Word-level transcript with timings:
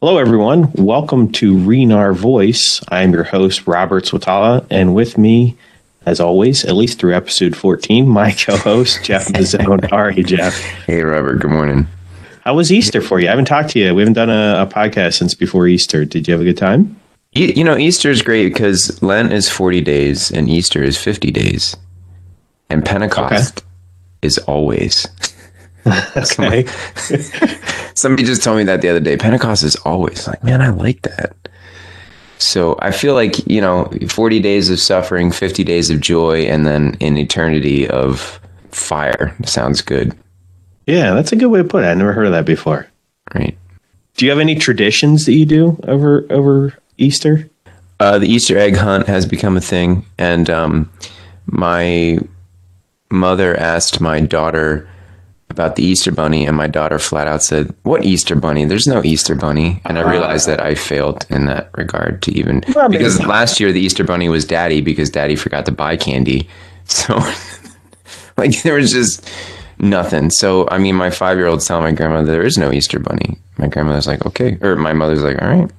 Hello, 0.00 0.16
everyone. 0.18 0.70
Welcome 0.74 1.32
to 1.32 1.54
Renar 1.54 2.14
Voice. 2.14 2.80
I 2.88 3.02
am 3.02 3.12
your 3.12 3.24
host, 3.24 3.66
Robert 3.66 4.04
Swatala, 4.04 4.64
and 4.70 4.94
with 4.94 5.18
me, 5.18 5.56
as 6.06 6.20
always, 6.20 6.64
at 6.64 6.76
least 6.76 7.00
through 7.00 7.16
episode 7.16 7.56
14, 7.56 8.06
my 8.06 8.30
co 8.38 8.56
host, 8.58 9.02
Jeff 9.02 9.26
Mazzone. 9.26 9.90
How 9.90 9.96
are 9.96 10.12
you, 10.12 10.22
Jeff? 10.22 10.54
Hey, 10.86 11.02
Robert. 11.02 11.38
Good 11.40 11.50
morning. 11.50 11.88
How 12.44 12.54
was 12.54 12.70
Easter 12.70 13.00
for 13.00 13.18
you? 13.18 13.26
I 13.26 13.30
haven't 13.30 13.46
talked 13.46 13.70
to 13.70 13.80
you. 13.80 13.92
We 13.92 14.02
haven't 14.02 14.12
done 14.12 14.30
a, 14.30 14.62
a 14.62 14.66
podcast 14.72 15.14
since 15.14 15.34
before 15.34 15.66
Easter. 15.66 16.04
Did 16.04 16.28
you 16.28 16.32
have 16.32 16.42
a 16.42 16.44
good 16.44 16.56
time? 16.56 16.96
You, 17.32 17.46
you 17.46 17.64
know, 17.64 17.76
Easter 17.76 18.08
is 18.08 18.22
great 18.22 18.52
because 18.52 19.02
Lent 19.02 19.32
is 19.32 19.50
40 19.50 19.80
days 19.80 20.30
and 20.30 20.48
Easter 20.48 20.80
is 20.80 20.96
50 20.96 21.32
days. 21.32 21.76
And 22.70 22.84
Pentecost 22.84 23.58
okay. 23.58 23.66
is 24.22 24.38
always. 24.38 25.08
okay. 26.16 26.66
Somebody 27.98 28.22
just 28.22 28.44
told 28.44 28.58
me 28.58 28.64
that 28.64 28.80
the 28.80 28.88
other 28.88 29.00
day. 29.00 29.16
Pentecost 29.16 29.64
is 29.64 29.74
always 29.76 30.28
like, 30.28 30.44
man, 30.44 30.62
I 30.62 30.68
like 30.68 31.02
that. 31.02 31.34
So 32.38 32.78
I 32.80 32.92
feel 32.92 33.14
like, 33.14 33.44
you 33.50 33.60
know, 33.60 33.90
40 34.08 34.38
days 34.38 34.70
of 34.70 34.78
suffering, 34.78 35.32
50 35.32 35.64
days 35.64 35.90
of 35.90 36.00
joy, 36.00 36.42
and 36.42 36.64
then 36.64 36.96
an 37.00 37.18
eternity 37.18 37.88
of 37.88 38.40
fire 38.70 39.34
sounds 39.44 39.82
good. 39.82 40.16
Yeah, 40.86 41.14
that's 41.14 41.32
a 41.32 41.36
good 41.36 41.48
way 41.48 41.60
to 41.60 41.68
put 41.68 41.82
it. 41.82 41.88
I 41.88 41.94
never 41.94 42.12
heard 42.12 42.26
of 42.26 42.32
that 42.32 42.46
before. 42.46 42.86
Right. 43.34 43.58
Do 44.14 44.24
you 44.24 44.30
have 44.30 44.40
any 44.40 44.54
traditions 44.54 45.26
that 45.26 45.32
you 45.32 45.44
do 45.44 45.78
over 45.82 46.24
over 46.30 46.78
Easter? 46.98 47.50
Uh, 47.98 48.20
the 48.20 48.28
Easter 48.28 48.56
egg 48.56 48.76
hunt 48.76 49.08
has 49.08 49.26
become 49.26 49.56
a 49.56 49.60
thing, 49.60 50.06
and 50.18 50.48
um, 50.48 50.90
my 51.46 52.18
mother 53.10 53.56
asked 53.56 54.00
my 54.00 54.20
daughter 54.20 54.88
about 55.50 55.76
the 55.76 55.82
Easter 55.82 56.12
bunny, 56.12 56.46
and 56.46 56.56
my 56.56 56.66
daughter 56.66 56.98
flat 56.98 57.26
out 57.26 57.42
said, 57.42 57.74
"What 57.82 58.04
Easter 58.04 58.36
bunny? 58.36 58.64
There's 58.64 58.86
no 58.86 59.02
Easter 59.02 59.34
bunny." 59.34 59.80
And 59.84 59.98
I 59.98 60.10
realized 60.10 60.46
that 60.46 60.60
I 60.60 60.74
failed 60.74 61.26
in 61.30 61.46
that 61.46 61.70
regard 61.76 62.22
to 62.22 62.32
even 62.32 62.64
well, 62.74 62.88
because 62.88 63.24
last 63.24 63.58
year 63.60 63.72
the 63.72 63.80
Easter 63.80 64.04
bunny 64.04 64.28
was 64.28 64.44
Daddy 64.44 64.80
because 64.80 65.10
Daddy 65.10 65.36
forgot 65.36 65.66
to 65.66 65.72
buy 65.72 65.96
candy, 65.96 66.48
so 66.84 67.18
like 68.36 68.62
there 68.62 68.74
was 68.74 68.92
just 68.92 69.28
nothing. 69.78 70.30
So 70.30 70.68
I 70.70 70.78
mean, 70.78 70.94
my 70.94 71.10
five 71.10 71.38
year 71.38 71.46
old's 71.46 71.66
telling 71.66 71.84
my 71.84 71.92
grandmother 71.92 72.30
there 72.30 72.44
is 72.44 72.58
no 72.58 72.72
Easter 72.72 72.98
bunny. 72.98 73.38
My 73.56 73.68
grandmother's 73.68 74.06
like, 74.06 74.24
"Okay," 74.26 74.58
or 74.60 74.76
my 74.76 74.92
mother's 74.92 75.22
like, 75.22 75.40
"All 75.40 75.48
right." 75.48 75.70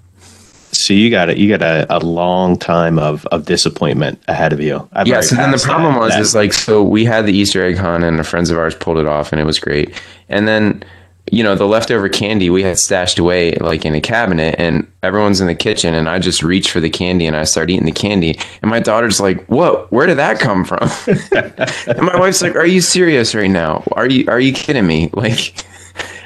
So 0.71 0.93
you 0.93 1.09
got 1.09 1.29
a, 1.29 1.37
you 1.37 1.49
got 1.49 1.61
a, 1.61 1.85
a 1.89 1.99
long 1.99 2.57
time 2.57 2.99
of, 2.99 3.25
of 3.27 3.45
disappointment 3.45 4.21
ahead 4.27 4.53
of 4.53 4.59
you. 4.59 4.87
I've 4.93 5.07
yes, 5.07 5.31
and 5.31 5.39
then 5.39 5.51
the 5.51 5.57
problem 5.57 5.93
that, 5.93 5.99
was 5.99 6.13
that. 6.13 6.21
is 6.21 6.35
like 6.35 6.53
so 6.53 6.83
we 6.83 7.05
had 7.05 7.25
the 7.25 7.33
Easter 7.33 7.63
egg 7.63 7.77
hunt 7.77 8.03
and 8.03 8.19
the 8.19 8.23
friends 8.23 8.49
of 8.49 8.57
ours 8.57 8.75
pulled 8.75 8.97
it 8.97 9.07
off 9.07 9.31
and 9.31 9.41
it 9.41 9.45
was 9.45 9.59
great. 9.59 9.99
And 10.29 10.47
then 10.47 10.83
you 11.31 11.43
know 11.43 11.55
the 11.55 11.65
leftover 11.65 12.09
candy 12.09 12.49
we 12.49 12.63
had 12.63 12.77
stashed 12.77 13.19
away 13.19 13.53
like 13.55 13.85
in 13.85 13.93
a 13.93 14.01
cabinet 14.01 14.55
and 14.57 14.89
everyone's 15.03 15.41
in 15.41 15.47
the 15.47 15.55
kitchen 15.55 15.93
and 15.93 16.09
I 16.09 16.19
just 16.19 16.41
reach 16.41 16.71
for 16.71 16.79
the 16.79 16.89
candy 16.89 17.27
and 17.27 17.35
I 17.35 17.43
start 17.43 17.69
eating 17.69 17.85
the 17.85 17.91
candy 17.91 18.39
and 18.61 18.71
my 18.71 18.79
daughter's 18.79 19.19
like, 19.19 19.45
"What? 19.45 19.91
Where 19.91 20.07
did 20.07 20.17
that 20.17 20.39
come 20.39 20.65
from?" 20.65 20.89
and 21.07 22.01
my 22.01 22.17
wife's 22.19 22.41
like, 22.41 22.55
"Are 22.55 22.65
you 22.65 22.81
serious 22.81 23.35
right 23.35 23.49
now? 23.49 23.83
Are 23.93 24.07
you 24.07 24.25
are 24.27 24.39
you 24.39 24.53
kidding 24.53 24.87
me?" 24.87 25.09
Like 25.19 25.65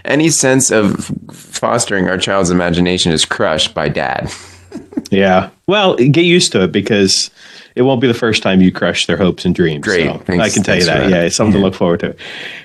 any 0.05 0.29
sense 0.29 0.71
of 0.71 1.11
fostering 1.31 2.09
our 2.09 2.17
child's 2.17 2.49
imagination 2.49 3.11
is 3.11 3.25
crushed 3.25 3.73
by 3.73 3.89
dad. 3.89 4.31
yeah. 5.11 5.49
Well, 5.67 5.95
get 5.95 6.25
used 6.25 6.51
to 6.53 6.63
it 6.63 6.71
because 6.71 7.29
it 7.75 7.83
won't 7.83 8.01
be 8.01 8.07
the 8.07 8.13
first 8.13 8.43
time 8.43 8.61
you 8.61 8.71
crush 8.71 9.05
their 9.05 9.17
hopes 9.17 9.45
and 9.45 9.55
dreams. 9.55 9.83
Great. 9.83 10.05
So 10.05 10.33
I 10.39 10.49
can 10.49 10.63
tell 10.63 10.77
you 10.77 10.85
that. 10.85 11.01
that. 11.01 11.09
Yeah, 11.09 11.21
it's 11.23 11.35
something 11.35 11.55
yeah. 11.55 11.59
to 11.59 11.65
look 11.65 11.75
forward 11.75 12.01
to. 12.01 12.15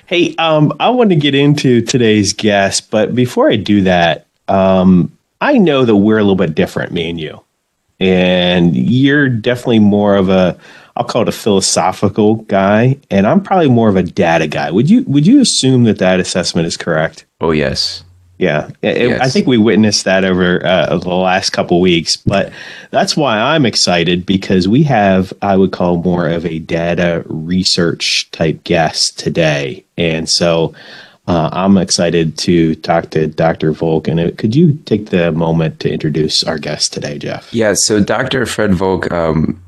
Hey, 0.05 0.35
um, 0.35 0.73
I 0.79 0.89
want 0.89 1.09
to 1.11 1.15
get 1.15 1.35
into 1.35 1.81
today's 1.81 2.33
guest, 2.33 2.91
but 2.91 3.15
before 3.15 3.49
I 3.49 3.55
do 3.55 3.81
that, 3.81 4.27
um, 4.47 5.11
I 5.41 5.57
know 5.57 5.85
that 5.85 5.95
we're 5.95 6.17
a 6.17 6.23
little 6.23 6.35
bit 6.35 6.55
different, 6.55 6.91
me 6.91 7.09
and 7.09 7.19
you. 7.19 7.41
And 7.99 8.75
you're 8.75 9.29
definitely 9.29 9.79
more 9.79 10.15
of 10.15 10.29
a 10.29 10.57
I'll 10.99 11.05
call 11.05 11.21
it 11.21 11.29
a 11.29 11.33
philosophical 11.33 12.35
guy, 12.35 12.97
and 13.09 13.25
I'm 13.25 13.41
probably 13.41 13.69
more 13.69 13.87
of 13.87 13.95
a 13.95 14.03
data 14.03 14.47
guy. 14.47 14.69
Would 14.69 14.89
you 14.89 15.03
would 15.03 15.25
you 15.25 15.39
assume 15.39 15.85
that 15.85 15.99
that 15.99 16.19
assessment 16.19 16.67
is 16.67 16.75
correct? 16.75 17.25
Oh 17.41 17.51
yes. 17.51 18.03
Yeah, 18.37 18.69
it, 18.81 19.09
yes. 19.09 19.19
I 19.21 19.27
think 19.27 19.47
we 19.47 19.57
witnessed 19.57 20.05
that 20.05 20.23
over 20.23 20.65
uh, 20.65 20.97
the 20.97 21.09
last 21.09 21.49
couple 21.49 21.81
weeks, 21.81 22.15
but 22.15 22.53
that's 22.89 23.17
why 23.17 23.37
I'm 23.37 23.65
excited 23.65 24.25
because 24.25 24.65
we 24.65 24.81
have, 24.83 25.33
I 25.41 25.57
would 25.57 25.73
call 25.73 25.97
more 25.97 26.29
of 26.29 26.45
a 26.45 26.59
data 26.59 27.25
research 27.27 28.29
type 28.31 28.63
guest 28.63 29.19
today, 29.19 29.83
and 29.97 30.29
so 30.29 30.73
uh, 31.27 31.49
I'm 31.51 31.77
excited 31.77 32.37
to 32.39 32.75
talk 32.75 33.11
to 33.11 33.27
Dr. 33.27 33.73
Volk. 33.73 34.07
And 34.07 34.19
uh, 34.19 34.31
could 34.37 34.55
you 34.55 34.73
take 34.85 35.11
the 35.11 35.33
moment 35.33 35.81
to 35.81 35.91
introduce 35.91 36.43
our 36.43 36.57
guest 36.57 36.91
today, 36.91 37.19
Jeff? 37.19 37.53
Yeah, 37.53 37.73
so 37.75 38.01
Dr. 38.01 38.47
Fred 38.47 38.73
Volk, 38.73 39.11
um, 39.11 39.61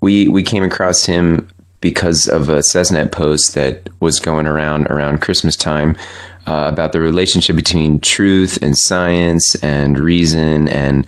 we 0.00 0.28
we 0.28 0.42
came 0.42 0.62
across 0.62 1.04
him 1.04 1.48
because 1.82 2.28
of 2.28 2.48
a 2.48 2.58
CESNet 2.60 3.12
post 3.12 3.54
that 3.54 3.88
was 4.00 4.20
going 4.20 4.46
around 4.46 4.86
around 4.86 5.20
Christmas 5.20 5.56
time 5.56 5.96
uh, 6.46 6.68
about 6.72 6.92
the 6.92 7.00
relationship 7.00 7.56
between 7.56 8.00
truth 8.00 8.58
and 8.62 8.76
science 8.76 9.54
and 9.56 9.98
reason 9.98 10.68
and 10.68 11.06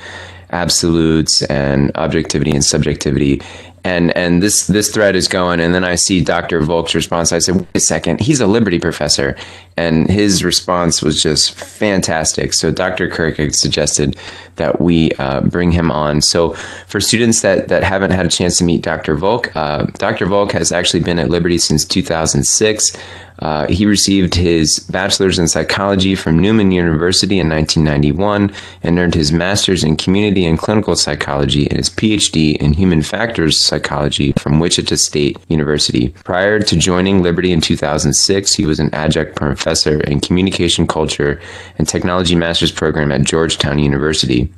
absolutes 0.51 1.43
and 1.43 1.91
objectivity 1.97 2.53
and 2.53 2.65
subjectivity. 2.65 3.43
And 3.87 4.17
and 4.17 4.43
this 4.43 4.67
this 4.67 4.91
thread 4.91 5.15
is 5.15 5.29
going. 5.29 5.61
And 5.61 5.75
then 5.75 5.85
i 5.85 5.95
see 5.95 6.25
dr 6.25 6.59
volk's 6.63 6.95
response. 6.95 7.33
I 7.33 7.39
said 7.39 7.57
wait 7.57 7.69
a 7.75 7.81
second. 7.81 8.21
He's 8.21 8.41
a 8.41 8.47
liberty 8.47 8.79
professor. 8.79 9.37
And 9.77 10.09
his 10.09 10.43
response 10.43 11.03
was 11.03 11.23
just 11.23 11.53
fantastic. 11.53 12.55
So 12.55 12.71
dr 12.71 13.11
kirk 13.11 13.37
suggested 13.55 14.17
that 14.57 14.81
we 14.81 15.11
uh, 15.19 15.43
bring 15.43 15.71
him 15.71 15.91
on. 15.91 16.23
So 16.23 16.55
for 16.87 16.99
students 16.99 17.43
that 17.43 17.69
that 17.69 17.83
haven't 17.85 18.13
had 18.13 18.25
a 18.25 18.31
chance 18.31 18.57
to 18.59 18.65
meet 18.65 18.81
dr 18.81 19.15
volk 19.17 19.55
uh, 19.55 19.85
dr 19.99 20.25
volk 20.25 20.53
has 20.53 20.73
actually 20.73 21.03
been 21.03 21.19
at 21.19 21.29
liberty 21.29 21.59
since 21.59 21.85
2006 21.85 22.97
uh, 23.45 23.67
he 23.69 23.85
received 23.85 24.35
his 24.35 24.79
bachelor's 24.91 25.39
in 25.39 25.47
psychology 25.47 26.15
from 26.15 26.39
Newman 26.39 26.73
University 26.73 27.39
in 27.39 27.51
1991 27.51 28.51
and 28.83 28.99
earned 28.99 29.15
his 29.15 29.33
master's 29.33 29.85
in 29.85 29.99
community 29.99 30.47
and 30.47 30.59
clinical 30.59 30.97
psychology 30.97 31.69
and 31.69 31.77
his 31.77 31.91
PhD 31.91 32.57
in 32.57 32.73
human 32.73 33.03
factors 33.03 33.61
psychology 33.61 34.33
from 34.39 34.61
Wichita 34.61 34.97
State 34.97 35.39
University. 35.49 36.09
Prior 36.25 36.59
to 36.59 36.75
joining 36.75 37.23
Liberty 37.23 37.53
in 37.53 37.61
2006, 37.61 38.55
he 38.55 38.65
was 38.65 38.81
an 38.81 38.89
adjunct 38.95 39.37
professor 39.37 40.01
in 40.01 40.21
communication 40.21 40.87
culture 40.87 41.39
and 41.77 41.87
technology 41.87 42.35
master's 42.35 42.73
program 42.73 43.13
at 43.13 43.25
Georgetown 43.25 43.79
University. 43.79 44.51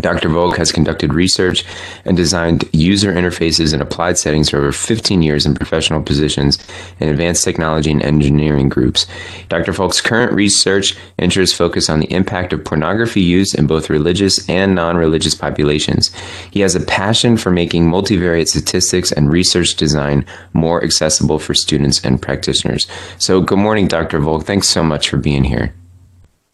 Dr. 0.00 0.30
Volk 0.30 0.56
has 0.56 0.72
conducted 0.72 1.12
research 1.12 1.64
and 2.06 2.16
designed 2.16 2.64
user 2.72 3.12
interfaces 3.12 3.74
in 3.74 3.82
applied 3.82 4.16
settings 4.16 4.48
for 4.48 4.56
over 4.56 4.72
15 4.72 5.20
years 5.20 5.44
in 5.44 5.54
professional 5.54 6.02
positions 6.02 6.58
in 6.98 7.10
advanced 7.10 7.44
technology 7.44 7.90
and 7.90 8.02
engineering 8.02 8.70
groups. 8.70 9.06
Dr. 9.50 9.70
Volk's 9.72 10.00
current 10.00 10.32
research 10.32 10.96
interests 11.18 11.54
focus 11.54 11.90
on 11.90 12.00
the 12.00 12.10
impact 12.10 12.54
of 12.54 12.64
pornography 12.64 13.20
use 13.20 13.54
in 13.54 13.66
both 13.66 13.90
religious 13.90 14.48
and 14.48 14.74
non 14.74 14.96
religious 14.96 15.34
populations. 15.34 16.10
He 16.50 16.60
has 16.60 16.74
a 16.74 16.80
passion 16.80 17.36
for 17.36 17.50
making 17.50 17.84
multivariate 17.84 18.48
statistics 18.48 19.12
and 19.12 19.30
research 19.30 19.76
design 19.76 20.24
more 20.54 20.82
accessible 20.82 21.38
for 21.38 21.52
students 21.52 22.02
and 22.02 22.20
practitioners. 22.20 22.86
So, 23.18 23.42
good 23.42 23.58
morning, 23.58 23.88
Dr. 23.88 24.20
Volk. 24.20 24.44
Thanks 24.44 24.68
so 24.68 24.82
much 24.82 25.10
for 25.10 25.18
being 25.18 25.44
here. 25.44 25.74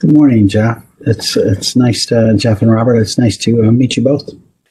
Good 0.00 0.12
morning, 0.12 0.48
Jeff 0.48 0.82
it's 1.00 1.36
it's 1.36 1.76
nice 1.76 2.06
to 2.06 2.34
Jeff 2.36 2.62
and 2.62 2.70
Robert. 2.70 2.96
It's 2.96 3.18
nice 3.18 3.36
to 3.38 3.64
uh, 3.64 3.70
meet 3.70 3.96
you 3.96 4.02
both. 4.02 4.30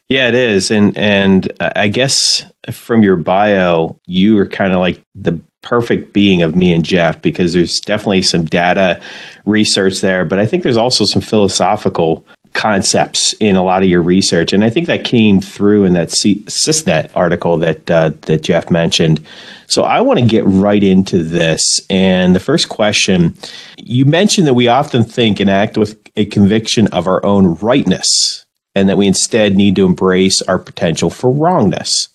Yeah, 0.10 0.28
it 0.30 0.36
is, 0.36 0.72
and 0.72 0.98
and 0.98 1.52
I 1.60 1.88
guess 1.88 2.46
from 2.72 3.04
your 3.04 3.18
bio, 3.18 4.00
you 4.06 4.38
are 4.40 4.48
kind 4.48 4.74
of 4.74 4.80
like 4.80 5.02
the 5.16 5.40
perfect 5.64 6.14
being 6.14 6.42
of 6.44 6.56
me 6.56 6.72
and 6.72 6.86
Jeff 6.86 7.22
because 7.22 7.52
there's 7.54 7.80
definitely 7.82 8.22
some 8.22 8.46
data 8.46 9.02
research 9.46 10.00
there, 10.00 10.24
but 10.24 10.40
I 10.40 10.46
think 10.46 10.64
there's 10.64 10.78
also 10.78 11.04
some 11.04 11.22
philosophical 11.22 12.26
concepts 12.58 13.34
in 13.40 13.56
a 13.56 13.64
lot 13.64 13.84
of 13.84 13.88
your 13.88 14.02
research, 14.02 14.52
and 14.52 14.64
I 14.64 14.70
think 14.70 14.88
that 14.88 15.06
came 15.06 15.40
through 15.40 15.86
in 15.86 15.94
that 15.94 16.10
CESNet 16.10 17.12
article 17.16 17.58
that 17.60 17.90
uh, 17.90 18.12
that 18.22 18.42
Jeff 18.42 18.70
mentioned. 18.70 19.26
So 19.68 19.84
I 19.84 20.02
want 20.02 20.20
to 20.20 20.26
get 20.26 20.44
right 20.46 20.84
into 20.84 21.24
this. 21.24 21.62
And 21.90 22.36
the 22.36 22.40
first 22.40 22.68
question, 22.68 23.36
you 23.78 24.06
mentioned 24.06 24.48
that 24.48 24.56
we 24.56 24.68
often 24.68 25.04
think 25.04 25.40
and 25.40 25.50
act 25.50 25.78
with 25.78 25.98
a 26.16 26.26
conviction 26.26 26.88
of 26.88 27.08
our 27.08 27.24
own 27.24 27.56
rightness, 27.56 28.46
and 28.76 28.90
that 28.90 28.98
we 28.98 29.08
instead 29.08 29.56
need 29.56 29.76
to 29.76 29.86
embrace 29.86 30.42
our 30.42 30.60
potential 30.60 31.10
for 31.10 31.32
wrongness. 31.32 32.10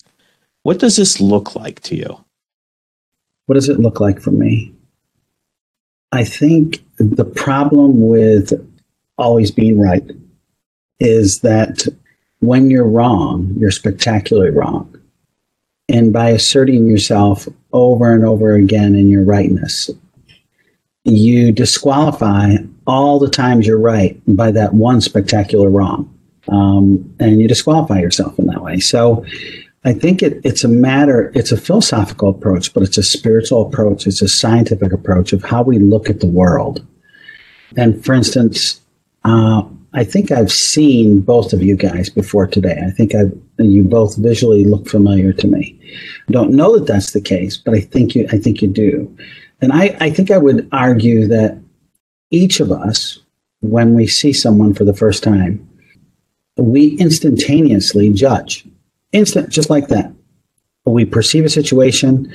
What 0.63 0.79
does 0.79 0.97
this 0.97 1.19
look 1.19 1.55
like 1.55 1.79
to 1.81 1.95
you? 1.95 2.23
What 3.45 3.55
does 3.55 3.69
it 3.69 3.79
look 3.79 3.99
like 3.99 4.21
for 4.21 4.31
me? 4.31 4.73
I 6.11 6.23
think 6.23 6.83
the 6.97 7.25
problem 7.25 8.07
with 8.07 8.53
always 9.17 9.51
being 9.51 9.79
right 9.79 10.03
is 11.03 11.41
that 11.41 11.85
when 12.39 12.69
you're 12.69 12.87
wrong, 12.87 13.53
you're 13.57 13.71
spectacularly 13.71 14.51
wrong. 14.51 14.89
And 15.89 16.13
by 16.13 16.29
asserting 16.29 16.87
yourself 16.87 17.47
over 17.73 18.13
and 18.13 18.25
over 18.25 18.55
again 18.55 18.95
in 18.95 19.09
your 19.09 19.23
rightness, 19.23 19.89
you 21.03 21.51
disqualify 21.51 22.55
all 22.87 23.19
the 23.19 23.29
times 23.29 23.67
you're 23.67 23.77
right 23.77 24.19
by 24.27 24.51
that 24.51 24.73
one 24.73 25.01
spectacular 25.01 25.69
wrong. 25.69 26.09
Um, 26.49 27.13
and 27.19 27.41
you 27.41 27.47
disqualify 27.47 27.99
yourself 27.99 28.37
in 28.39 28.47
that 28.47 28.61
way. 28.61 28.79
So 28.79 29.25
I 29.85 29.93
think 29.93 30.21
it, 30.21 30.41
it's 30.43 30.63
a 30.63 30.69
matter, 30.69 31.31
it's 31.35 31.51
a 31.51 31.57
philosophical 31.57 32.29
approach, 32.29 32.73
but 32.73 32.83
it's 32.83 32.97
a 32.97 33.03
spiritual 33.03 33.65
approach. 33.65 34.07
It's 34.07 34.21
a 34.21 34.27
scientific 34.27 34.93
approach 34.93 35.33
of 35.33 35.43
how 35.43 35.63
we 35.63 35.79
look 35.79 36.09
at 36.09 36.21
the 36.21 36.27
world. 36.27 36.85
And 37.75 38.03
for 38.03 38.13
instance, 38.13 38.81
uh, 39.25 39.63
I 39.95 40.03
think 40.03 40.31
I've 40.31 40.51
seen 40.51 41.21
both 41.21 41.53
of 41.53 41.61
you 41.61 41.75
guys 41.75 42.09
before 42.09 42.47
today. 42.47 42.81
I 42.85 42.89
think 42.91 43.13
I've, 43.13 43.31
you 43.59 43.83
both 43.83 44.17
visually 44.17 44.65
look 44.65 44.87
familiar 44.87 45.33
to 45.33 45.47
me. 45.47 45.79
I 46.27 46.31
don't 46.31 46.51
know 46.51 46.77
that 46.77 46.87
that's 46.87 47.11
the 47.11 47.21
case, 47.21 47.57
but 47.57 47.75
I 47.75 47.81
think 47.81 48.15
you, 48.15 48.27
I 48.31 48.37
think 48.37 48.61
you 48.61 48.67
do. 48.67 49.15
And 49.61 49.71
I, 49.71 49.95
I 49.99 50.09
think 50.09 50.31
I 50.31 50.37
would 50.37 50.67
argue 50.71 51.27
that 51.27 51.59
each 52.31 52.59
of 52.59 52.71
us, 52.71 53.19
when 53.61 53.93
we 53.93 54.07
see 54.07 54.33
someone 54.33 54.73
for 54.73 54.83
the 54.83 54.95
first 54.95 55.23
time, 55.23 55.69
we 56.57 56.97
instantaneously 56.97 58.11
judge. 58.11 58.65
Instant, 59.11 59.49
just 59.49 59.69
like 59.69 59.87
that. 59.89 60.11
We 60.85 61.05
perceive 61.05 61.45
a 61.45 61.49
situation, 61.49 62.33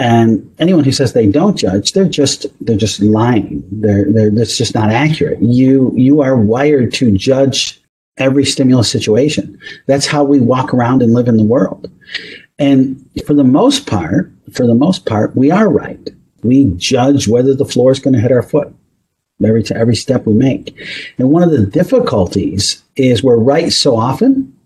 and 0.00 0.50
anyone 0.58 0.84
who 0.84 0.92
says 0.92 1.12
they 1.12 1.26
don't 1.26 1.58
judge, 1.58 1.92
they're 1.92 2.08
just 2.08 2.46
they're 2.64 2.74
just 2.74 3.00
lying. 3.00 3.62
They're, 3.70 4.10
they're 4.10 4.30
that's 4.30 4.56
just 4.56 4.74
not 4.74 4.90
accurate. 4.90 5.42
You 5.42 5.92
you 5.94 6.22
are 6.22 6.36
wired 6.36 6.94
to 6.94 7.12
judge 7.18 7.78
every 8.16 8.46
stimulus 8.46 8.90
situation. 8.90 9.60
That's 9.86 10.06
how 10.06 10.24
we 10.24 10.40
walk 10.40 10.72
around 10.72 11.02
and 11.02 11.12
live 11.12 11.28
in 11.28 11.36
the 11.36 11.44
world. 11.44 11.90
And 12.58 13.10
for 13.26 13.34
the 13.34 13.44
most 13.44 13.86
part, 13.86 14.32
for 14.54 14.66
the 14.66 14.74
most 14.74 15.04
part, 15.04 15.36
we 15.36 15.50
are 15.50 15.68
right. 15.68 16.08
We 16.42 16.72
judge 16.78 17.28
whether 17.28 17.54
the 17.54 17.66
floor 17.66 17.92
is 17.92 18.00
going 18.00 18.14
to 18.14 18.20
hit 18.20 18.32
our 18.32 18.42
foot 18.42 18.74
every 19.44 19.64
every 19.74 19.96
step 19.96 20.24
we 20.24 20.32
make. 20.32 20.74
And 21.18 21.28
one 21.28 21.42
of 21.42 21.50
the 21.50 21.66
difficulties 21.66 22.82
is 22.96 23.22
we're 23.22 23.36
right 23.36 23.70
so 23.70 23.98
often, 23.98 24.56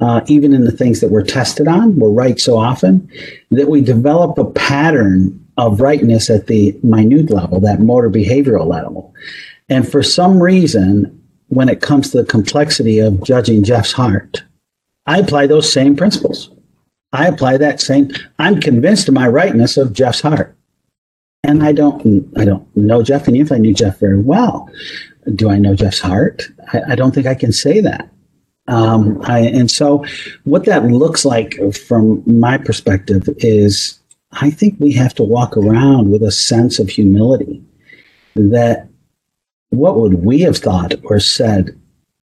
uh, 0.00 0.22
even 0.26 0.52
in 0.52 0.64
the 0.64 0.72
things 0.72 1.00
that 1.00 1.10
we're 1.10 1.24
tested 1.24 1.68
on, 1.68 1.96
we're 1.96 2.10
right 2.10 2.38
so 2.38 2.56
often 2.56 3.10
that 3.50 3.68
we 3.68 3.80
develop 3.80 4.38
a 4.38 4.44
pattern 4.44 5.36
of 5.56 5.80
rightness 5.80 6.30
at 6.30 6.46
the 6.46 6.78
minute 6.82 7.30
level, 7.30 7.60
that 7.60 7.80
motor 7.80 8.10
behavioral 8.10 8.66
level. 8.66 9.14
And 9.68 9.90
for 9.90 10.02
some 10.02 10.42
reason, 10.42 11.16
when 11.48 11.68
it 11.68 11.82
comes 11.82 12.10
to 12.10 12.18
the 12.18 12.24
complexity 12.24 12.98
of 12.98 13.22
judging 13.22 13.62
Jeff's 13.62 13.92
heart, 13.92 14.42
I 15.06 15.18
apply 15.18 15.46
those 15.46 15.70
same 15.70 15.96
principles. 15.96 16.50
I 17.12 17.26
apply 17.26 17.58
that 17.58 17.80
same. 17.80 18.10
I'm 18.38 18.60
convinced 18.60 19.08
of 19.08 19.14
my 19.14 19.26
rightness 19.28 19.76
of 19.76 19.92
Jeff's 19.92 20.20
heart 20.20 20.56
and 21.42 21.62
I 21.62 21.72
don't 21.72 22.32
I 22.36 22.44
don't 22.44 22.76
know 22.76 23.02
Jeff, 23.02 23.26
and 23.26 23.36
if 23.36 23.52
I 23.52 23.58
knew 23.58 23.74
Jeff 23.74 23.98
very 23.98 24.20
well, 24.20 24.70
do 25.34 25.50
I 25.50 25.58
know 25.58 25.74
Jeff's 25.74 26.00
heart? 26.00 26.48
I, 26.72 26.92
I 26.92 26.94
don't 26.94 27.14
think 27.14 27.26
I 27.26 27.34
can 27.34 27.52
say 27.52 27.80
that. 27.80 28.08
Um, 28.70 29.20
I, 29.24 29.40
and 29.40 29.70
so, 29.70 30.04
what 30.44 30.64
that 30.64 30.84
looks 30.84 31.24
like 31.24 31.58
from 31.88 32.22
my 32.24 32.56
perspective 32.56 33.28
is, 33.38 33.98
I 34.32 34.50
think 34.50 34.78
we 34.78 34.92
have 34.92 35.14
to 35.14 35.24
walk 35.24 35.56
around 35.56 36.10
with 36.10 36.22
a 36.22 36.30
sense 36.30 36.78
of 36.78 36.88
humility. 36.88 37.62
That 38.36 38.88
what 39.70 39.98
would 39.98 40.24
we 40.24 40.40
have 40.40 40.56
thought 40.56 40.94
or 41.04 41.18
said 41.18 41.76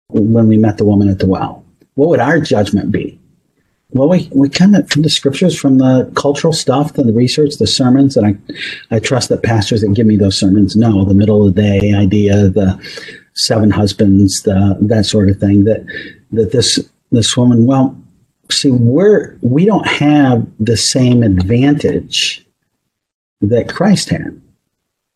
when 0.08 0.46
we 0.46 0.56
met 0.56 0.78
the 0.78 0.84
woman 0.84 1.08
at 1.08 1.18
the 1.18 1.26
well? 1.26 1.64
What 1.94 2.08
would 2.10 2.20
our 2.20 2.40
judgment 2.40 2.92
be? 2.92 3.18
Well, 3.92 4.08
we, 4.08 4.28
we 4.32 4.48
kind 4.48 4.76
of 4.76 4.88
from 4.88 5.02
the 5.02 5.10
scriptures, 5.10 5.58
from 5.58 5.78
the 5.78 6.10
cultural 6.14 6.52
stuff, 6.52 6.92
the 6.92 7.12
research, 7.12 7.56
the 7.56 7.66
sermons, 7.66 8.16
and 8.16 8.24
I, 8.24 8.94
I 8.94 9.00
trust 9.00 9.30
that 9.30 9.42
pastors 9.42 9.80
that 9.80 9.92
give 9.94 10.06
me 10.06 10.16
those 10.16 10.38
sermons 10.38 10.76
know 10.76 11.04
the 11.04 11.14
middle 11.14 11.44
of 11.44 11.54
the 11.54 11.60
day 11.60 11.92
idea, 11.92 12.48
the 12.48 12.78
seven 13.34 13.70
husbands, 13.70 14.42
the 14.42 14.76
that 14.82 15.06
sort 15.06 15.28
of 15.28 15.38
thing. 15.38 15.64
That 15.64 15.84
that 16.32 16.52
this 16.52 16.78
this 17.10 17.36
woman, 17.36 17.66
well, 17.66 17.96
see, 18.50 18.70
we're 18.70 19.36
we 19.42 19.64
don't 19.64 19.86
have 19.86 20.46
the 20.58 20.76
same 20.76 21.22
advantage 21.22 22.46
that 23.40 23.72
Christ 23.72 24.10
had. 24.10 24.40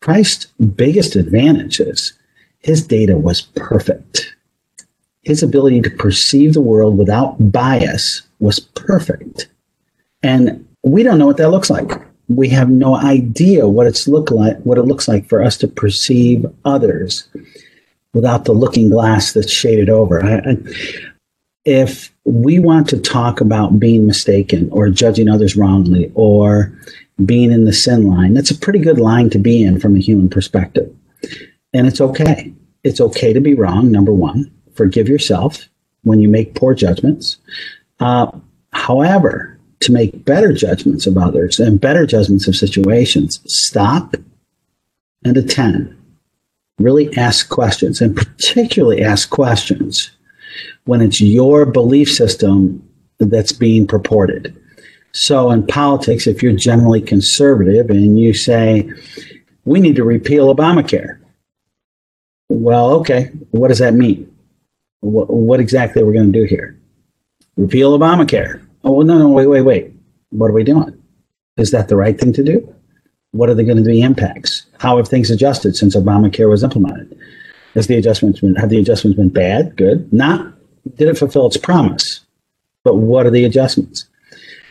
Christ's 0.01 0.45
biggest 0.75 1.15
advantage 1.15 1.79
is 1.79 2.13
his 2.59 2.85
data 2.85 3.17
was 3.17 3.41
perfect. 3.41 4.35
His 5.23 5.41
ability 5.41 5.81
to 5.81 5.89
perceive 5.89 6.53
the 6.53 6.61
world 6.61 6.97
without 6.97 7.51
bias 7.51 8.21
was 8.39 8.59
perfect. 8.59 9.47
And 10.21 10.67
we 10.83 11.01
don't 11.01 11.17
know 11.17 11.25
what 11.25 11.37
that 11.37 11.49
looks 11.49 11.69
like. 11.69 11.91
We 12.27 12.49
have 12.49 12.69
no 12.69 12.95
idea 12.95 13.67
what 13.67 13.87
it's 13.87 14.07
look 14.07 14.31
like, 14.31 14.57
what 14.59 14.77
it 14.77 14.83
looks 14.83 15.07
like 15.07 15.27
for 15.27 15.43
us 15.43 15.57
to 15.57 15.67
perceive 15.67 16.45
others 16.63 17.27
without 18.15 18.45
the 18.45 18.53
looking 18.53 18.89
glass 18.89 19.33
that's 19.33 19.51
shaded 19.51 19.89
over. 19.89 20.23
I, 20.23 20.37
I, 20.37 20.57
if 21.65 22.11
we 22.23 22.59
want 22.59 22.87
to 22.89 22.99
talk 22.99 23.41
about 23.41 23.79
being 23.79 24.07
mistaken 24.07 24.69
or 24.71 24.89
judging 24.89 25.27
others 25.27 25.57
wrongly 25.57 26.11
or 26.15 26.75
being 27.25 27.51
in 27.51 27.65
the 27.65 27.73
sin 27.73 28.07
line, 28.07 28.33
that's 28.33 28.51
a 28.51 28.57
pretty 28.57 28.79
good 28.79 28.99
line 28.99 29.29
to 29.31 29.37
be 29.37 29.61
in 29.61 29.79
from 29.79 29.95
a 29.95 29.99
human 29.99 30.29
perspective. 30.29 30.95
And 31.73 31.85
it's 31.85 31.99
okay. 31.99 32.53
It's 32.83 33.01
okay 33.01 33.33
to 33.33 33.41
be 33.41 33.53
wrong, 33.53 33.91
number 33.91 34.13
one. 34.13 34.49
Forgive 34.75 35.09
yourself 35.09 35.67
when 36.03 36.21
you 36.21 36.29
make 36.29 36.55
poor 36.55 36.73
judgments. 36.73 37.37
Uh, 37.99 38.31
however, 38.71 39.59
to 39.81 39.91
make 39.91 40.23
better 40.23 40.53
judgments 40.53 41.05
of 41.05 41.17
others 41.17 41.59
and 41.59 41.81
better 41.81 42.05
judgments 42.05 42.47
of 42.47 42.55
situations, 42.55 43.41
stop 43.45 44.15
and 45.25 45.35
attend. 45.35 45.97
Really 46.77 47.15
ask 47.17 47.49
questions, 47.49 48.01
and 48.01 48.15
particularly 48.15 49.01
ask 49.01 49.29
questions 49.29 50.11
when 50.85 51.01
it's 51.01 51.21
your 51.21 51.65
belief 51.65 52.11
system 52.11 52.87
that's 53.19 53.51
being 53.53 53.87
purported. 53.87 54.55
So, 55.13 55.51
in 55.51 55.65
politics, 55.65 56.27
if 56.27 56.43
you're 56.43 56.53
generally 56.53 57.01
conservative 57.01 57.89
and 57.89 58.19
you 58.19 58.33
say, 58.33 58.91
we 59.63 59.79
need 59.79 59.95
to 59.95 60.03
repeal 60.03 60.53
Obamacare, 60.53 61.19
well, 62.49 62.91
okay, 62.95 63.31
what 63.51 63.69
does 63.69 63.79
that 63.79 63.93
mean? 63.93 64.29
What, 64.99 65.29
what 65.29 65.59
exactly 65.61 66.01
are 66.01 66.05
we 66.05 66.13
going 66.13 66.31
to 66.31 66.39
do 66.39 66.45
here? 66.45 66.77
repeal 67.57 67.97
Obamacare. 67.97 68.61
Oh, 68.83 68.91
well, 68.91 69.05
no, 69.05 69.17
no, 69.17 69.29
wait, 69.29 69.47
wait, 69.47 69.61
wait. 69.61 69.93
What 70.29 70.49
are 70.49 70.53
we 70.53 70.63
doing? 70.63 71.01
Is 71.57 71.71
that 71.71 71.87
the 71.87 71.95
right 71.95 72.19
thing 72.19 72.33
to 72.33 72.43
do? 72.43 72.75
What 73.35 73.49
are 73.49 73.53
the 73.53 73.65
going 73.65 73.77
to 73.77 73.83
be 73.83 74.01
impacts? 74.01 74.65
How 74.79 74.95
have 74.95 75.09
things 75.09 75.29
adjusted 75.29 75.75
since 75.75 75.93
Obamacare 75.93 76.49
was 76.49 76.63
implemented? 76.63 77.19
Has 77.73 77.87
the 77.87 77.97
adjustments 77.97 78.39
been, 78.39 78.55
have 78.55 78.69
the 78.69 78.79
adjustments 78.79 79.17
been 79.17 79.27
bad? 79.27 79.75
Good. 79.75 80.11
Not, 80.13 80.53
did 80.95 81.09
it 81.09 81.17
fulfill 81.17 81.47
its 81.47 81.57
promise? 81.57 82.21
But 82.85 82.95
what 82.95 83.25
are 83.25 83.31
the 83.31 83.43
adjustments? 83.43 84.05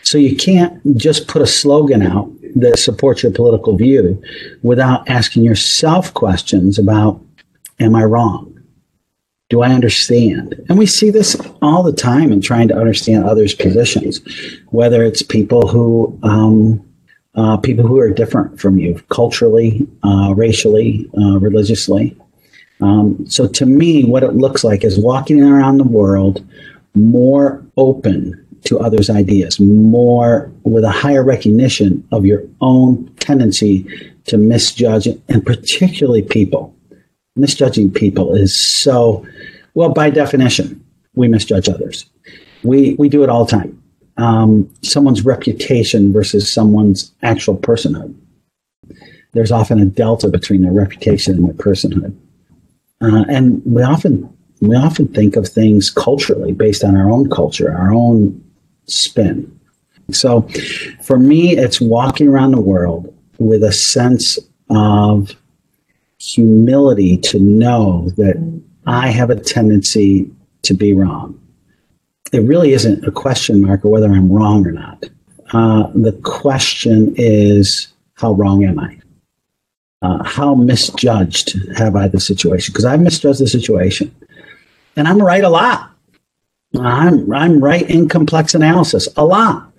So 0.03 0.17
you 0.17 0.35
can't 0.35 0.97
just 0.97 1.29
put 1.29 1.43
a 1.43 1.47
slogan 1.47 2.01
out 2.01 2.33
that 2.57 2.79
supports 2.79 3.23
your 3.23 3.33
political 3.33 3.77
view 3.77 4.23
without 4.63 5.07
asking 5.11 5.43
yourself 5.43 6.15
questions 6.15 6.79
about, 6.79 7.21
am 7.81 7.95
I 7.95 8.05
wrong? 8.05 8.51
Do 9.51 9.61
I 9.61 9.73
understand? 9.73 10.55
And 10.71 10.79
we 10.79 10.87
see 10.87 11.11
this 11.11 11.37
all 11.61 11.83
the 11.83 11.93
time 11.93 12.33
in 12.33 12.41
trying 12.41 12.69
to 12.69 12.79
understand 12.79 13.25
others' 13.25 13.55
positions, 13.55 14.23
whether 14.71 15.05
it's 15.05 15.23
people 15.23 15.69
who 15.69 16.19
um, 16.23 16.83
uh, 17.37 17.57
people 17.57 17.87
who 17.87 17.99
are 17.99 18.11
different 18.11 18.61
from 18.61 18.79
you 18.79 19.01
culturally, 19.11 19.87
uh, 20.03 20.35
racially, 20.37 21.11
uh, 21.19 21.39
religiously. 21.39 22.17
Um, 22.81 23.25
so 23.27 23.49
to 23.49 23.67
me, 23.67 24.05
what 24.05 24.23
it 24.23 24.35
looks 24.35 24.65
like 24.65 24.85
is 24.85 24.99
walking 24.99 25.43
around 25.43 25.79
the 25.79 25.85
world 25.85 26.45
more 26.95 27.65
open 27.77 28.41
to 28.65 28.79
others' 28.79 29.11
ideas, 29.11 29.61
more 29.61 30.51
with 30.63 30.85
a 30.85 30.91
higher 30.91 31.23
recognition 31.23 32.07
of 32.13 32.25
your 32.25 32.43
own 32.61 33.07
tendency 33.17 33.87
to 34.27 34.39
misjudge, 34.39 35.07
and 35.29 35.45
particularly 35.45 36.23
people. 36.23 36.75
Misjudging 37.37 37.91
people 37.91 38.35
is 38.35 38.57
so 38.83 39.27
well 39.75 39.91
by 39.91 40.09
definition 40.09 40.83
we 41.15 41.29
misjudge 41.29 41.69
others. 41.69 42.07
We 42.63 42.95
we 42.95 43.09
do 43.09 43.23
it 43.23 43.29
all 43.29 43.45
the 43.45 43.51
time 43.51 43.84
um, 44.17 44.71
someone's 44.83 45.25
reputation 45.25 46.13
versus 46.13 46.53
someone's 46.53 47.13
actual 47.23 47.57
personhood. 47.57 48.15
There's 49.33 49.53
often 49.53 49.81
a 49.81 49.85
delta 49.85 50.29
between 50.29 50.63
their 50.63 50.73
reputation 50.73 51.35
and 51.35 51.47
their 51.47 51.55
personhood. 51.55 52.17
Uh, 53.01 53.25
and 53.29 53.63
we 53.65 53.83
often 53.83 54.31
we 54.61 54.77
often 54.77 55.09
think 55.09 55.37
of 55.37 55.49
things 55.49 55.91
culturally 55.91 56.53
based 56.53 56.85
on 56.85 56.97
our 56.97 57.11
own 57.11 57.29
culture 57.29 57.77
our 57.77 57.93
own 57.93 58.43
spin. 58.87 59.51
So 60.13 60.49
for 61.03 61.19
me 61.19 61.57
it's 61.57 61.81
walking 61.81 62.29
around 62.29 62.53
the 62.53 62.61
world 62.61 63.13
with 63.39 63.65
a 63.65 63.73
sense 63.73 64.39
of 64.71 65.35
humility 66.19 67.17
to 67.19 67.39
know 67.39 68.11
that 68.17 68.37
I 68.87 69.09
have 69.09 69.31
a 69.31 69.41
tendency 69.41 70.31
to 70.63 70.75
be 70.75 70.95
wrong. 70.95 71.39
It 72.33 72.41
really 72.41 72.73
isn't 72.73 73.07
a 73.07 73.11
question 73.11 73.63
mark 73.63 73.85
of 73.85 73.91
whether 73.91 74.11
I'm 74.11 74.33
wrong 74.33 74.67
or 74.67 74.73
not. 74.73 75.05
Uh, 75.53 75.89
the 75.95 76.13
question 76.25 77.15
is, 77.17 77.93
how 78.15 78.33
wrong 78.33 78.65
am 78.65 78.79
I? 78.79 78.99
uh, 80.05 80.23
how 80.23 80.55
misjudged 80.55 81.57
have 81.79 81.97
I 81.97 82.09
the 82.09 82.21
situation? 82.21 82.73
Because 82.73 82.85
I've 82.85 83.01
misjudged 83.01 83.41
the 83.41 83.49
situation, 83.49 84.15
and 84.97 85.09
I'm 85.09 85.21
right 85.21 85.43
a 85.43 85.49
lot. 85.49 85.91
I'm 86.79 87.33
I'm 87.33 87.59
right 87.65 87.89
in 87.89 88.09
complex 88.09 88.55
analysis 88.55 89.09
a 89.17 89.25
lot, 89.25 89.73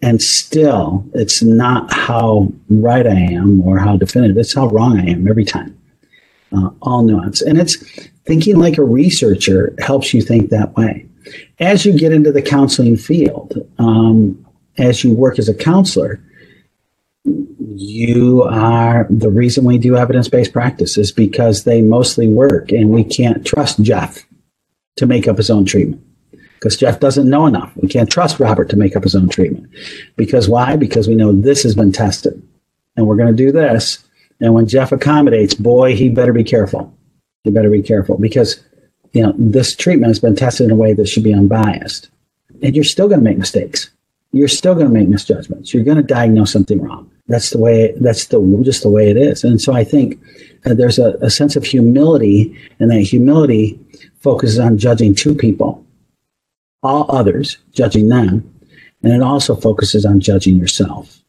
and 0.00 0.22
still 0.22 1.04
it's 1.12 1.42
not 1.42 1.92
how 1.92 2.52
right 2.70 3.06
I 3.06 3.18
am 3.18 3.62
or 3.62 3.78
how 3.78 3.96
definitive. 3.96 4.36
It's 4.36 4.54
how 4.54 4.68
wrong 4.68 4.96
I 4.96 5.10
am 5.10 5.26
every 5.26 5.44
time. 5.44 5.76
Uh, 6.56 6.70
all 6.82 7.02
nuance, 7.02 7.42
and 7.42 7.58
it's 7.58 7.76
thinking 8.26 8.58
like 8.60 8.78
a 8.78 8.84
researcher 8.84 9.74
helps 9.80 10.14
you 10.14 10.22
think 10.22 10.50
that 10.50 10.76
way. 10.76 11.04
As 11.58 11.84
you 11.84 11.98
get 11.98 12.12
into 12.12 12.32
the 12.32 12.42
counseling 12.42 12.96
field, 12.96 13.54
um, 13.78 14.44
as 14.78 15.04
you 15.04 15.14
work 15.14 15.38
as 15.38 15.48
a 15.48 15.54
counselor, 15.54 16.22
you 17.24 18.42
are 18.42 19.06
the 19.08 19.30
reason 19.30 19.64
we 19.64 19.78
do 19.78 19.96
evidence 19.96 20.28
based 20.28 20.52
practice 20.52 20.98
is 20.98 21.10
because 21.10 21.64
they 21.64 21.80
mostly 21.80 22.28
work 22.28 22.70
and 22.70 22.90
we 22.90 23.02
can't 23.02 23.46
trust 23.46 23.80
Jeff 23.82 24.24
to 24.96 25.06
make 25.06 25.26
up 25.26 25.38
his 25.38 25.50
own 25.50 25.64
treatment 25.64 26.04
because 26.64 26.76
Jeff 26.78 26.98
doesn't 26.98 27.28
know 27.28 27.46
enough. 27.46 27.70
We 27.76 27.88
can't 27.88 28.10
trust 28.10 28.40
Robert 28.40 28.70
to 28.70 28.76
make 28.76 28.96
up 28.96 29.02
his 29.02 29.14
own 29.14 29.28
treatment. 29.28 29.70
Because 30.16 30.48
why? 30.48 30.76
Because 30.76 31.06
we 31.06 31.14
know 31.14 31.30
this 31.30 31.62
has 31.62 31.74
been 31.74 31.92
tested 31.92 32.42
and 32.96 33.06
we're 33.06 33.16
going 33.16 33.34
to 33.34 33.44
do 33.44 33.52
this. 33.52 34.02
And 34.40 34.54
when 34.54 34.66
Jeff 34.66 34.90
accommodates, 34.90 35.52
boy, 35.52 35.94
he 35.94 36.08
better 36.08 36.32
be 36.32 36.42
careful. 36.42 36.96
He 37.42 37.50
better 37.50 37.68
be 37.68 37.82
careful 37.82 38.16
because, 38.16 38.64
you 39.14 39.22
know, 39.22 39.32
this 39.38 39.74
treatment 39.74 40.10
has 40.10 40.18
been 40.18 40.34
tested 40.36 40.66
in 40.66 40.72
a 40.72 40.76
way 40.76 40.92
that 40.92 41.08
should 41.08 41.22
be 41.22 41.32
unbiased. 41.32 42.10
And 42.62 42.74
you're 42.74 42.84
still 42.84 43.08
going 43.08 43.20
to 43.20 43.24
make 43.24 43.38
mistakes. 43.38 43.90
You're 44.32 44.48
still 44.48 44.74
going 44.74 44.88
to 44.88 44.92
make 44.92 45.08
misjudgments. 45.08 45.72
You're 45.72 45.84
going 45.84 45.96
to 45.96 46.02
diagnose 46.02 46.52
something 46.52 46.82
wrong. 46.82 47.10
That's 47.28 47.50
the 47.50 47.58
way, 47.58 47.94
that's 48.00 48.26
the, 48.26 48.62
just 48.64 48.82
the 48.82 48.90
way 48.90 49.08
it 49.08 49.16
is. 49.16 49.44
And 49.44 49.62
so 49.62 49.72
I 49.72 49.84
think 49.84 50.20
there's 50.64 50.98
a, 50.98 51.12
a 51.20 51.30
sense 51.30 51.54
of 51.54 51.64
humility 51.64 52.58
and 52.80 52.90
that 52.90 53.00
humility 53.00 53.78
focuses 54.20 54.58
on 54.58 54.78
judging 54.78 55.14
two 55.14 55.34
people, 55.34 55.86
all 56.82 57.06
others, 57.08 57.58
judging 57.72 58.08
them. 58.08 58.50
And 59.02 59.12
it 59.12 59.22
also 59.22 59.54
focuses 59.54 60.04
on 60.04 60.18
judging 60.18 60.56
yourself. 60.56 61.20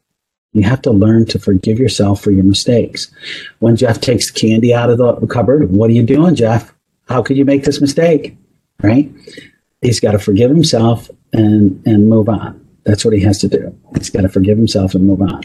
You 0.53 0.63
have 0.63 0.81
to 0.83 0.91
learn 0.91 1.25
to 1.27 1.39
forgive 1.39 1.77
yourself 1.77 2.21
for 2.21 2.31
your 2.31 2.45
mistakes. 2.45 3.11
When 3.59 3.75
Jeff 3.75 4.01
takes 4.01 4.31
candy 4.31 4.73
out 4.73 4.89
of 4.89 4.97
the 4.97 5.27
cupboard, 5.27 5.71
what 5.71 5.89
are 5.89 5.93
you 5.93 6.03
doing, 6.03 6.35
Jeff? 6.35 6.74
How 7.07 7.21
could 7.21 7.37
you 7.37 7.45
make 7.45 7.63
this 7.63 7.81
mistake? 7.81 8.35
Right? 8.81 9.11
He's 9.81 9.99
got 9.99 10.11
to 10.11 10.19
forgive 10.19 10.49
himself 10.49 11.09
and 11.33 11.81
and 11.85 12.09
move 12.09 12.29
on. 12.29 12.61
That's 12.85 13.03
what 13.03 13.13
he 13.13 13.21
has 13.21 13.39
to 13.39 13.47
do. 13.47 13.75
He's 13.97 14.09
got 14.09 14.21
to 14.21 14.29
forgive 14.29 14.57
himself 14.57 14.93
and 14.93 15.05
move 15.05 15.21
on. 15.21 15.43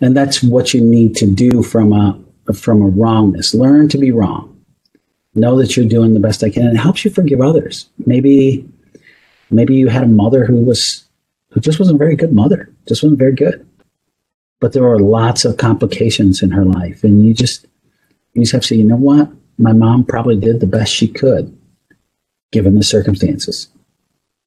And 0.00 0.16
that's 0.16 0.42
what 0.42 0.74
you 0.74 0.80
need 0.82 1.16
to 1.16 1.26
do 1.26 1.62
from 1.62 1.92
a 1.92 2.18
from 2.54 2.82
a 2.82 2.86
wrongness. 2.86 3.54
Learn 3.54 3.88
to 3.88 3.98
be 3.98 4.10
wrong. 4.12 4.48
Know 5.34 5.56
that 5.56 5.76
you're 5.76 5.88
doing 5.88 6.12
the 6.12 6.20
best 6.20 6.44
I 6.44 6.50
can. 6.50 6.66
And 6.66 6.76
it 6.76 6.80
helps 6.80 7.04
you 7.04 7.10
forgive 7.10 7.40
others. 7.40 7.88
Maybe 8.06 8.68
maybe 9.50 9.74
you 9.74 9.88
had 9.88 10.02
a 10.02 10.08
mother 10.08 10.44
who 10.44 10.62
was 10.62 11.04
who 11.50 11.60
just 11.60 11.78
wasn't 11.78 11.98
very 11.98 12.16
good 12.16 12.32
mother. 12.32 12.70
Just 12.86 13.02
wasn't 13.02 13.18
very 13.18 13.34
good. 13.34 13.66
But 14.60 14.74
there 14.74 14.82
were 14.82 15.00
lots 15.00 15.44
of 15.44 15.56
complications 15.56 16.42
in 16.42 16.50
her 16.50 16.64
life. 16.64 17.04
And 17.04 17.24
you 17.24 17.32
just 17.32 17.66
you 18.34 18.42
just 18.42 18.52
have 18.52 18.62
to 18.62 18.68
say, 18.68 18.76
you 18.76 18.84
know 18.84 18.96
what? 18.96 19.30
My 19.58 19.72
mom 19.72 20.04
probably 20.04 20.36
did 20.36 20.60
the 20.60 20.66
best 20.66 20.92
she 20.92 21.08
could 21.08 21.56
given 22.50 22.74
the 22.74 22.82
circumstances. 22.82 23.68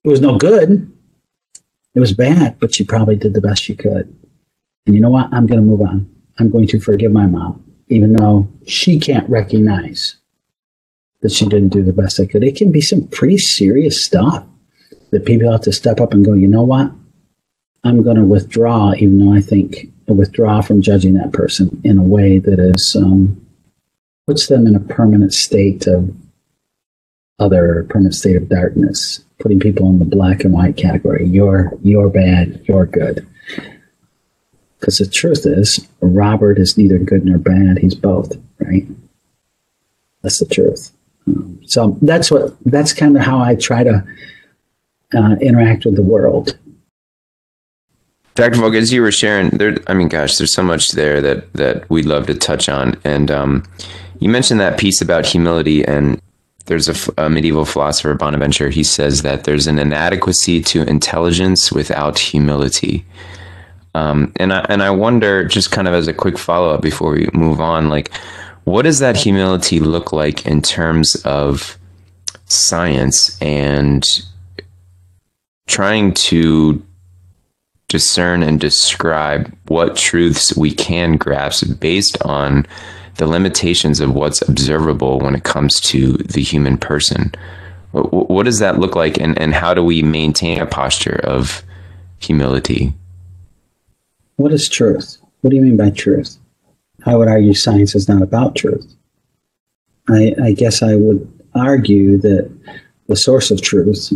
It 0.04 0.10
was 0.10 0.22
no 0.22 0.38
good, 0.38 0.92
it 1.96 2.00
was 2.00 2.14
bad, 2.14 2.60
but 2.60 2.76
she 2.76 2.84
probably 2.84 3.16
did 3.16 3.34
the 3.34 3.42
best 3.42 3.64
she 3.64 3.76
could. 3.76 4.14
And 4.86 4.96
you 4.96 5.02
know 5.02 5.10
what? 5.10 5.34
I'm 5.34 5.48
going 5.48 5.60
to 5.60 5.66
move 5.66 5.82
on. 5.82 6.10
I'm 6.38 6.52
going 6.52 6.68
to 6.68 6.80
forgive 6.80 7.12
my 7.12 7.26
mom, 7.26 7.64
even 7.88 8.14
though 8.14 8.48
she 8.68 9.00
can't 9.00 9.28
recognize 9.30 10.18
that 11.22 11.32
she 11.32 11.46
didn't 11.46 11.70
do 11.70 11.82
the 11.82 11.94
best 11.94 12.20
I 12.20 12.26
could. 12.26 12.44
It 12.44 12.58
can 12.58 12.72
be 12.72 12.82
some 12.82 13.08
pretty 13.08 13.38
serious 13.38 14.06
stuff 14.06 14.46
that 15.12 15.26
people 15.26 15.52
have 15.52 15.62
to 15.62 15.72
step 15.72 16.02
up 16.02 16.14
and 16.14 16.26
go, 16.26 16.34
you 16.34 16.48
know 16.48 16.64
what? 16.64 16.92
I'm 17.84 18.04
going 18.04 18.18
to 18.18 18.24
withdraw, 18.24 18.94
even 18.96 19.20
though 19.20 19.34
I 19.34 19.42
think 19.42 19.88
withdraw 20.08 20.62
from 20.62 20.82
judging 20.82 21.14
that 21.16 21.32
person 21.32 21.82
in 21.84 21.98
a 21.98 22.04
way 22.04 22.40
that 22.40 22.60
is 22.60 22.96
um, 22.96 23.45
puts 24.28 24.48
them 24.48 24.68
in 24.68 24.76
a 24.76 24.80
permanent 24.80 25.34
state 25.34 25.88
of 25.88 26.14
other 27.40 27.86
permanent 27.90 28.16
state 28.16 28.36
of 28.36 28.50
darkness 28.50 29.24
putting 29.40 29.60
people 29.60 29.90
in 29.90 30.00
the 30.00 30.06
black 30.06 30.44
and 30.44 30.54
white 30.54 30.78
category. 30.78 31.26
You're 31.26 31.74
you're 31.84 32.10
bad. 32.10 32.62
You're 32.66 32.86
good. 32.86 33.28
Because 34.80 34.98
the 34.98 35.08
truth 35.08 35.46
is, 35.46 35.88
Robert 36.02 36.60
is 36.60 36.78
neither 36.78 37.00
good 37.00 37.26
nor 37.26 37.38
bad. 37.38 37.80
He's 37.80 37.96
both. 37.96 38.34
Right. 38.60 38.86
That's 40.22 40.40
the 40.40 40.46
truth. 40.46 40.92
Um, 41.28 41.60
so 41.66 41.98
that's 42.02 42.32
what 42.32 42.56
that's 42.66 42.94
kind 42.94 43.16
of 43.16 43.24
how 43.24 43.40
I 43.40 43.56
try 43.56 43.84
to 43.84 44.04
uh, 45.16 45.36
interact 45.42 45.86
with 45.86 45.96
the 45.96 46.04
world. 46.04 46.58
Dr. 48.36 48.60
Volk, 48.60 48.74
as 48.74 48.92
you 48.92 49.02
were 49.02 49.14
sharing, 49.14 49.50
there, 49.52 49.78
I 49.88 49.94
mean, 49.94 50.10
gosh, 50.10 50.36
there's 50.36 50.54
so 50.54 50.64
much 50.64 50.92
there 50.92 51.22
that 51.22 51.52
that 51.54 51.90
we'd 51.90 52.06
love 52.06 52.28
to 52.28 52.36
touch 52.36 52.68
on. 52.68 53.00
And 53.04 53.32
um, 53.32 53.64
you 54.20 54.30
mentioned 54.30 54.60
that 54.60 54.80
piece 54.80 55.02
about 55.02 55.26
humility, 55.26 55.86
and 55.86 56.22
there's 56.66 56.90
a, 56.90 57.14
a, 57.26 57.30
medieval 57.30 57.66
philosopher, 57.66 58.14
Bonaventure. 58.16 58.70
He 58.70 58.84
says 58.84 59.22
that 59.22 59.44
there's 59.44 59.68
an 59.68 59.80
inadequacy 59.80 60.62
to 60.64 60.84
intelligence 60.84 61.72
without 61.72 62.18
humility. 62.18 63.06
Um, 63.94 64.34
and 64.38 64.52
I 64.52 64.66
and 64.70 64.84
I 64.84 64.90
wonder, 64.90 65.46
just 65.46 65.72
kind 65.72 65.88
of 65.88 65.94
as 65.94 66.08
a 66.08 66.14
quick 66.14 66.38
follow 66.38 66.74
up 66.74 66.82
before 66.82 67.12
we 67.12 67.30
move 67.34 67.62
on, 67.62 67.90
like, 67.90 68.12
what 68.66 68.82
does 68.82 69.00
that 69.00 69.16
humility 69.16 69.80
look 69.80 70.12
like 70.12 70.46
in 70.46 70.62
terms 70.62 71.16
of 71.24 71.78
science 72.46 73.42
and 73.42 74.04
trying 75.68 76.14
to 76.14 76.84
discern 77.88 78.44
and 78.44 78.60
describe 78.60 79.56
what 79.68 79.96
truths 79.96 80.56
we 80.58 80.72
can 80.72 81.18
grasp 81.18 81.80
based 81.80 82.22
on 82.24 82.66
the 83.18 83.28
limitations 83.28 84.00
of 84.00 84.14
what's 84.14 84.42
observable 84.48 85.20
when 85.20 85.36
it 85.36 85.44
comes 85.44 85.80
to 85.80 86.14
the 86.14 86.42
human 86.42 86.78
person. 86.78 87.34
What, 87.92 88.30
what 88.30 88.44
does 88.44 88.60
that 88.60 88.80
look 88.80 88.96
like, 88.96 89.18
and, 89.18 89.38
and 89.40 89.54
how 89.54 89.74
do 89.74 89.84
we 89.84 90.02
maintain 90.04 90.60
a 90.60 90.66
posture 90.66 91.20
of 91.24 91.64
humility? 92.20 92.94
What 94.36 94.52
is 94.52 94.68
truth? 94.68 95.18
What 95.42 95.52
do 95.52 95.56
you 95.56 95.62
mean 95.62 95.78
by 95.78 95.92
truth? 95.92 96.38
I 97.06 97.16
would 97.16 97.28
argue 97.28 97.54
science 97.54 97.96
is 97.96 98.10
not 98.10 98.22
about 98.22 98.56
truth. 98.56 98.86
I, 100.10 100.34
I 100.44 100.52
guess 100.52 100.84
I 100.84 100.96
would 100.96 101.32
argue 101.56 102.18
that 102.18 102.52
the 103.08 103.16
source 103.16 103.52
of 103.52 103.62
truth 103.62 104.12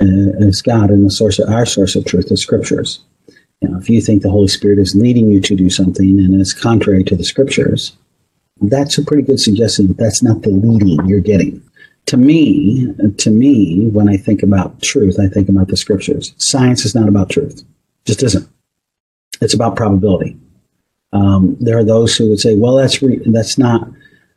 uh, 0.00 0.40
is 0.40 0.62
God, 0.62 0.90
and 0.90 1.06
the 1.06 1.10
source 1.10 1.38
of 1.38 1.48
our 1.48 1.66
source 1.66 1.94
of 1.94 2.04
truth 2.04 2.32
is 2.32 2.42
scriptures. 2.42 3.00
You 3.60 3.68
know, 3.68 3.78
if 3.78 3.88
you 3.88 4.00
think 4.00 4.22
the 4.22 4.30
Holy 4.30 4.48
Spirit 4.48 4.78
is 4.78 4.94
leading 4.94 5.30
you 5.30 5.40
to 5.40 5.54
do 5.54 5.70
something 5.70 6.18
and 6.18 6.38
it's 6.40 6.52
contrary 6.52 7.04
to 7.04 7.16
the 7.16 7.24
scriptures, 7.24 7.96
that's 8.60 8.98
a 8.98 9.04
pretty 9.04 9.22
good 9.22 9.40
suggestion 9.40 9.88
that 9.88 9.96
that's 9.96 10.22
not 10.22 10.42
the 10.42 10.50
leading 10.50 11.04
you're 11.06 11.20
getting. 11.20 11.62
To 12.06 12.16
me, 12.16 12.92
to 13.18 13.30
me, 13.30 13.88
when 13.88 14.08
I 14.08 14.16
think 14.16 14.42
about 14.42 14.80
truth, 14.80 15.18
I 15.18 15.28
think 15.28 15.48
about 15.48 15.68
the 15.68 15.76
scriptures. 15.76 16.34
Science 16.38 16.84
is 16.84 16.94
not 16.94 17.08
about 17.08 17.30
truth, 17.30 17.64
just 18.04 18.22
isn't. 18.22 18.48
It's 19.40 19.54
about 19.54 19.76
probability. 19.76 20.36
Um, 21.12 21.56
there 21.60 21.78
are 21.78 21.84
those 21.84 22.16
who 22.16 22.28
would 22.28 22.40
say, 22.40 22.56
"Well, 22.56 22.76
that's 22.76 23.02
re- 23.02 23.22
that's 23.26 23.58
not. 23.58 23.90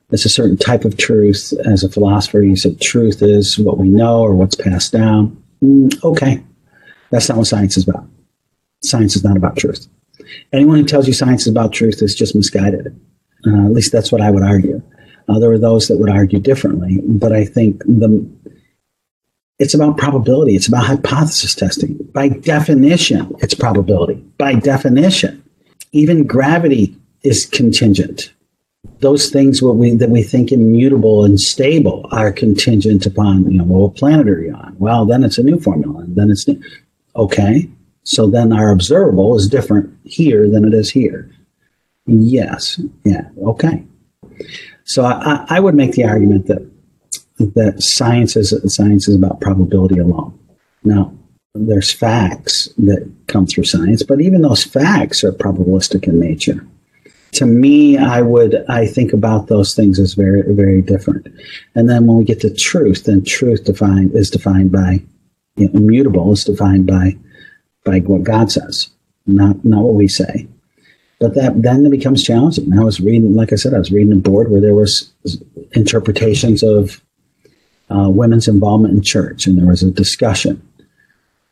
That's 0.10 0.26
a 0.26 0.30
certain 0.30 0.58
type 0.58 0.84
of 0.84 0.98
truth." 0.98 1.54
As 1.66 1.84
a 1.84 1.90
philosopher, 1.90 2.42
you 2.42 2.56
said 2.56 2.82
truth 2.82 3.22
is 3.22 3.60
what 3.60 3.78
we 3.78 3.88
know 3.88 4.20
or 4.20 4.34
what's 4.34 4.56
passed 4.56 4.92
down. 4.92 5.38
Mm, 5.64 6.04
okay, 6.04 6.44
that's 7.12 7.30
not 7.30 7.38
what 7.38 7.48
science 7.48 7.78
is 7.78 7.88
about. 7.88 8.08
Science 8.82 9.16
is 9.16 9.24
not 9.24 9.38
about 9.38 9.58
truth. 9.58 9.88
Anyone 10.54 10.78
who 10.78 10.86
tells 10.86 11.08
you 11.08 11.14
science 11.14 11.42
is 11.42 11.48
about 11.48 11.74
truth 11.74 12.02
is 12.02 12.16
just 12.16 12.36
misguided. 12.36 13.00
Uh, 13.46 13.66
at 13.66 13.72
least 13.72 13.92
that's 13.92 14.12
what 14.12 14.22
I 14.22 14.32
would 14.32 14.44
argue. 14.44 14.82
Uh, 15.28 15.40
there 15.40 15.52
are 15.52 15.60
those 15.60 15.88
that 15.88 15.98
would 15.98 16.10
argue 16.10 16.40
differently, 16.40 17.02
but 17.06 17.32
I 17.32 17.46
think 17.46 17.84
the 17.84 18.28
it's 19.60 19.74
about 19.74 19.98
probability. 19.98 20.56
It's 20.56 20.70
about 20.70 20.86
hypothesis 20.86 21.54
testing. 21.54 21.98
By 22.14 22.30
definition, 22.30 23.36
it's 23.40 23.54
probability. 23.54 24.16
By 24.38 24.56
definition, 24.56 25.44
even 25.92 26.26
gravity 26.26 26.96
is 27.24 27.46
contingent. 27.46 28.34
Those 29.00 29.30
things 29.30 29.62
we, 29.62 29.92
that 29.96 30.10
we 30.10 30.24
think 30.24 30.54
immutable 30.54 31.26
and 31.26 31.38
stable 31.40 32.08
are 32.12 32.32
contingent 32.32 33.06
upon, 33.06 33.52
you 33.52 33.58
know, 33.58 33.66
what 33.66 33.96
planet 33.96 34.30
are 34.30 34.42
you 34.42 34.54
on? 34.54 34.76
Well, 34.80 35.06
then 35.06 35.24
it's 35.24 35.38
a 35.38 35.44
new 35.44 35.60
formula, 35.60 36.00
and 36.00 36.16
then 36.16 36.32
it's 36.32 36.48
new. 36.48 36.62
okay. 37.16 37.70
So 38.04 38.28
then 38.28 38.54
our 38.54 38.70
observable 38.70 39.36
is 39.36 39.48
different 39.50 39.94
here 40.06 40.50
than 40.50 40.66
it 40.66 40.74
is 40.74 40.90
here. 40.90 41.30
Yes. 42.10 42.82
Yeah. 43.04 43.30
Okay. 43.44 43.86
So 44.86 45.04
I, 45.06 45.46
I 45.50 45.60
would 45.60 45.76
make 45.76 45.92
the 45.92 46.06
argument 46.06 46.48
that 46.48 46.70
that 47.38 47.82
science 47.82 48.36
is 48.36 48.54
science 48.74 49.08
is 49.08 49.16
about 49.16 49.42
probability 49.42 50.00
alone. 50.00 50.38
Now, 50.84 51.14
there's 51.54 51.92
facts 51.92 52.70
that 52.78 53.10
come 53.28 53.46
through 53.46 53.66
science, 53.66 54.04
but 54.04 54.22
even 54.22 54.42
those 54.42 54.64
facts 54.64 55.24
are 55.24 55.32
probabilistic 55.32 56.08
in 56.08 56.20
nature. 56.20 56.66
to 57.34 57.46
me, 57.46 57.98
I 57.98 58.22
would 58.22 58.66
I 58.68 58.88
think 58.88 59.14
about 59.14 59.48
those 59.48 59.76
things 59.76 60.00
as 60.00 60.14
very 60.14 60.42
very 60.54 60.82
different. 60.82 61.28
And 61.76 61.90
then 61.90 62.08
when 62.08 62.18
we 62.18 62.24
get 62.26 62.42
to 62.42 62.54
truth, 62.54 63.04
then 63.06 63.24
truth 63.24 63.66
defined 63.66 64.16
is 64.16 64.30
defined 64.30 64.72
by 64.72 65.02
you 65.56 65.68
know, 65.68 65.72
immutable 65.74 66.32
is 66.32 66.44
defined 66.44 66.88
by 66.88 67.18
by 67.86 68.00
what 68.00 68.24
God 68.24 68.52
says, 68.52 68.90
not 69.28 69.64
not 69.64 69.84
what 69.84 69.94
we 69.94 70.08
say. 70.08 70.48
But 71.20 71.36
that 71.36 71.62
then 71.62 71.86
it 71.86 71.92
becomes 71.92 72.24
challenging. 72.24 72.78
I 72.78 72.84
was 72.84 73.02
reading, 73.02 73.36
like 73.36 73.52
I 73.52 73.58
said, 73.58 73.74
I 73.74 73.80
was 73.80 73.92
reading 73.92 74.14
a 74.14 74.16
board 74.16 74.50
where 74.50 74.62
there 74.62 74.74
was 74.74 75.12
interpretations 75.74 76.64
of 76.64 77.04
uh, 77.90 78.10
women's 78.10 78.48
involvement 78.48 78.94
in 78.94 79.02
church, 79.02 79.46
and 79.46 79.58
there 79.58 79.68
was 79.68 79.84
a 79.84 79.92
discussion. 79.92 80.66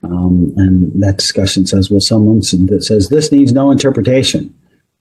Um, 0.03 0.53
and 0.55 1.03
that 1.03 1.17
discussion 1.17 1.65
says, 1.65 1.89
well, 1.89 1.99
someone 1.99 2.39
that 2.39 2.85
says 2.85 3.09
this 3.09 3.31
needs 3.31 3.51
no 3.51 3.71
interpretation. 3.71 4.53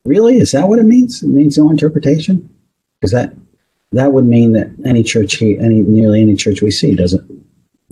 Really, 0.05 0.39
is 0.39 0.53
that 0.53 0.69
what 0.69 0.79
it 0.79 0.85
means? 0.85 1.23
It 1.23 1.29
means 1.29 1.59
no 1.59 1.71
interpretation, 1.71 2.49
because 2.99 3.13
that 3.13 3.35
that 3.93 4.13
would 4.13 4.27
mean 4.27 4.53
that 4.53 4.69
any 4.85 5.03
church, 5.03 5.41
any 5.43 5.83
nearly 5.83 6.23
any 6.23 6.35
church 6.35 6.63
we 6.63 6.71
see 6.71 6.95
doesn't 6.95 7.31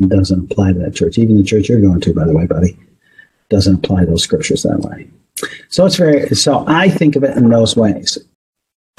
doesn't 0.09 0.51
apply 0.51 0.73
to 0.73 0.79
that 0.81 0.95
church. 0.95 1.19
Even 1.19 1.37
the 1.37 1.45
church 1.45 1.69
you're 1.69 1.81
going 1.81 2.01
to, 2.01 2.15
by 2.15 2.25
the 2.25 2.33
way, 2.33 2.47
buddy, 2.47 2.77
doesn't 3.49 3.77
apply 3.77 4.05
those 4.05 4.25
scriptures 4.25 4.63
that 4.63 4.81
way. 4.81 5.09
So 5.69 5.87
it's 5.87 5.97
very. 5.97 6.29
So 6.31 6.65
I 6.67 6.89
think 6.89 7.17
of 7.17 7.25
it 7.25 7.37
in 7.37 7.51
those 7.51 7.77
ways. 7.77 8.19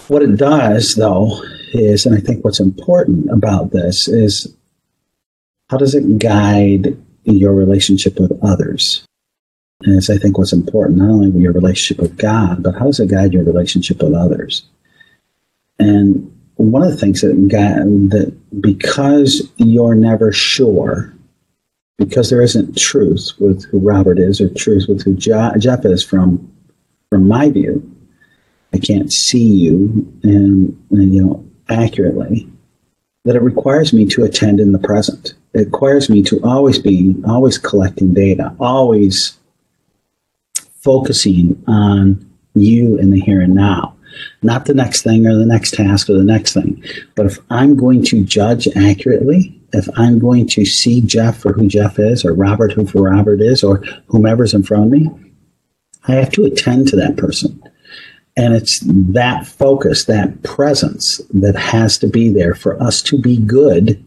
What 0.07 0.21
it 0.21 0.35
does, 0.37 0.95
though, 0.95 1.41
is, 1.73 2.05
and 2.05 2.15
I 2.15 2.19
think 2.19 2.43
what's 2.43 2.59
important 2.59 3.31
about 3.31 3.71
this 3.71 4.07
is 4.07 4.53
how 5.69 5.77
does 5.77 5.95
it 5.95 6.19
guide 6.19 6.95
your 7.23 7.53
relationship 7.53 8.19
with 8.19 8.31
others? 8.43 9.05
And 9.81 9.95
it's, 9.95 10.09
I 10.09 10.17
think, 10.17 10.37
what's 10.37 10.53
important, 10.53 10.99
not 10.99 11.09
only 11.09 11.29
your 11.41 11.53
relationship 11.53 12.01
with 12.01 12.17
God, 12.17 12.61
but 12.61 12.75
how 12.75 12.85
does 12.85 12.99
it 12.99 13.09
guide 13.09 13.33
your 13.33 13.43
relationship 13.43 14.01
with 14.01 14.13
others? 14.13 14.63
And 15.79 16.31
one 16.55 16.83
of 16.83 16.91
the 16.91 16.97
things 16.97 17.21
that, 17.21 17.33
that 18.11 18.61
because 18.61 19.51
you're 19.57 19.95
never 19.95 20.31
sure, 20.31 21.13
because 21.97 22.29
there 22.29 22.41
isn't 22.41 22.77
truth 22.77 23.31
with 23.39 23.65
who 23.65 23.79
Robert 23.79 24.19
is 24.19 24.41
or 24.41 24.49
truth 24.49 24.85
with 24.87 25.03
who 25.03 25.15
Jeff 25.15 25.85
is 25.85 26.03
from, 26.03 26.51
from 27.09 27.27
my 27.27 27.49
view, 27.49 27.81
I 28.73 28.77
can't 28.77 29.11
see 29.11 29.47
you 29.47 30.11
and, 30.23 30.77
and 30.91 31.15
you 31.15 31.23
know 31.23 31.45
accurately, 31.69 32.47
that 33.23 33.35
it 33.35 33.41
requires 33.41 33.93
me 33.93 34.05
to 34.07 34.23
attend 34.23 34.59
in 34.59 34.71
the 34.71 34.79
present. 34.79 35.33
It 35.53 35.65
requires 35.65 36.09
me 36.09 36.21
to 36.23 36.39
always 36.43 36.77
be, 36.77 37.15
always 37.25 37.57
collecting 37.57 38.13
data, 38.13 38.53
always 38.59 39.37
focusing 40.75 41.61
on 41.67 42.29
you 42.53 42.97
in 42.97 43.11
the 43.11 43.19
here 43.19 43.41
and 43.41 43.55
now, 43.55 43.95
not 44.43 44.65
the 44.65 44.73
next 44.73 45.01
thing 45.01 45.25
or 45.25 45.35
the 45.35 45.45
next 45.45 45.73
task 45.73 46.09
or 46.09 46.13
the 46.13 46.23
next 46.23 46.53
thing. 46.53 46.83
But 47.15 47.25
if 47.25 47.39
I'm 47.49 47.75
going 47.75 48.03
to 48.05 48.23
judge 48.23 48.67
accurately, 48.75 49.59
if 49.75 49.87
I'm 49.97 50.19
going 50.19 50.47
to 50.47 50.65
see 50.65 51.01
Jeff 51.01 51.37
for 51.37 51.53
who 51.53 51.67
Jeff 51.67 51.99
is, 51.99 52.25
or 52.25 52.33
Robert 52.33 52.71
who 52.71 52.85
for 52.85 53.03
Robert 53.03 53.41
is, 53.41 53.63
or 53.63 53.83
whomever's 54.07 54.53
in 54.53 54.63
front 54.63 54.85
of 54.85 54.91
me, 54.91 55.09
I 56.07 56.13
have 56.13 56.31
to 56.31 56.45
attend 56.45 56.87
to 56.89 56.95
that 56.97 57.17
person. 57.17 57.61
And 58.37 58.53
it's 58.53 58.81
that 58.83 59.47
focus, 59.47 60.05
that 60.05 60.43
presence 60.43 61.21
that 61.33 61.55
has 61.55 61.97
to 61.99 62.07
be 62.07 62.29
there 62.29 62.53
for 62.53 62.81
us 62.81 63.01
to 63.03 63.17
be 63.17 63.37
good 63.37 64.03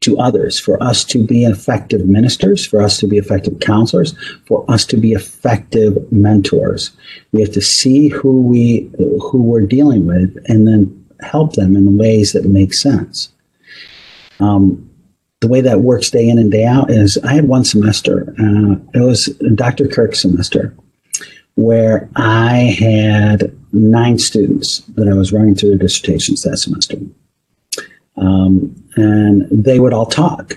to 0.00 0.18
others, 0.18 0.58
for 0.58 0.82
us 0.82 1.04
to 1.04 1.24
be 1.24 1.44
effective 1.44 2.06
ministers, 2.06 2.66
for 2.66 2.82
us 2.82 2.98
to 2.98 3.06
be 3.06 3.18
effective 3.18 3.60
counselors, 3.60 4.14
for 4.46 4.68
us 4.70 4.84
to 4.86 4.96
be 4.96 5.12
effective 5.12 6.10
mentors. 6.10 6.90
We 7.32 7.40
have 7.40 7.52
to 7.52 7.60
see 7.60 8.08
who 8.08 8.42
we 8.42 8.90
who 8.98 9.42
we're 9.42 9.66
dealing 9.66 10.06
with 10.06 10.36
and 10.48 10.66
then 10.66 10.98
help 11.20 11.54
them 11.54 11.76
in 11.76 11.96
ways 11.96 12.32
that 12.32 12.44
make 12.44 12.74
sense. 12.74 13.32
Um, 14.42 14.88
the 15.40 15.48
way 15.48 15.60
that 15.60 15.80
works 15.80 16.10
day 16.10 16.28
in 16.28 16.38
and 16.38 16.50
day 16.50 16.64
out 16.64 16.90
is 16.90 17.18
I 17.24 17.34
had 17.34 17.48
one 17.48 17.64
semester, 17.64 18.34
uh, 18.38 18.76
it 18.94 19.00
was 19.04 19.26
Dr. 19.54 19.88
Kirk's 19.88 20.22
semester, 20.22 20.74
where 21.54 22.08
I 22.16 22.76
had 22.78 23.56
nine 23.72 24.18
students 24.18 24.78
that 24.94 25.08
I 25.08 25.14
was 25.14 25.32
running 25.32 25.54
through 25.54 25.70
their 25.70 25.78
dissertations 25.78 26.42
that 26.42 26.58
semester. 26.58 26.96
Um, 28.16 28.74
and 28.96 29.46
they 29.50 29.80
would 29.80 29.92
all 29.92 30.06
talk. 30.06 30.54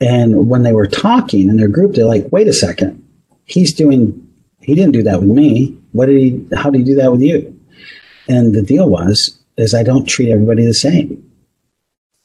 And 0.00 0.48
when 0.48 0.62
they 0.62 0.72
were 0.72 0.86
talking 0.86 1.48
in 1.48 1.56
their 1.56 1.68
group, 1.68 1.94
they're 1.94 2.04
like, 2.04 2.30
wait 2.30 2.48
a 2.48 2.52
second, 2.52 3.02
he's 3.44 3.72
doing, 3.72 4.28
he 4.60 4.74
didn't 4.74 4.92
do 4.92 5.02
that 5.02 5.20
with 5.20 5.30
me. 5.30 5.76
What 5.92 6.06
did 6.06 6.18
he, 6.18 6.46
how 6.54 6.70
did 6.70 6.78
he 6.78 6.84
do 6.84 6.94
that 6.96 7.10
with 7.10 7.22
you? 7.22 7.58
And 8.28 8.54
the 8.54 8.62
deal 8.62 8.88
was, 8.88 9.38
is 9.56 9.74
I 9.74 9.82
don't 9.82 10.06
treat 10.06 10.30
everybody 10.30 10.64
the 10.64 10.74
same. 10.74 11.31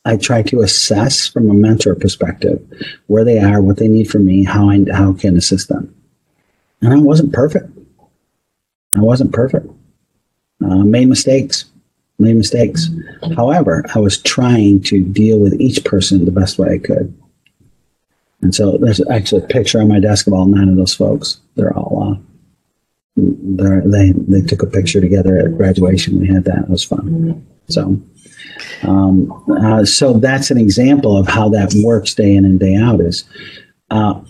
I 0.08 0.16
try 0.16 0.42
to 0.44 0.62
assess 0.62 1.28
from 1.28 1.50
a 1.50 1.54
mentor 1.54 1.94
perspective 1.94 2.66
where 3.08 3.26
they 3.26 3.40
are, 3.40 3.62
what 3.62 3.76
they 3.76 3.90
need 3.90 4.10
from 4.10 4.24
me, 4.24 4.46
how 4.46 4.70
I 4.70 4.86
how 4.94 5.12
I 5.12 5.20
can 5.20 5.36
assist 5.36 5.68
them. 5.68 5.94
And 6.82 6.94
I 6.94 6.98
wasn't 6.98 7.34
perfect. 7.34 7.70
I 8.96 9.02
wasn't 9.02 9.34
perfect. 9.34 9.68
Uh, 10.64 10.78
made 10.78 11.10
mistakes. 11.10 11.66
Made 12.20 12.38
mistakes. 12.38 12.90
However, 13.36 13.84
I 13.94 14.00
was 14.00 14.22
trying 14.22 14.82
to 14.84 15.04
deal 15.04 15.40
with 15.40 15.60
each 15.60 15.84
person 15.84 16.24
the 16.24 16.32
best 16.32 16.58
way 16.58 16.70
I 16.76 16.78
could. 16.78 17.14
And 18.42 18.56
so 18.56 18.78
there's 18.78 19.06
actually 19.10 19.44
a 19.44 19.48
picture 19.48 19.82
on 19.82 19.90
my 19.90 20.00
desk 20.00 20.26
of 20.26 20.34
all 20.34 20.46
nine 20.46 20.70
of 20.70 20.78
those 20.78 20.96
folks. 20.96 21.42
They're 21.56 21.76
all 21.78 22.14
uh, 22.14 22.18
they 23.18 24.14
they 24.16 24.42
took 24.42 24.64
a 24.64 24.68
picture 24.68 25.02
together 25.02 25.38
at 25.38 25.58
graduation. 25.58 26.22
We 26.22 26.28
had 26.28 26.46
that. 26.46 26.60
It 26.60 26.70
was 26.70 26.86
fun. 26.86 27.46
So 27.68 28.00
um, 28.84 29.32
uh, 29.62 29.86
so 29.86 30.14
that's 30.14 30.52
an 30.52 30.58
example 30.58 31.18
of 31.18 31.28
how 31.28 31.50
that 31.50 31.74
works 31.84 32.14
day 32.14 32.36
in 32.36 32.46
and 32.46 32.60
day 32.60 32.76
out. 32.76 33.02
Is 33.02 33.24
uh, 33.90 34.22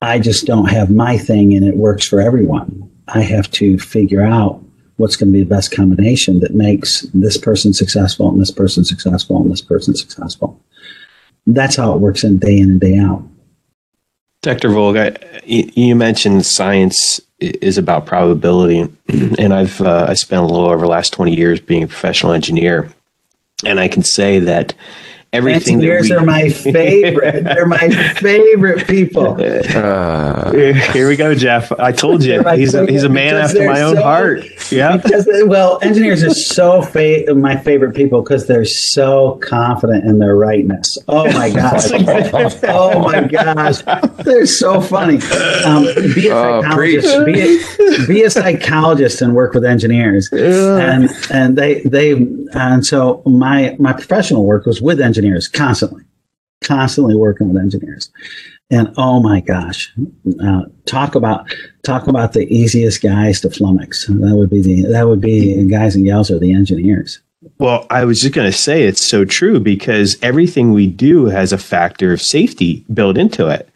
I 0.00 0.18
just 0.18 0.46
don't 0.46 0.68
have 0.68 0.90
my 0.90 1.16
thing 1.16 1.54
and 1.54 1.66
it 1.66 1.76
works 1.76 2.06
for 2.06 2.20
everyone. 2.20 2.90
I 3.08 3.20
have 3.20 3.50
to 3.52 3.78
figure 3.78 4.22
out 4.22 4.62
what's 4.96 5.16
going 5.16 5.32
to 5.32 5.32
be 5.32 5.42
the 5.42 5.48
best 5.48 5.72
combination 5.72 6.40
that 6.40 6.54
makes 6.54 7.02
this 7.14 7.36
person 7.36 7.72
successful 7.72 8.28
and 8.28 8.40
this 8.40 8.50
person 8.50 8.84
successful 8.84 9.38
and 9.38 9.50
this 9.50 9.60
person 9.60 9.94
successful. 9.94 10.60
That's 11.46 11.76
how 11.76 11.94
it 11.94 12.00
works 12.00 12.24
in 12.24 12.38
day 12.38 12.58
in 12.58 12.70
and 12.70 12.80
day 12.80 12.96
out. 12.98 13.22
Dr. 14.42 14.68
Volk, 14.68 15.16
you 15.44 15.96
mentioned 15.96 16.44
science 16.44 17.20
is 17.40 17.78
about 17.78 18.06
probability, 18.06 18.80
and 19.38 19.54
I've 19.54 19.80
uh, 19.80 20.06
I 20.08 20.14
spent 20.14 20.42
a 20.42 20.46
little 20.46 20.68
over 20.68 20.82
the 20.82 20.90
last 20.90 21.14
twenty 21.14 21.34
years 21.34 21.60
being 21.60 21.82
a 21.82 21.86
professional 21.86 22.32
engineer, 22.32 22.92
and 23.66 23.80
I 23.80 23.88
can 23.88 24.02
say 24.02 24.38
that 24.40 24.74
everything. 25.32 25.74
Engineers 25.74 26.10
we... 26.10 26.16
are 26.16 26.24
my 26.24 26.48
favorite. 26.50 27.44
They're 27.44 27.66
my 27.66 27.88
favorite 27.88 28.14
people. 28.86 29.38
Uh, 29.74 30.52
here 30.92 31.08
we 31.08 31.16
go, 31.16 31.34
Jeff. 31.34 31.72
I 31.72 31.90
told 31.90 32.22
you 32.22 32.42
he's 32.54 32.74
a, 32.74 32.86
he's 32.86 33.02
a 33.02 33.08
man 33.08 33.34
after 33.34 33.66
my 33.66 33.80
own 33.80 33.96
so, 33.96 34.02
heart. 34.02 34.44
Yeah. 34.70 34.96
Because 34.96 35.28
well, 35.46 35.78
engineers 35.82 36.22
are 36.22 36.30
so 36.30 36.80
fa- 36.82 37.34
my 37.34 37.56
favorite 37.56 37.94
people 37.94 38.22
because 38.22 38.46
they're 38.46 38.64
so 38.64 39.38
confident 39.42 40.04
in 40.04 40.18
their 40.18 40.36
rightness. 40.36 40.96
Oh 41.08 41.30
my 41.32 41.50
gosh. 41.50 41.90
oh 42.64 42.98
my 43.00 43.26
gosh. 43.26 43.82
They're 44.24 44.46
so 44.46 44.80
funny. 44.80 45.16
Um, 45.64 45.84
be 46.14 46.28
a 46.28 46.34
oh, 46.34 46.62
psychologist. 46.62 47.24
Be 47.24 47.40
a, 47.40 48.06
be 48.06 48.22
a 48.22 48.30
psychologist 48.30 49.22
and 49.22 49.34
work 49.34 49.54
with 49.54 49.64
engineers. 49.64 50.28
And 50.32 51.10
and 51.30 51.58
they 51.58 51.80
they 51.82 52.12
and 52.52 52.86
so 52.86 53.22
my 53.26 53.76
my 53.78 53.92
professional 53.92 54.44
work 54.44 54.66
was 54.66 54.80
with 54.80 55.00
engineers 55.00 55.24
engineers 55.24 55.48
constantly, 55.48 56.02
constantly 56.64 57.14
working 57.14 57.52
with 57.52 57.62
engineers. 57.62 58.10
And 58.70 58.92
oh 58.96 59.20
my 59.20 59.40
gosh, 59.40 59.92
uh, 60.42 60.62
talk 60.86 61.14
about 61.14 61.54
talk 61.84 62.08
about 62.08 62.32
the 62.32 62.46
easiest 62.52 63.02
guys 63.02 63.40
to 63.42 63.48
flummox. 63.48 64.06
That 64.06 64.36
would 64.36 64.50
be 64.50 64.62
the 64.62 64.82
that 64.90 65.06
would 65.06 65.20
be 65.20 65.64
guys 65.68 65.94
and 65.94 66.04
gals 66.04 66.30
are 66.30 66.38
the 66.38 66.52
engineers. 66.52 67.20
Well, 67.58 67.86
I 67.90 68.04
was 68.04 68.20
just 68.20 68.34
going 68.34 68.50
to 68.50 68.56
say 68.56 68.84
it's 68.84 69.06
so 69.06 69.24
true 69.24 69.60
because 69.60 70.16
everything 70.22 70.72
we 70.72 70.86
do 70.86 71.26
has 71.26 71.52
a 71.52 71.58
factor 71.58 72.12
of 72.12 72.22
safety 72.22 72.84
built 72.92 73.18
into 73.18 73.48
it. 73.48 73.68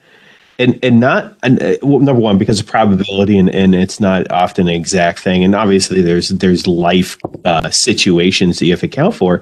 And, 0.60 0.76
and 0.82 0.98
not 0.98 1.36
and, 1.44 1.62
uh, 1.62 1.76
well, 1.82 2.00
number 2.00 2.20
one 2.20 2.36
because 2.36 2.58
of 2.58 2.66
probability 2.66 3.38
and, 3.38 3.48
and 3.50 3.76
it's 3.76 4.00
not 4.00 4.28
often 4.32 4.66
an 4.66 4.74
exact 4.74 5.20
thing 5.20 5.44
and 5.44 5.54
obviously 5.54 6.02
there's 6.02 6.30
there's 6.30 6.66
life 6.66 7.16
uh, 7.44 7.70
situations 7.70 8.58
that 8.58 8.66
you 8.66 8.72
have 8.72 8.80
to 8.80 8.86
account 8.86 9.14
for 9.14 9.40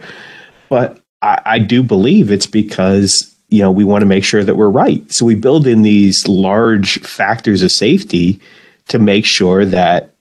but 0.69 1.01
I, 1.23 1.41
I 1.47 1.59
do 1.59 1.83
believe 1.83 2.31
it's 2.31 2.47
because 2.47 3.35
you 3.49 3.61
know 3.61 3.71
we 3.71 3.85
want 3.85 4.03
to 4.03 4.07
make 4.07 4.25
sure 4.25 4.45
that 4.45 4.57
we're 4.57 4.69
right. 4.69 5.05
So 5.13 5.27
we 5.27 5.35
build 5.35 5.67
in 5.67 5.83
these 5.83 6.27
large 6.27 7.01
factors 7.01 7.63
of 7.63 7.73
safety 7.73 8.41
to 8.89 8.99
make 8.99 9.25
sure 9.25 9.65
that 9.65 10.13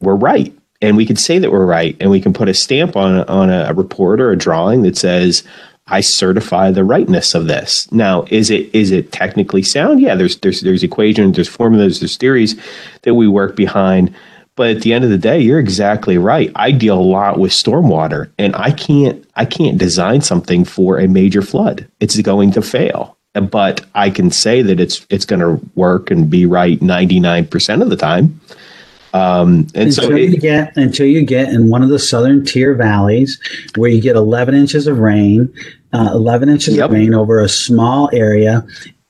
we're 0.00 0.14
right 0.14 0.56
and 0.80 0.96
we 0.96 1.06
can 1.06 1.16
say 1.16 1.38
that 1.38 1.50
we're 1.50 1.66
right 1.66 1.96
and 2.00 2.10
we 2.10 2.20
can 2.20 2.32
put 2.32 2.48
a 2.48 2.54
stamp 2.54 2.96
on 2.96 3.20
on 3.28 3.50
a 3.50 3.72
report 3.74 4.20
or 4.20 4.30
a 4.30 4.36
drawing 4.36 4.82
that 4.82 4.96
says 4.96 5.42
I 5.86 6.00
certify 6.00 6.70
the 6.70 6.84
rightness 6.84 7.34
of 7.34 7.46
this. 7.46 7.90
Now, 7.92 8.24
is 8.30 8.50
it 8.50 8.74
is 8.74 8.90
it 8.90 9.12
technically 9.12 9.62
sound? 9.62 10.00
Yeah, 10.00 10.14
there's 10.14 10.38
there's 10.38 10.62
there's 10.62 10.82
equations, 10.82 11.36
there's 11.36 11.48
formulas, 11.48 12.00
there's 12.00 12.16
theories 12.16 12.58
that 13.02 13.14
we 13.14 13.28
work 13.28 13.54
behind, 13.54 14.14
But 14.56 14.70
at 14.76 14.82
the 14.82 14.92
end 14.92 15.04
of 15.04 15.10
the 15.10 15.18
day, 15.18 15.40
you're 15.40 15.58
exactly 15.58 16.16
right. 16.16 16.52
I 16.54 16.70
deal 16.70 16.98
a 16.98 17.02
lot 17.02 17.38
with 17.40 17.50
stormwater, 17.50 18.30
and 18.38 18.54
I 18.54 18.70
can't 18.70 19.24
I 19.34 19.44
can't 19.44 19.78
design 19.78 20.20
something 20.20 20.64
for 20.64 20.98
a 20.98 21.08
major 21.08 21.42
flood. 21.42 21.86
It's 22.00 22.20
going 22.20 22.52
to 22.52 22.62
fail. 22.62 23.16
But 23.32 23.84
I 23.96 24.10
can 24.10 24.30
say 24.30 24.62
that 24.62 24.78
it's 24.78 25.04
it's 25.10 25.24
going 25.24 25.40
to 25.40 25.60
work 25.74 26.10
and 26.12 26.30
be 26.30 26.46
right 26.46 26.78
99% 26.78 27.82
of 27.82 27.90
the 27.90 27.96
time. 27.96 28.40
Um, 29.12 29.66
and 29.74 29.88
until 29.88 30.08
so 30.08 30.14
you 30.14 30.36
get 30.36 30.76
until 30.76 31.06
you 31.06 31.22
get 31.24 31.48
in 31.48 31.68
one 31.68 31.82
of 31.82 31.88
the 31.88 31.98
southern 32.00 32.44
tier 32.44 32.74
valleys 32.74 33.38
where 33.76 33.90
you 33.90 34.00
get 34.00 34.16
11 34.16 34.54
inches 34.54 34.86
of 34.88 34.98
rain, 34.98 35.52
uh, 35.92 36.10
11 36.12 36.48
inches 36.48 36.76
Yep. 36.76 36.86
of 36.86 36.92
rain 36.92 37.14
over 37.14 37.40
a 37.40 37.48
small 37.48 38.10
area 38.12 38.64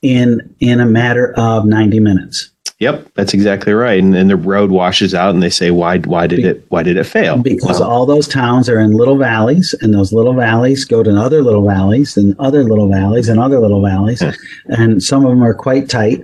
in 0.05 0.55
in 0.59 0.79
a 0.79 0.85
matter 0.85 1.33
of 1.37 1.65
90 1.65 1.99
minutes. 1.99 2.51
Yep, 2.79 3.13
that's 3.13 3.33
exactly 3.33 3.71
right. 3.71 4.03
And 4.03 4.13
then 4.13 4.27
the 4.27 4.35
road 4.35 4.69
washes 4.69 5.15
out, 5.15 5.33
and 5.33 5.41
they 5.41 5.49
say, 5.49 5.71
"Why? 5.71 5.97
Why 5.99 6.27
did 6.27 6.39
it? 6.43 6.65
Why 6.67 6.83
did 6.83 6.97
it 6.97 7.05
fail?" 7.05 7.37
because 7.37 7.79
Well, 7.79 7.89
all 7.89 8.05
those 8.05 8.27
towns 8.27 8.67
are 8.67 8.79
in 8.81 8.91
little 8.91 9.17
valleys 9.17 9.73
and 9.81 9.93
those 9.93 10.11
little 10.11 10.33
valleys 10.33 10.83
go 10.83 11.01
to 11.01 11.09
other 11.15 11.41
little 11.41 11.65
valleys 11.65 12.17
and 12.17 12.35
other 12.37 12.65
little 12.65 12.89
valleys 12.89 13.29
and 13.29 13.39
other 13.39 13.59
little 13.59 13.81
valleys 13.81 14.21
and 14.67 15.01
some 15.01 15.23
of 15.23 15.29
them 15.31 15.41
are 15.41 15.53
quite 15.53 15.87
tight 15.89 16.21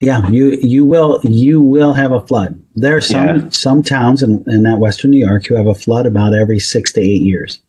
yeah 0.00 0.28
you 0.28 0.52
you 0.62 0.84
will 0.84 1.20
you 1.24 1.60
will 1.60 1.92
have 1.94 2.12
a 2.12 2.20
flood 2.28 2.60
there 2.76 2.96
are 2.96 3.00
some 3.00 3.26
Yeah. 3.26 3.48
some 3.50 3.82
towns 3.82 4.22
in, 4.22 4.44
in 4.46 4.62
that 4.62 4.78
western 4.78 5.10
new 5.10 5.18
york 5.26 5.46
who 5.46 5.56
have 5.56 5.66
a 5.66 5.74
flood 5.74 6.06
about 6.06 6.32
every 6.32 6.60
six 6.60 6.92
to 6.92 7.00
eight 7.00 7.22
years 7.22 7.60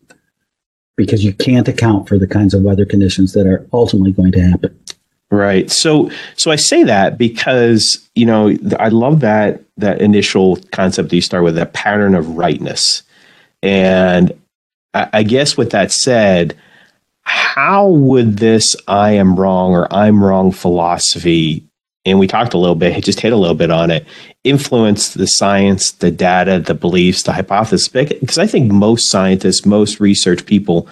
because 0.97 1.23
you 1.25 1.34
can't 1.34 1.67
account 1.67 2.08
for 2.08 2.17
the 2.19 2.27
kinds 2.27 2.53
of 2.53 2.62
weather 2.62 2.86
conditions 2.86 3.34
that 3.34 3.47
are 3.47 3.67
ultimately 3.73 4.12
going 4.12 4.32
to 4.34 4.41
happen 4.41 4.75
right. 5.34 5.69
So, 5.72 6.12
so 6.38 6.52
I 6.52 6.56
say 6.56 6.84
that 6.84 7.17
because 7.17 8.08
you 8.15 8.26
know 8.26 8.56
I 8.80 8.89
love 8.89 9.22
that 9.22 9.62
that 9.78 10.02
initial 10.02 10.58
concept 10.72 11.10
that 11.10 11.15
you 11.15 11.22
start 11.22 11.43
with 11.43 11.56
that 11.56 11.74
pattern 11.74 12.15
of 12.15 12.38
rightness, 12.38 13.04
and 13.62 14.32
I, 14.93 15.10
I 15.13 15.24
guess 15.24 15.58
with 15.58 15.72
that 15.72 15.91
said, 15.91 16.58
how 17.24 17.88
would 17.88 18.38
this 18.38 18.76
"I 18.88 19.12
am 19.12 19.36
wrong" 19.36 19.72
or 19.72 19.91
"I'm 19.93 20.24
wrong" 20.24 20.52
philosophy 20.52 21.63
and 22.06 22.19
we 22.19 22.28
talked 22.28 22.54
a 22.54 22.58
little 22.58 22.76
bit, 22.76 23.02
just 23.04 23.22
hit 23.22 23.32
a 23.32 23.38
little 23.38 23.56
bit 23.56 23.72
on 23.72 23.89
it, 23.89 24.06
influence 24.43 25.13
the 25.13 25.26
science, 25.26 25.93
the 25.93 26.12
data, 26.12 26.60
the 26.60 26.74
beliefs, 26.74 27.24
the 27.24 27.32
hypothesis. 27.32 27.88
Because 27.88 28.38
I 28.38 28.46
think 28.46 28.72
most 28.72 29.10
scientists, 29.10 29.65
most 29.65 30.00
research 30.00 30.46
people 30.46 30.88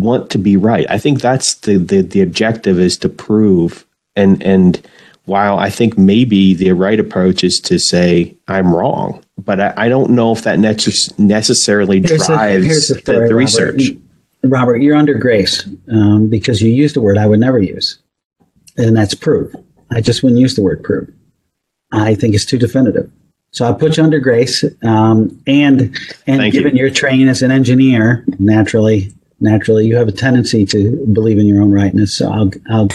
want 0.00 0.30
to 0.30 0.38
be 0.38 0.56
right. 0.56 0.86
I 0.90 0.98
think 0.98 1.20
that's 1.20 1.56
the 1.56 1.76
the, 1.78 2.02
the 2.02 2.20
objective 2.20 2.78
is 2.78 2.96
to 2.98 3.08
prove 3.08 3.86
and 4.16 4.42
and 4.42 4.86
while 5.26 5.58
I 5.58 5.70
think 5.70 5.96
maybe 5.96 6.54
the 6.54 6.72
right 6.72 7.00
approach 7.00 7.44
is 7.44 7.58
to 7.60 7.78
say 7.78 8.36
I'm 8.46 8.74
wrong, 8.74 9.24
but 9.38 9.60
I, 9.60 9.74
I 9.76 9.88
don't 9.88 10.10
know 10.10 10.32
if 10.32 10.42
that 10.42 10.58
necess- 10.58 11.18
necessarily 11.18 12.00
Here's 12.00 12.26
drives 12.26 12.64
here's 12.66 12.88
the 12.88 12.94
the, 12.94 13.00
story, 13.00 13.16
the 13.16 13.22
Robert. 13.22 13.36
research. 13.36 13.82
Robert, 14.42 14.82
you're 14.82 14.96
under 14.96 15.14
grace 15.14 15.66
um, 15.90 16.28
because 16.28 16.60
you 16.60 16.70
used 16.70 16.96
a 16.96 17.00
word 17.00 17.16
I 17.16 17.26
would 17.26 17.40
never 17.40 17.58
use, 17.58 17.98
and 18.76 18.94
that's 18.94 19.14
prove. 19.14 19.54
I 19.90 20.02
just 20.02 20.22
wouldn't 20.22 20.40
use 20.40 20.54
the 20.54 20.62
word 20.62 20.82
prove. 20.82 21.10
I 21.92 22.14
think 22.14 22.34
it's 22.34 22.44
too 22.44 22.58
definitive. 22.58 23.10
So 23.52 23.66
I 23.66 23.72
put 23.72 23.96
you 23.96 24.02
under 24.02 24.18
grace, 24.18 24.64
um, 24.82 25.40
and 25.46 25.80
and 26.26 26.40
Thank 26.40 26.52
given 26.52 26.76
you. 26.76 26.82
your 26.82 26.90
training 26.90 27.28
as 27.28 27.40
an 27.40 27.50
engineer, 27.50 28.24
naturally, 28.38 29.12
naturally, 29.44 29.86
you 29.86 29.94
have 29.96 30.08
a 30.08 30.12
tendency 30.12 30.66
to 30.66 30.96
believe 31.12 31.38
in 31.38 31.46
your 31.46 31.62
own 31.62 31.70
rightness. 31.70 32.16
So 32.16 32.30
I'll 32.32 32.50
I'll 32.70 32.88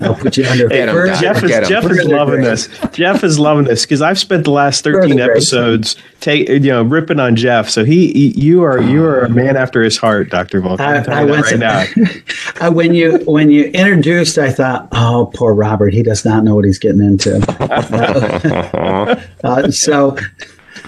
I'll 0.00 0.14
put 0.14 0.38
you 0.38 0.44
under. 0.46 0.66
Get 0.68 0.88
'em, 0.88 0.94
further- 0.94 1.12
Doc. 1.12 1.20
Jeff 1.20 1.42
is 1.44 1.68
Jeff 1.68 1.84
is 1.84 2.04
loving 2.06 2.40
this. 2.40 2.68
Jeff 2.92 3.22
is 3.22 3.38
loving 3.38 3.64
this 3.64 3.82
because 3.84 4.00
I've 4.00 4.18
spent 4.18 4.44
the 4.44 4.50
last 4.50 4.82
thirteen 4.82 5.18
Further 5.18 5.32
grace. 5.32 5.52
episodes 5.52 5.96
take 6.20 6.48
you 6.48 6.58
know 6.60 6.82
ripping 6.82 7.20
on 7.20 7.36
Jeff. 7.36 7.68
So 7.68 7.84
he, 7.84 8.12
he 8.12 8.28
you 8.40 8.62
are 8.62 8.80
you 8.80 9.04
are 9.04 9.20
a 9.20 9.28
man 9.28 9.56
after 9.58 9.82
his 9.82 9.98
heart, 9.98 10.30
Doctor 10.30 10.60
Volk. 10.62 10.80
I, 10.80 10.96
I'm 10.96 11.04
telling 11.04 11.26
that 11.26 11.30
went 11.30 11.44
right 11.44 11.52
to- 11.52 12.00
now. 12.00 12.06
Uh, 12.60 12.70
when 12.70 12.92
you 12.92 13.16
when 13.24 13.50
you 13.50 13.64
introduced, 13.66 14.36
I 14.36 14.50
thought, 14.50 14.88
oh, 14.92 15.30
poor 15.34 15.54
Robert, 15.54 15.94
he 15.94 16.02
does 16.02 16.24
not 16.26 16.44
know 16.44 16.54
what 16.54 16.66
he's 16.66 16.78
getting 16.78 17.00
into. 17.00 17.36
uh, 19.44 19.70
so 19.70 20.16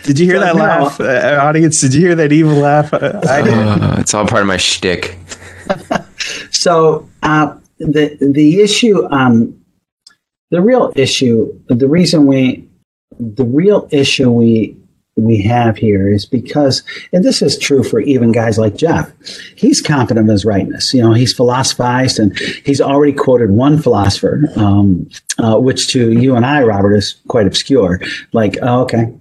Did 0.04 0.18
you 0.18 0.26
hear 0.26 0.40
that 0.40 0.56
now- 0.56 0.84
laugh, 0.84 1.00
uh, 1.00 1.38
audience? 1.42 1.80
Did 1.80 1.94
you 1.94 2.00
hear 2.00 2.14
that 2.14 2.32
evil 2.32 2.54
laugh? 2.54 2.92
Uh, 2.92 3.20
I 3.28 3.42
did. 3.42 3.54
Uh, 3.54 3.96
it's 3.98 4.14
all 4.14 4.26
part 4.26 4.42
of 4.42 4.48
my 4.48 4.56
shtick. 4.56 5.18
So 6.50 7.08
uh, 7.22 7.56
the 7.78 8.16
the 8.20 8.60
issue, 8.60 9.04
um, 9.10 9.58
the 10.50 10.60
real 10.60 10.92
issue, 10.94 11.52
the 11.66 11.88
reason 11.88 12.26
we, 12.26 12.68
the 13.18 13.44
real 13.44 13.88
issue 13.90 14.30
we 14.30 14.76
we 15.16 15.42
have 15.42 15.76
here 15.76 16.10
is 16.10 16.24
because, 16.24 16.82
and 17.12 17.24
this 17.24 17.42
is 17.42 17.58
true 17.58 17.82
for 17.82 18.00
even 18.00 18.32
guys 18.32 18.58
like 18.58 18.76
Jeff. 18.76 19.12
He's 19.56 19.80
confident 19.80 20.28
of 20.28 20.32
his 20.32 20.44
rightness. 20.44 20.94
You 20.94 21.02
know, 21.02 21.12
he's 21.12 21.34
philosophized, 21.34 22.18
and 22.18 22.38
he's 22.64 22.80
already 22.80 23.12
quoted 23.12 23.50
one 23.50 23.80
philosopher, 23.82 24.44
um, 24.56 25.08
uh, 25.38 25.58
which 25.58 25.88
to 25.88 26.12
you 26.12 26.36
and 26.36 26.46
I, 26.46 26.62
Robert, 26.62 26.94
is 26.94 27.20
quite 27.28 27.46
obscure. 27.46 28.00
Like, 28.32 28.56
oh, 28.62 28.82
okay. 28.82 29.12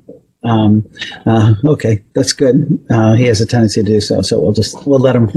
Um, 0.43 0.88
uh, 1.27 1.54
okay, 1.65 2.01
that's 2.15 2.34
good. 2.34 2.80
Uh, 2.89 3.13
he 3.13 3.25
has 3.25 3.39
a 3.41 3.45
tendency 3.45 3.84
to 3.84 3.88
do 3.88 4.01
so, 4.01 4.21
so 4.23 4.39
we'll 4.39 4.54
just 4.54 4.75
we'll 4.88 4.99
let 4.99 5.15
him. 5.15 5.30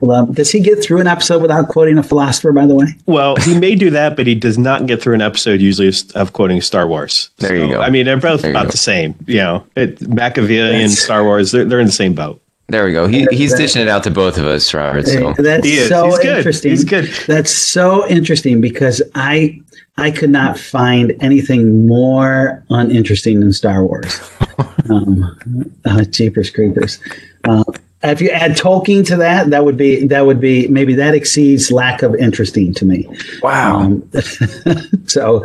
We'll, 0.00 0.12
um, 0.12 0.32
does 0.32 0.50
he 0.50 0.60
get 0.60 0.82
through 0.82 1.00
an 1.00 1.06
episode 1.06 1.42
without 1.42 1.68
quoting 1.68 1.98
a 1.98 2.02
philosopher? 2.02 2.52
By 2.52 2.66
the 2.66 2.74
way, 2.74 2.86
Well, 3.06 3.36
he 3.36 3.58
may 3.58 3.74
do 3.74 3.90
that, 3.90 4.16
but 4.16 4.26
he 4.26 4.34
does 4.34 4.56
not 4.56 4.86
get 4.86 5.02
through 5.02 5.14
an 5.14 5.20
episode 5.22 5.60
usually 5.60 5.88
of- 5.88 5.96
of 6.14 6.32
quoting 6.32 6.60
Star 6.62 6.88
Wars. 6.88 7.28
There 7.38 7.54
you 7.56 7.68
go. 7.68 7.80
I 7.82 7.90
mean, 7.90 8.06
they're 8.06 8.16
both 8.16 8.42
There 8.42 8.50
about 8.50 8.70
the 8.70 8.78
same. 8.78 9.14
You 9.26 9.36
know, 9.36 9.64
it, 9.76 10.00
Machiavellian, 10.08 10.72
That's- 10.72 10.98
Star 11.00 11.22
Wars, 11.24 11.52
they're, 11.52 11.64
they're 11.66 11.80
in 11.80 11.86
the 11.86 11.92
same 11.92 12.14
boat. 12.14 12.40
There 12.68 12.84
we 12.84 12.92
go. 12.92 13.06
He, 13.06 13.26
he's 13.30 13.52
That- 13.52 13.58
dishing 13.58 13.82
it 13.82 13.88
out 13.88 14.02
to 14.04 14.10
both 14.10 14.38
of 14.38 14.46
us, 14.46 14.72
Robert. 14.74 15.06
So 15.06 15.34
that's 15.38 15.64
He 15.64 15.74
is. 15.74 15.88
so 15.88 16.06
He's 16.06 16.18
good. 16.18 16.36
interesting. 16.38 16.70
He's 16.72 16.84
good. 16.84 17.04
That's 17.28 17.70
so 17.70 18.08
interesting 18.08 18.60
because 18.60 19.00
I 19.14 19.60
I 19.98 20.10
could 20.10 20.30
not 20.30 20.58
find 20.58 21.14
anything 21.20 21.86
more 21.86 22.62
uninteresting 22.68 23.40
than 23.40 23.52
Star 23.52 23.84
Wars. 23.84 24.20
um, 24.90 25.74
uh, 25.84 26.04
Jeepers 26.04 26.50
Creepers. 26.50 27.00
Uh, 27.44 27.64
if 28.02 28.20
you 28.20 28.28
add 28.28 28.52
Tolkien 28.52 29.06
to 29.06 29.16
that, 29.16 29.50
that 29.50 29.64
would 29.64 29.76
be 29.76 30.06
that 30.06 30.26
would 30.26 30.40
be 30.40 30.68
maybe 30.68 30.94
that 30.94 31.14
exceeds 31.14 31.72
lack 31.72 32.02
of 32.02 32.14
interesting 32.16 32.74
to 32.74 32.84
me. 32.84 33.08
wow. 33.42 33.80
Um, 33.80 34.10
so 35.06 35.44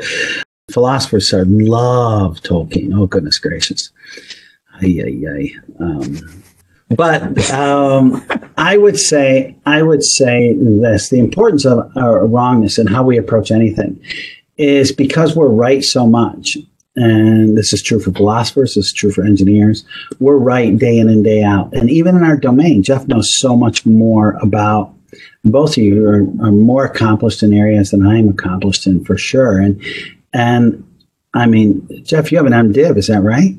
philosophers 0.69 1.29
sir, 1.29 1.45
love 1.45 2.41
Tolkien. 2.41 2.91
Oh 2.93 3.07
goodness 3.07 3.39
gracious. 3.39 3.89
Ay, 4.81 5.01
ay, 5.05 5.23
ay. 5.29 5.51
Um, 5.79 6.43
but 6.89 7.49
um, 7.51 8.21
I 8.57 8.75
would 8.75 8.99
say 8.99 9.55
I 9.65 9.81
would 9.81 10.03
say 10.03 10.55
this: 10.59 11.09
the 11.09 11.19
importance 11.19 11.65
of 11.65 11.89
our 11.95 12.25
wrongness 12.27 12.77
and 12.77 12.89
how 12.89 13.03
we 13.03 13.17
approach 13.17 13.49
anything 13.49 13.97
is 14.61 14.91
because 14.91 15.35
we're 15.35 15.47
right 15.47 15.83
so 15.83 16.05
much. 16.05 16.57
And 16.95 17.57
this 17.57 17.73
is 17.73 17.81
true 17.81 17.99
for 17.99 18.11
philosophers. 18.11 18.75
This 18.75 18.87
is 18.87 18.93
true 18.93 19.11
for 19.11 19.23
engineers. 19.23 19.85
We're 20.19 20.37
right 20.37 20.77
day 20.77 20.99
in 20.99 21.09
and 21.09 21.23
day 21.23 21.41
out. 21.41 21.73
And 21.73 21.89
even 21.89 22.15
in 22.15 22.23
our 22.23 22.37
domain, 22.37 22.83
Jeff 22.83 23.07
knows 23.07 23.29
so 23.37 23.55
much 23.55 23.85
more 23.85 24.37
about 24.41 24.93
both 25.43 25.71
of 25.71 25.83
you 25.83 26.05
are, 26.05 26.21
are 26.45 26.51
more 26.51 26.85
accomplished 26.85 27.41
in 27.43 27.53
areas 27.53 27.91
than 27.91 28.05
I'm 28.05 28.29
accomplished 28.29 28.85
in 28.85 29.03
for 29.03 29.17
sure. 29.17 29.59
And 29.59 29.81
and 30.33 30.85
I 31.33 31.47
mean, 31.47 31.87
Jeff, 32.03 32.31
you 32.31 32.37
have 32.37 32.45
an 32.45 32.53
MDiv, 32.53 32.97
is 32.97 33.07
that 33.07 33.21
right? 33.21 33.55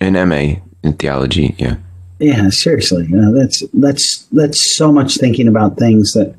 An 0.00 0.28
MA 0.28 0.60
in 0.82 0.92
theology. 0.94 1.54
Yeah. 1.58 1.76
Yeah, 2.18 2.50
seriously. 2.50 3.06
You 3.06 3.16
know, 3.16 3.34
that's 3.34 3.62
that's 3.72 4.26
that's 4.32 4.76
so 4.76 4.92
much 4.92 5.16
thinking 5.16 5.48
about 5.48 5.78
things 5.78 6.12
that 6.12 6.34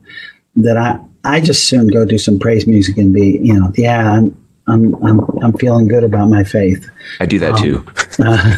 that 0.57 0.77
I 0.77 0.99
I 1.25 1.41
just 1.41 1.67
soon 1.67 1.87
go 1.87 2.05
do 2.05 2.17
some 2.17 2.39
praise 2.39 2.67
music 2.67 2.97
and 2.97 3.13
be, 3.13 3.39
you 3.41 3.53
know, 3.53 3.71
yeah, 3.75 4.11
I'm 4.11 4.45
I'm 4.67 4.95
I'm, 5.03 5.19
I'm 5.43 5.53
feeling 5.53 5.87
good 5.87 6.03
about 6.03 6.29
my 6.29 6.43
faith. 6.43 6.89
I 7.19 7.25
do 7.25 7.39
that 7.39 7.57
too. 7.57 7.85
Uh, 8.19 8.57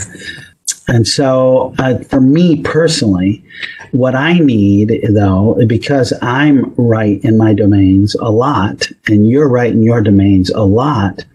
and 0.90 1.08
so, 1.08 1.74
uh, 1.80 2.00
for 2.04 2.22
me 2.22 2.62
personally, 2.62 3.44
what 3.92 4.16
I 4.16 4.40
need, 4.40 5.02
though, 5.10 5.62
because 5.68 6.14
I'm 6.22 6.74
right 6.76 7.24
in 7.24 7.38
my 7.38 7.54
domains 7.54 8.16
a 8.16 8.30
lot, 8.30 8.88
and 9.08 9.30
you're 9.30 9.50
right 9.50 9.72
in 9.72 9.84
your 9.84 10.02
domains 10.02 10.50
a 10.50 10.62
lot, 10.62 11.26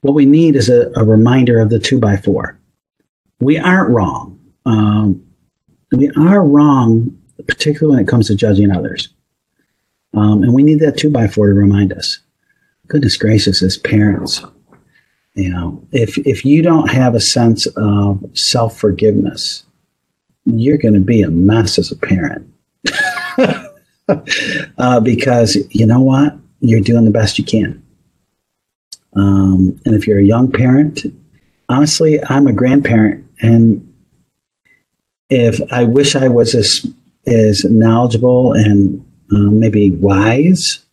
what 0.00 0.14
we 0.14 0.24
need 0.24 0.56
is 0.56 0.68
a, 0.68 0.90
a 0.96 1.04
reminder 1.04 1.60
of 1.60 1.70
the 1.70 1.78
two 1.78 1.98
by 1.98 2.16
four. 2.16 2.58
We 3.40 3.58
aren't 3.58 3.90
wrong. 3.90 4.38
Um, 4.66 5.24
we 5.92 6.10
are 6.10 6.42
wrong, 6.44 7.16
particularly 7.48 7.96
when 7.96 8.04
it 8.04 8.08
comes 8.08 8.28
to 8.28 8.34
judging 8.34 8.70
others. 8.70 9.08
Um, 10.14 10.42
and 10.42 10.52
we 10.54 10.62
need 10.62 10.80
that 10.80 10.98
two 10.98 11.10
by 11.10 11.26
four 11.26 11.48
to 11.48 11.54
remind 11.54 11.92
us. 11.92 12.18
Goodness 12.88 13.16
gracious, 13.16 13.62
as 13.62 13.78
parents, 13.78 14.42
you 15.34 15.48
know, 15.48 15.82
if 15.92 16.18
if 16.18 16.44
you 16.44 16.62
don't 16.62 16.90
have 16.90 17.14
a 17.14 17.20
sense 17.20 17.66
of 17.76 18.22
self 18.34 18.78
forgiveness, 18.78 19.64
you're 20.44 20.78
going 20.78 20.94
to 20.94 21.00
be 21.00 21.22
a 21.22 21.30
mess 21.30 21.78
as 21.78 21.90
a 21.90 21.96
parent. 21.96 22.52
uh, 24.78 25.00
because 25.00 25.56
you 25.70 25.86
know 25.86 26.00
what, 26.00 26.36
you're 26.60 26.80
doing 26.80 27.04
the 27.04 27.10
best 27.10 27.38
you 27.38 27.44
can. 27.44 27.82
Um, 29.14 29.80
and 29.86 29.94
if 29.94 30.06
you're 30.06 30.18
a 30.18 30.24
young 30.24 30.50
parent, 30.50 31.04
honestly, 31.68 32.22
I'm 32.24 32.46
a 32.46 32.52
grandparent, 32.52 33.24
and 33.40 33.88
if 35.30 35.60
I 35.72 35.84
wish 35.84 36.14
I 36.14 36.28
was 36.28 36.54
as 36.54 36.86
as 37.26 37.64
knowledgeable 37.64 38.52
and 38.52 39.02
uh, 39.32 39.50
maybe 39.50 39.90
wise, 39.90 40.84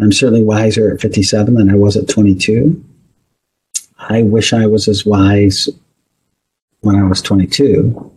I'm 0.00 0.12
certainly 0.12 0.42
wiser 0.42 0.92
at 0.92 1.00
57 1.00 1.54
than 1.54 1.70
I 1.70 1.74
was 1.74 1.96
at 1.96 2.08
22. 2.08 2.82
I 3.98 4.22
wish 4.22 4.52
I 4.52 4.66
was 4.66 4.88
as 4.88 5.06
wise 5.06 5.68
when 6.80 6.96
I 6.96 7.04
was 7.04 7.22
22 7.22 8.12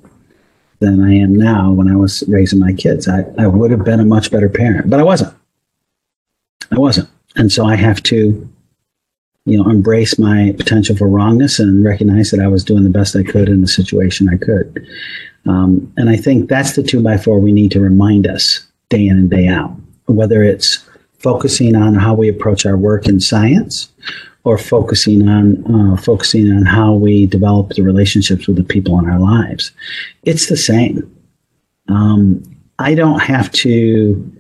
than 0.79 1.03
I 1.03 1.13
am 1.15 1.35
now 1.35 1.71
when 1.71 1.87
I 1.87 1.95
was 1.95 2.23
raising 2.27 2.59
my 2.59 2.73
kids. 2.73 3.07
I, 3.07 3.25
I 3.37 3.47
would 3.47 3.71
have 3.71 3.83
been 3.83 3.99
a 3.99 4.05
much 4.05 4.31
better 4.31 4.49
parent, 4.49 4.89
but 4.89 4.99
I 4.99 5.03
wasn't. 5.03 5.33
I 6.71 6.77
wasn't. 6.77 7.09
And 7.35 7.51
so 7.51 7.65
I 7.65 7.75
have 7.75 8.01
to, 8.03 8.47
you 9.45 9.57
know, 9.57 9.69
embrace 9.69 10.19
my 10.19 10.53
potential 10.57 10.95
for 10.95 11.07
wrongness 11.07 11.59
and 11.59 11.83
recognize 11.83 12.31
that 12.31 12.41
I 12.41 12.47
was 12.47 12.63
doing 12.63 12.83
the 12.83 12.89
best 12.89 13.15
I 13.15 13.23
could 13.23 13.49
in 13.49 13.61
the 13.61 13.67
situation 13.67 14.29
I 14.29 14.37
could. 14.37 14.87
Um, 15.45 15.91
and 15.97 16.09
I 16.09 16.17
think 16.17 16.49
that's 16.49 16.75
the 16.75 16.83
two 16.83 17.01
by 17.01 17.17
four 17.17 17.39
we 17.39 17.51
need 17.51 17.71
to 17.71 17.79
remind 17.79 18.27
us 18.27 18.66
day 18.89 19.07
in 19.07 19.17
and 19.17 19.29
day 19.29 19.47
out, 19.47 19.75
whether 20.05 20.43
it's 20.43 20.83
focusing 21.19 21.75
on 21.75 21.95
how 21.95 22.13
we 22.13 22.29
approach 22.29 22.65
our 22.65 22.77
work 22.77 23.07
in 23.07 23.19
science 23.19 23.91
or 24.43 24.57
focusing 24.57 25.27
on 25.27 25.91
uh, 25.91 25.97
focusing 25.97 26.51
on 26.51 26.65
how 26.65 26.93
we 26.93 27.25
develop 27.25 27.69
the 27.69 27.81
relationships 27.81 28.47
with 28.47 28.55
the 28.55 28.63
people 28.63 28.97
in 28.99 29.09
our 29.09 29.19
lives. 29.19 29.71
It's 30.23 30.47
the 30.47 30.57
same. 30.57 31.13
Um, 31.89 32.43
I 32.79 32.95
don't 32.95 33.19
have 33.19 33.51
to 33.63 34.33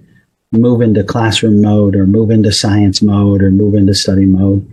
move 0.51 0.81
into 0.81 1.03
classroom 1.03 1.61
mode 1.61 1.95
or 1.95 2.05
move 2.05 2.31
into 2.31 2.51
science 2.51 3.01
mode 3.01 3.41
or 3.41 3.51
move 3.51 3.75
into 3.75 3.93
study 3.93 4.25
mode. 4.25 4.65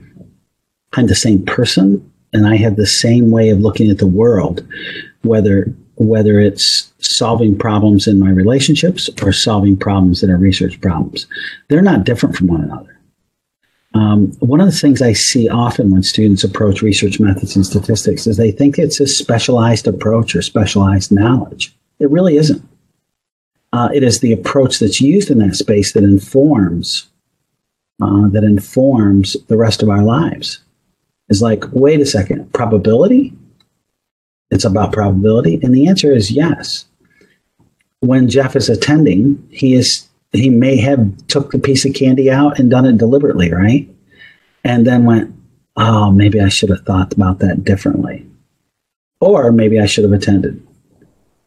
I'm 0.92 1.06
the 1.06 1.16
same 1.16 1.44
person 1.44 2.12
and 2.32 2.46
I 2.46 2.56
have 2.56 2.76
the 2.76 2.86
same 2.86 3.30
way 3.30 3.50
of 3.50 3.60
looking 3.60 3.90
at 3.90 3.98
the 3.98 4.06
world, 4.06 4.66
whether 5.22 5.72
whether 5.96 6.38
it's 6.40 6.92
solving 6.98 7.56
problems 7.56 8.06
in 8.06 8.18
my 8.18 8.30
relationships 8.30 9.08
or 9.22 9.32
solving 9.32 9.76
problems 9.76 10.20
that 10.20 10.30
are 10.30 10.36
research 10.36 10.80
problems. 10.80 11.26
They're 11.68 11.82
not 11.82 12.04
different 12.04 12.36
from 12.36 12.48
one 12.48 12.62
another. 12.62 12.90
Um, 13.94 14.32
one 14.40 14.60
of 14.60 14.66
the 14.66 14.72
things 14.72 15.00
I 15.00 15.12
see 15.12 15.48
often 15.48 15.92
when 15.92 16.02
students 16.02 16.42
approach 16.42 16.82
research 16.82 17.20
methods 17.20 17.54
and 17.54 17.64
statistics 17.64 18.26
is 18.26 18.36
they 18.36 18.50
think 18.50 18.76
it's 18.76 18.98
a 18.98 19.06
specialized 19.06 19.86
approach 19.86 20.34
or 20.34 20.42
specialized 20.42 21.12
knowledge. 21.12 21.74
It 22.00 22.10
really 22.10 22.36
isn't. 22.36 22.68
Uh, 23.72 23.88
it 23.94 24.02
is 24.02 24.20
the 24.20 24.32
approach 24.32 24.78
that's 24.78 25.00
used 25.00 25.30
in 25.30 25.38
that 25.38 25.54
space 25.54 25.92
that 25.92 26.04
informs 26.04 27.08
uh, 28.02 28.28
that 28.28 28.42
informs 28.42 29.36
the 29.46 29.56
rest 29.56 29.82
of 29.82 29.88
our 29.88 30.02
lives. 30.02 30.58
Is 31.28 31.40
like, 31.40 31.64
wait 31.72 32.00
a 32.00 32.06
second, 32.06 32.52
probability? 32.52 33.32
It's 34.50 34.64
about 34.64 34.92
probability, 34.92 35.58
and 35.62 35.74
the 35.74 35.88
answer 35.88 36.12
is 36.12 36.30
yes. 36.30 36.84
When 38.00 38.28
Jeff 38.28 38.54
is 38.54 38.68
attending, 38.68 39.46
he 39.50 39.74
is 39.74 40.08
he 40.32 40.50
may 40.50 40.76
have 40.76 41.26
took 41.28 41.52
the 41.52 41.58
piece 41.58 41.84
of 41.84 41.94
candy 41.94 42.30
out 42.30 42.58
and 42.58 42.70
done 42.70 42.86
it 42.86 42.98
deliberately, 42.98 43.52
right? 43.52 43.88
And 44.64 44.86
then 44.86 45.04
went, 45.04 45.34
oh, 45.76 46.10
maybe 46.10 46.40
I 46.40 46.48
should 46.48 46.70
have 46.70 46.84
thought 46.84 47.12
about 47.12 47.38
that 47.38 47.64
differently, 47.64 48.26
or 49.20 49.52
maybe 49.52 49.80
I 49.80 49.86
should 49.86 50.04
have 50.04 50.12
attended. 50.12 50.60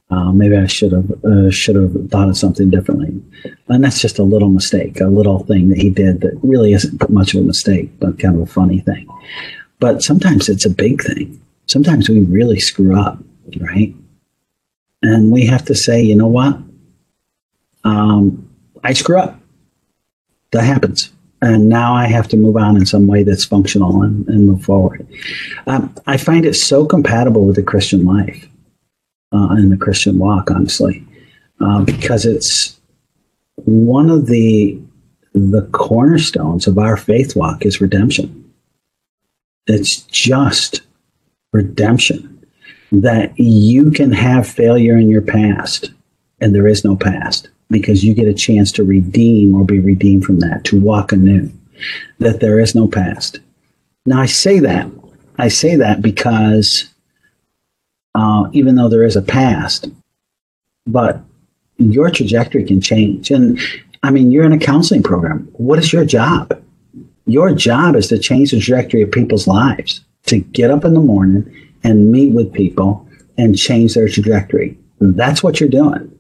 Uh, 0.10 0.32
maybe 0.32 0.56
I 0.56 0.68
should 0.68 0.94
have 0.94 1.26
uh, 1.26 1.52
should 1.52 1.76
have 1.76 2.10
thought 2.10 2.30
of 2.30 2.38
something 2.38 2.70
differently, 2.70 3.22
and 3.68 3.84
that's 3.84 4.02
just 4.02 4.20
a 4.20 4.24
little 4.24 4.50
mistake, 4.50 5.02
a 5.02 5.08
little 5.08 5.40
thing 5.40 5.70
that 5.70 5.80
he 5.80 5.90
did 5.90 6.22
that 6.22 6.40
really 6.42 6.74
isn't 6.74 7.10
much 7.10 7.34
of 7.34 7.42
a 7.42 7.44
mistake, 7.44 7.92
but 8.00 8.18
kind 8.18 8.36
of 8.36 8.42
a 8.42 8.46
funny 8.46 8.80
thing. 8.80 9.06
But 9.80 10.02
sometimes 10.02 10.48
it's 10.50 10.66
a 10.66 10.70
big 10.70 11.04
thing. 11.04 11.42
Sometimes 11.68 12.10
we 12.10 12.22
really 12.22 12.60
screw 12.60 13.00
up, 13.00 13.20
right? 13.60 13.94
And 15.02 15.32
we 15.32 15.46
have 15.46 15.66
to 15.66 15.76
say, 15.76 16.02
you 16.02 16.16
know 16.16 16.28
what? 16.28 16.58
Um, 17.84 18.50
I 18.84 18.94
screw 18.94 19.20
up. 19.20 19.40
That 20.52 20.64
happens. 20.64 21.12
And 21.42 21.70
now 21.70 21.94
I 21.94 22.08
have 22.08 22.28
to 22.30 22.38
move 22.38 22.58
on 22.58 22.78
in 22.78 22.86
some 22.86 23.06
way 23.06 23.24
that's 23.24 23.46
functional 23.46 24.02
and, 24.02 24.28
and 24.28 24.48
move 24.48 24.64
forward. 24.64 25.08
Um, 25.68 25.94
I 26.08 26.18
find 26.18 26.46
it 26.46 26.56
so 26.56 26.86
compatible 26.86 27.46
with 27.46 27.58
the 27.58 27.64
Christian 27.64 28.06
life 28.06 28.48
uh, 29.32 29.50
and 29.52 29.72
the 29.72 29.78
Christian 29.78 30.18
walk, 30.18 30.50
honestly, 30.50 31.06
uh, 31.62 31.84
because 31.84 32.26
it's 32.26 32.80
one 33.56 34.10
of 34.10 34.28
the 34.28 34.80
the 35.34 35.68
cornerstones 35.72 36.66
of 36.66 36.80
our 36.80 36.98
faith 36.98 37.36
walk 37.36 37.64
is 37.64 37.80
redemption. 37.80 38.52
It's 39.68 40.02
just 40.04 40.82
redemption 41.54 42.46
that 42.92 43.38
you 43.38 43.92
can 43.92 44.12
have 44.12 44.48
failure 44.48 44.98
in 44.98 45.10
your 45.10 45.22
past 45.22 45.92
and 46.40 46.54
there 46.54 46.68
is 46.68 46.86
no 46.86 46.96
past 46.96 47.50
because 47.70 48.04
you 48.04 48.14
get 48.14 48.28
a 48.28 48.34
chance 48.34 48.72
to 48.72 48.84
redeem 48.84 49.54
or 49.56 49.66
be 49.66 49.80
redeemed 49.80 50.24
from 50.24 50.40
that, 50.40 50.64
to 50.66 50.80
walk 50.80 51.12
anew, 51.12 51.52
that 52.20 52.40
there 52.40 52.60
is 52.60 52.76
no 52.76 52.88
past. 52.88 53.40
Now, 54.06 54.22
I 54.22 54.26
say 54.26 54.60
that. 54.60 54.90
I 55.38 55.50
say 55.50 55.76
that 55.76 56.02
because 56.02 56.90
uh, 58.16 58.50
even 58.54 58.76
though 58.76 58.88
there 58.88 59.04
is 59.04 59.16
a 59.16 59.22
past, 59.22 59.90
but 60.86 61.22
your 61.78 62.10
trajectory 62.10 62.64
can 62.64 62.82
change. 62.82 63.30
And 63.30 63.60
I 64.02 64.12
mean, 64.12 64.32
you're 64.32 64.46
in 64.46 64.54
a 64.54 64.58
counseling 64.60 65.04
program. 65.04 65.48
What 65.54 65.80
is 65.80 65.92
your 65.92 66.06
job? 66.06 66.60
Your 67.26 67.54
job 67.54 67.96
is 67.96 68.08
to 68.08 68.18
change 68.18 68.52
the 68.52 68.60
trajectory 68.60 69.02
of 69.02 69.12
people's 69.12 69.48
lives, 69.48 70.02
to 70.28 70.40
get 70.40 70.72
up 70.72 70.86
in 70.86 70.94
the 70.94 71.00
morning 71.00 71.72
and 71.84 72.12
meet 72.12 72.34
with 72.34 72.54
people 72.54 73.08
and 73.38 73.56
change 73.56 73.94
their 73.94 74.08
trajectory. 74.08 74.78
That's 75.00 75.44
what 75.44 75.60
you're 75.60 75.70
doing. 75.70 76.18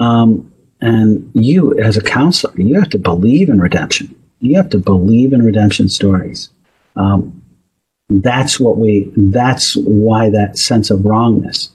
Um, 0.00 0.50
and 0.80 1.30
you, 1.34 1.78
as 1.78 1.96
a 1.96 2.02
counselor, 2.02 2.54
you 2.56 2.78
have 2.78 2.90
to 2.90 2.98
believe 2.98 3.48
in 3.48 3.60
redemption. 3.60 4.14
You 4.40 4.56
have 4.56 4.68
to 4.70 4.78
believe 4.78 5.32
in 5.32 5.42
redemption 5.42 5.88
stories. 5.88 6.50
Um, 6.96 7.42
that's 8.10 8.60
what 8.60 8.76
we. 8.76 9.10
That's 9.16 9.76
why 9.76 10.28
that 10.30 10.58
sense 10.58 10.90
of 10.90 11.04
wrongness. 11.04 11.70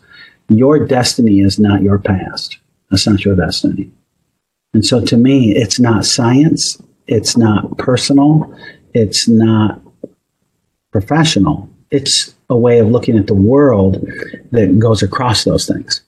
Your 0.49 0.85
destiny 0.85 1.39
is 1.39 1.59
not 1.59 1.81
your 1.81 1.97
past. 1.97 2.57
That's 2.91 3.07
not 3.07 3.25
your 3.25 3.35
destiny. 3.35 3.89
And 4.73 4.85
so, 4.85 5.03
to 5.05 5.17
me, 5.17 5.55
it's 5.55 5.79
not 5.79 6.05
science. 6.05 6.79
It's 7.07 7.35
not 7.35 7.77
personal. 7.77 8.55
It's 8.93 9.27
not 9.27 9.81
professional. 10.91 11.69
It's 11.91 12.33
a 12.49 12.57
way 12.57 12.79
of 12.79 12.89
looking 12.89 13.17
at 13.17 13.27
the 13.27 13.33
world 13.33 14.05
that 14.51 14.79
goes 14.79 15.01
across 15.03 15.43
those 15.43 15.67
things. 15.67 16.01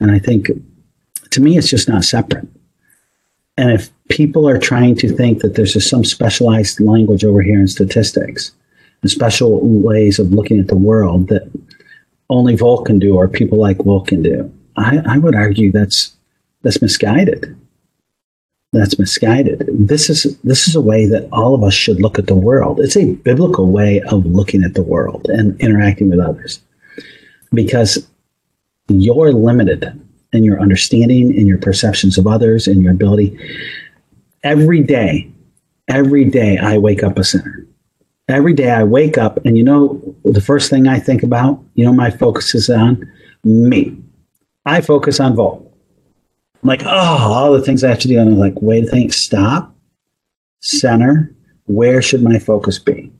And 0.00 0.10
I 0.10 0.18
think 0.18 0.48
to 1.30 1.40
me, 1.40 1.56
it's 1.56 1.70
just 1.70 1.88
not 1.88 2.04
separate. 2.04 2.46
And 3.56 3.70
if 3.70 3.90
people 4.08 4.48
are 4.48 4.58
trying 4.58 4.96
to 4.96 5.14
think 5.14 5.40
that 5.40 5.54
there's 5.54 5.74
just 5.74 5.90
some 5.90 6.04
specialized 6.04 6.80
language 6.80 7.24
over 7.24 7.42
here 7.42 7.60
in 7.60 7.68
statistics, 7.68 8.52
and 9.02 9.10
special 9.10 9.60
ways 9.60 10.18
of 10.18 10.32
looking 10.32 10.60
at 10.60 10.68
the 10.68 10.76
world 10.76 11.28
that 11.28 11.50
only 12.30 12.56
Volk 12.56 12.86
can 12.86 12.98
do 12.98 13.16
or 13.16 13.28
people 13.28 13.58
like 13.58 13.78
Volk 13.78 14.08
can 14.08 14.22
do, 14.22 14.52
I, 14.76 15.02
I 15.06 15.18
would 15.18 15.34
argue 15.34 15.70
that's 15.70 16.16
that's 16.62 16.80
misguided. 16.80 17.56
That's 18.72 18.98
misguided. 18.98 19.68
This 19.70 20.08
is 20.08 20.38
this 20.40 20.66
is 20.66 20.74
a 20.74 20.80
way 20.80 21.06
that 21.06 21.28
all 21.30 21.54
of 21.54 21.62
us 21.62 21.74
should 21.74 22.00
look 22.00 22.18
at 22.18 22.26
the 22.26 22.34
world. 22.34 22.80
It's 22.80 22.96
a 22.96 23.12
biblical 23.12 23.70
way 23.70 24.00
of 24.08 24.24
looking 24.24 24.64
at 24.64 24.74
the 24.74 24.82
world 24.82 25.26
and 25.28 25.60
interacting 25.60 26.08
with 26.08 26.20
others. 26.20 26.60
Because 27.52 28.06
you're 28.88 29.32
limited 29.32 30.00
in 30.32 30.44
your 30.44 30.58
understanding 30.60 31.34
in 31.34 31.46
your 31.46 31.58
perceptions 31.58 32.16
of 32.16 32.26
others 32.26 32.66
in 32.66 32.80
your 32.80 32.92
ability. 32.92 33.38
Every 34.42 34.82
day, 34.82 35.30
every 35.88 36.24
day 36.24 36.56
I 36.58 36.78
wake 36.78 37.02
up 37.02 37.18
a 37.18 37.24
sinner. 37.24 37.66
Every 38.28 38.54
day 38.54 38.70
I 38.70 38.84
wake 38.84 39.18
up, 39.18 39.44
and 39.44 39.58
you 39.58 39.64
know, 39.64 40.00
the 40.24 40.40
first 40.40 40.70
thing 40.70 40.86
I 40.86 40.98
think 40.98 41.22
about, 41.22 41.62
you 41.74 41.84
know, 41.84 41.92
my 41.92 42.10
focus 42.10 42.54
is 42.54 42.70
on 42.70 43.06
me. 43.44 43.96
I 44.64 44.80
focus 44.80 45.20
on 45.20 45.34
Volk. 45.34 45.71
I'm 46.62 46.68
like, 46.68 46.82
oh, 46.84 46.88
all 46.88 47.52
the 47.52 47.62
things 47.62 47.82
I 47.82 47.88
have 47.88 47.98
to 48.00 48.08
do. 48.08 48.18
And 48.18 48.30
I'm 48.30 48.38
like, 48.38 48.54
wait 48.56 48.84
a 48.84 48.86
think, 48.86 49.12
stop, 49.12 49.74
center. 50.60 51.34
Where 51.66 52.02
should 52.02 52.22
my 52.22 52.38
focus 52.38 52.78
be? 52.78 53.12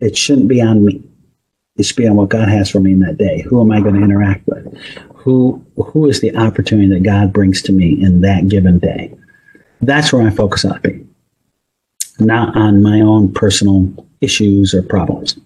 It 0.00 0.16
shouldn't 0.16 0.48
be 0.48 0.60
on 0.60 0.84
me. 0.84 1.02
It 1.76 1.84
should 1.84 1.96
be 1.96 2.08
on 2.08 2.16
what 2.16 2.30
God 2.30 2.48
has 2.48 2.70
for 2.70 2.80
me 2.80 2.92
in 2.92 3.00
that 3.00 3.18
day. 3.18 3.42
Who 3.42 3.60
am 3.60 3.70
I 3.70 3.80
going 3.80 3.94
to 3.94 4.02
interact 4.02 4.46
with? 4.46 4.78
who 5.26 5.60
who 5.76 6.08
is 6.08 6.20
the 6.20 6.36
opportunity 6.36 6.86
that 6.88 7.02
God 7.02 7.32
brings 7.32 7.60
to 7.62 7.72
me 7.72 8.00
in 8.00 8.20
that 8.20 8.46
given 8.48 8.78
day. 8.78 9.12
That's 9.80 10.12
where 10.12 10.22
my 10.22 10.30
focus 10.30 10.64
ought 10.64 10.84
to 10.84 10.88
be, 10.88 11.04
not 12.20 12.56
on 12.56 12.80
my 12.80 13.00
own 13.00 13.32
personal 13.32 14.06
issues 14.20 14.72
or 14.72 14.82
problems. 14.82 15.36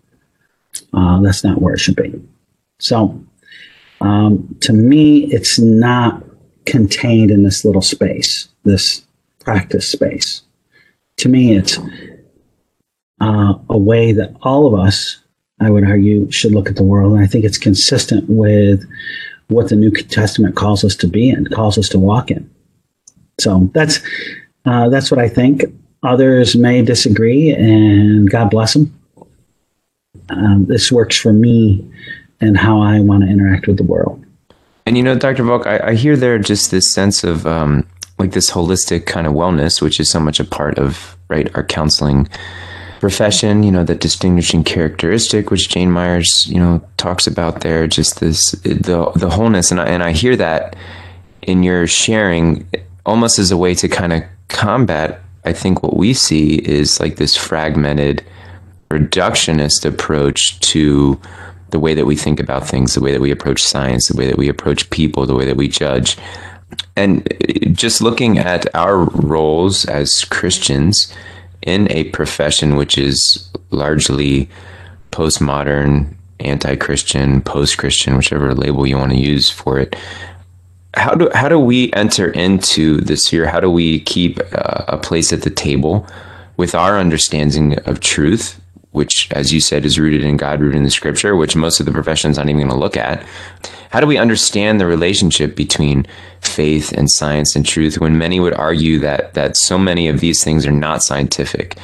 Uh, 0.92 1.22
that's 1.22 1.42
not 1.42 1.62
where 1.62 1.72
it 1.72 1.80
should 1.80 1.96
be. 1.96 2.12
So, 2.78 3.24
um, 4.02 4.54
to 4.60 4.74
me, 4.74 5.24
it's 5.32 5.58
not 5.58 6.22
contained 6.66 7.30
in 7.30 7.42
this 7.42 7.64
little 7.64 7.82
space, 7.82 8.48
this 8.64 9.04
practice 9.40 9.90
space. 9.90 10.42
To 11.18 11.28
me, 11.28 11.56
it's 11.56 11.78
uh, 13.20 13.54
a 13.68 13.78
way 13.78 14.12
that 14.12 14.34
all 14.42 14.66
of 14.66 14.78
us 14.78 15.20
I 15.60 15.70
would 15.70 15.84
argue, 15.84 16.30
should 16.30 16.52
look 16.52 16.68
at 16.68 16.76
the 16.76 16.82
world. 16.82 17.12
And 17.12 17.22
I 17.22 17.26
think 17.26 17.44
it's 17.44 17.58
consistent 17.58 18.24
with 18.28 18.88
what 19.48 19.68
the 19.68 19.76
New 19.76 19.90
Testament 19.90 20.56
calls 20.56 20.84
us 20.84 20.96
to 20.96 21.06
be 21.06 21.28
in, 21.28 21.46
calls 21.46 21.76
us 21.76 21.88
to 21.90 21.98
walk 21.98 22.30
in. 22.30 22.48
So 23.38 23.70
that's 23.74 24.00
uh, 24.64 24.88
that's 24.88 25.10
what 25.10 25.20
I 25.20 25.28
think. 25.28 25.64
Others 26.02 26.56
may 26.56 26.82
disagree, 26.82 27.50
and 27.50 28.30
God 28.30 28.50
bless 28.50 28.74
them. 28.74 28.94
Um, 30.30 30.66
this 30.66 30.90
works 30.90 31.18
for 31.18 31.32
me 31.32 31.86
and 32.40 32.56
how 32.56 32.80
I 32.80 33.00
want 33.00 33.24
to 33.24 33.28
interact 33.28 33.66
with 33.66 33.76
the 33.76 33.84
world. 33.84 34.24
And 34.90 34.96
you 34.96 35.04
know, 35.04 35.14
Dr. 35.14 35.44
Volk, 35.44 35.68
I, 35.68 35.90
I 35.90 35.94
hear 35.94 36.16
there 36.16 36.36
just 36.40 36.72
this 36.72 36.90
sense 36.90 37.22
of 37.22 37.46
um, 37.46 37.86
like 38.18 38.32
this 38.32 38.50
holistic 38.50 39.06
kind 39.06 39.24
of 39.24 39.34
wellness, 39.34 39.80
which 39.80 40.00
is 40.00 40.10
so 40.10 40.18
much 40.18 40.40
a 40.40 40.44
part 40.44 40.80
of 40.80 41.16
right 41.28 41.48
our 41.54 41.62
counseling 41.62 42.28
profession. 42.98 43.62
You 43.62 43.70
know, 43.70 43.84
that 43.84 44.00
distinguishing 44.00 44.64
characteristic, 44.64 45.52
which 45.52 45.68
Jane 45.68 45.92
Myers, 45.92 46.44
you 46.48 46.58
know, 46.58 46.84
talks 46.96 47.28
about 47.28 47.60
there. 47.60 47.86
Just 47.86 48.18
this 48.18 48.50
the 48.62 49.12
the 49.14 49.30
wholeness, 49.30 49.70
and 49.70 49.80
I, 49.80 49.86
and 49.86 50.02
I 50.02 50.10
hear 50.10 50.34
that 50.34 50.74
in 51.42 51.62
your 51.62 51.86
sharing 51.86 52.68
almost 53.06 53.38
as 53.38 53.52
a 53.52 53.56
way 53.56 53.76
to 53.76 53.86
kind 53.86 54.12
of 54.12 54.24
combat. 54.48 55.22
I 55.44 55.52
think 55.52 55.84
what 55.84 55.96
we 55.96 56.14
see 56.14 56.56
is 56.56 56.98
like 56.98 57.14
this 57.14 57.36
fragmented, 57.36 58.24
reductionist 58.90 59.84
approach 59.84 60.58
to 60.72 61.20
the 61.70 61.80
way 61.80 61.94
that 61.94 62.06
we 62.06 62.16
think 62.16 62.40
about 62.40 62.66
things, 62.66 62.94
the 62.94 63.00
way 63.00 63.12
that 63.12 63.20
we 63.20 63.30
approach 63.30 63.62
science, 63.62 64.08
the 64.08 64.16
way 64.16 64.26
that 64.26 64.38
we 64.38 64.48
approach 64.48 64.90
people, 64.90 65.26
the 65.26 65.34
way 65.34 65.44
that 65.44 65.56
we 65.56 65.68
judge. 65.68 66.16
And 66.96 67.26
just 67.72 68.00
looking 68.00 68.38
at 68.38 68.72
our 68.74 69.04
roles 69.04 69.84
as 69.86 70.24
Christians 70.24 71.12
in 71.62 71.90
a 71.90 72.04
profession 72.10 72.76
which 72.76 72.96
is 72.96 73.50
largely 73.70 74.48
postmodern, 75.10 76.14
anti 76.38 76.76
Christian, 76.76 77.42
post 77.42 77.78
Christian, 77.78 78.16
whichever 78.16 78.54
label 78.54 78.86
you 78.86 78.96
want 78.96 79.12
to 79.12 79.18
use 79.18 79.50
for 79.50 79.78
it. 79.78 79.96
How 80.94 81.14
do, 81.14 81.30
how 81.34 81.48
do 81.48 81.58
we 81.58 81.92
enter 81.92 82.30
into 82.30 83.00
this 83.00 83.26
sphere? 83.26 83.46
How 83.46 83.60
do 83.60 83.70
we 83.70 84.00
keep 84.00 84.40
uh, 84.52 84.84
a 84.88 84.98
place 84.98 85.32
at 85.32 85.42
the 85.42 85.50
table 85.50 86.06
with 86.56 86.74
our 86.74 86.98
understanding 86.98 87.78
of 87.86 88.00
truth 88.00 88.59
which, 88.92 89.28
as 89.32 89.52
you 89.52 89.60
said, 89.60 89.84
is 89.84 89.98
rooted 89.98 90.24
in 90.24 90.36
God, 90.36 90.60
rooted 90.60 90.76
in 90.76 90.82
the 90.82 90.90
scripture, 90.90 91.36
which 91.36 91.54
most 91.54 91.80
of 91.80 91.86
the 91.86 91.92
profession's 91.92 92.36
not 92.36 92.48
even 92.48 92.58
going 92.58 92.70
to 92.70 92.76
look 92.76 92.96
at. 92.96 93.24
How 93.90 94.00
do 94.00 94.06
we 94.06 94.18
understand 94.18 94.80
the 94.80 94.86
relationship 94.86 95.56
between 95.56 96.06
faith 96.40 96.92
and 96.92 97.10
science 97.10 97.54
and 97.56 97.66
truth 97.66 98.00
when 98.00 98.18
many 98.18 98.40
would 98.40 98.54
argue 98.54 98.98
that, 99.00 99.34
that 99.34 99.56
so 99.56 99.78
many 99.78 100.08
of 100.08 100.20
these 100.20 100.42
things 100.42 100.66
are 100.66 100.72
not 100.72 101.02
scientific? 101.02 101.76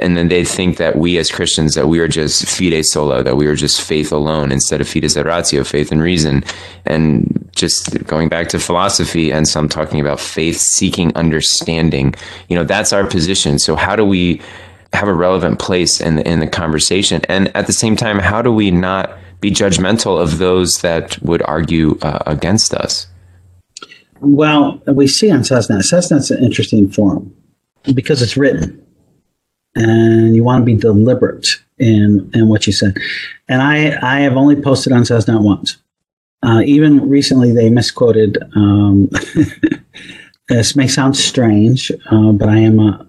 And 0.00 0.16
then 0.16 0.28
they 0.28 0.44
think 0.44 0.76
that 0.78 0.96
we 0.96 1.16
as 1.18 1.30
Christians, 1.30 1.74
that 1.74 1.88
we 1.88 2.00
are 2.00 2.08
just 2.08 2.44
fide 2.46 2.84
sola, 2.84 3.22
that 3.22 3.36
we 3.36 3.46
are 3.46 3.54
just 3.54 3.80
faith 3.80 4.12
alone 4.12 4.52
instead 4.52 4.80
of 4.80 4.88
fides 4.88 5.16
et 5.16 5.26
ratio, 5.26 5.64
faith 5.64 5.92
and 5.92 6.02
reason. 6.02 6.44
And 6.84 7.48
just 7.52 8.04
going 8.04 8.28
back 8.28 8.48
to 8.48 8.58
philosophy 8.58 9.32
and 9.32 9.48
some 9.48 9.68
talking 9.68 10.00
about 10.00 10.20
faith 10.20 10.56
seeking 10.56 11.14
understanding, 11.16 12.14
you 12.48 12.56
know, 12.56 12.64
that's 12.64 12.92
our 12.92 13.06
position. 13.06 13.58
So 13.58 13.76
how 13.76 13.96
do 13.96 14.04
we, 14.04 14.40
have 14.96 15.08
a 15.08 15.14
relevant 15.14 15.58
place 15.58 16.00
in 16.00 16.16
the, 16.16 16.28
in 16.28 16.40
the 16.40 16.46
conversation? 16.46 17.22
And 17.28 17.54
at 17.56 17.66
the 17.66 17.72
same 17.72 17.96
time, 17.96 18.18
how 18.18 18.42
do 18.42 18.52
we 18.52 18.70
not 18.70 19.16
be 19.40 19.50
judgmental 19.50 20.20
of 20.20 20.38
those 20.38 20.80
that 20.80 21.20
would 21.22 21.42
argue 21.42 21.98
uh, 22.02 22.18
against 22.26 22.74
us? 22.74 23.06
Well, 24.20 24.82
we 24.86 25.06
see 25.06 25.30
on 25.30 25.40
CESNET, 25.40 25.82
CESNET's 25.82 26.30
an 26.30 26.42
interesting 26.42 26.90
forum 26.90 27.34
because 27.94 28.22
it's 28.22 28.36
written 28.36 28.82
and 29.76 30.34
you 30.34 30.42
want 30.42 30.62
to 30.62 30.64
be 30.64 30.74
deliberate 30.74 31.46
in, 31.78 32.30
in 32.34 32.48
what 32.48 32.66
you 32.66 32.72
said. 32.72 32.96
And 33.48 33.62
I, 33.62 33.98
I 34.02 34.20
have 34.20 34.36
only 34.36 34.56
posted 34.56 34.92
on 34.92 35.02
CESNET 35.02 35.42
once. 35.42 35.76
Uh, 36.42 36.62
even 36.64 37.08
recently, 37.08 37.52
they 37.52 37.68
misquoted. 37.70 38.38
Um, 38.54 39.10
this 40.48 40.76
may 40.76 40.88
sound 40.88 41.16
strange, 41.16 41.90
uh, 42.10 42.32
but 42.32 42.48
I 42.48 42.58
am 42.58 42.78
a, 42.78 43.06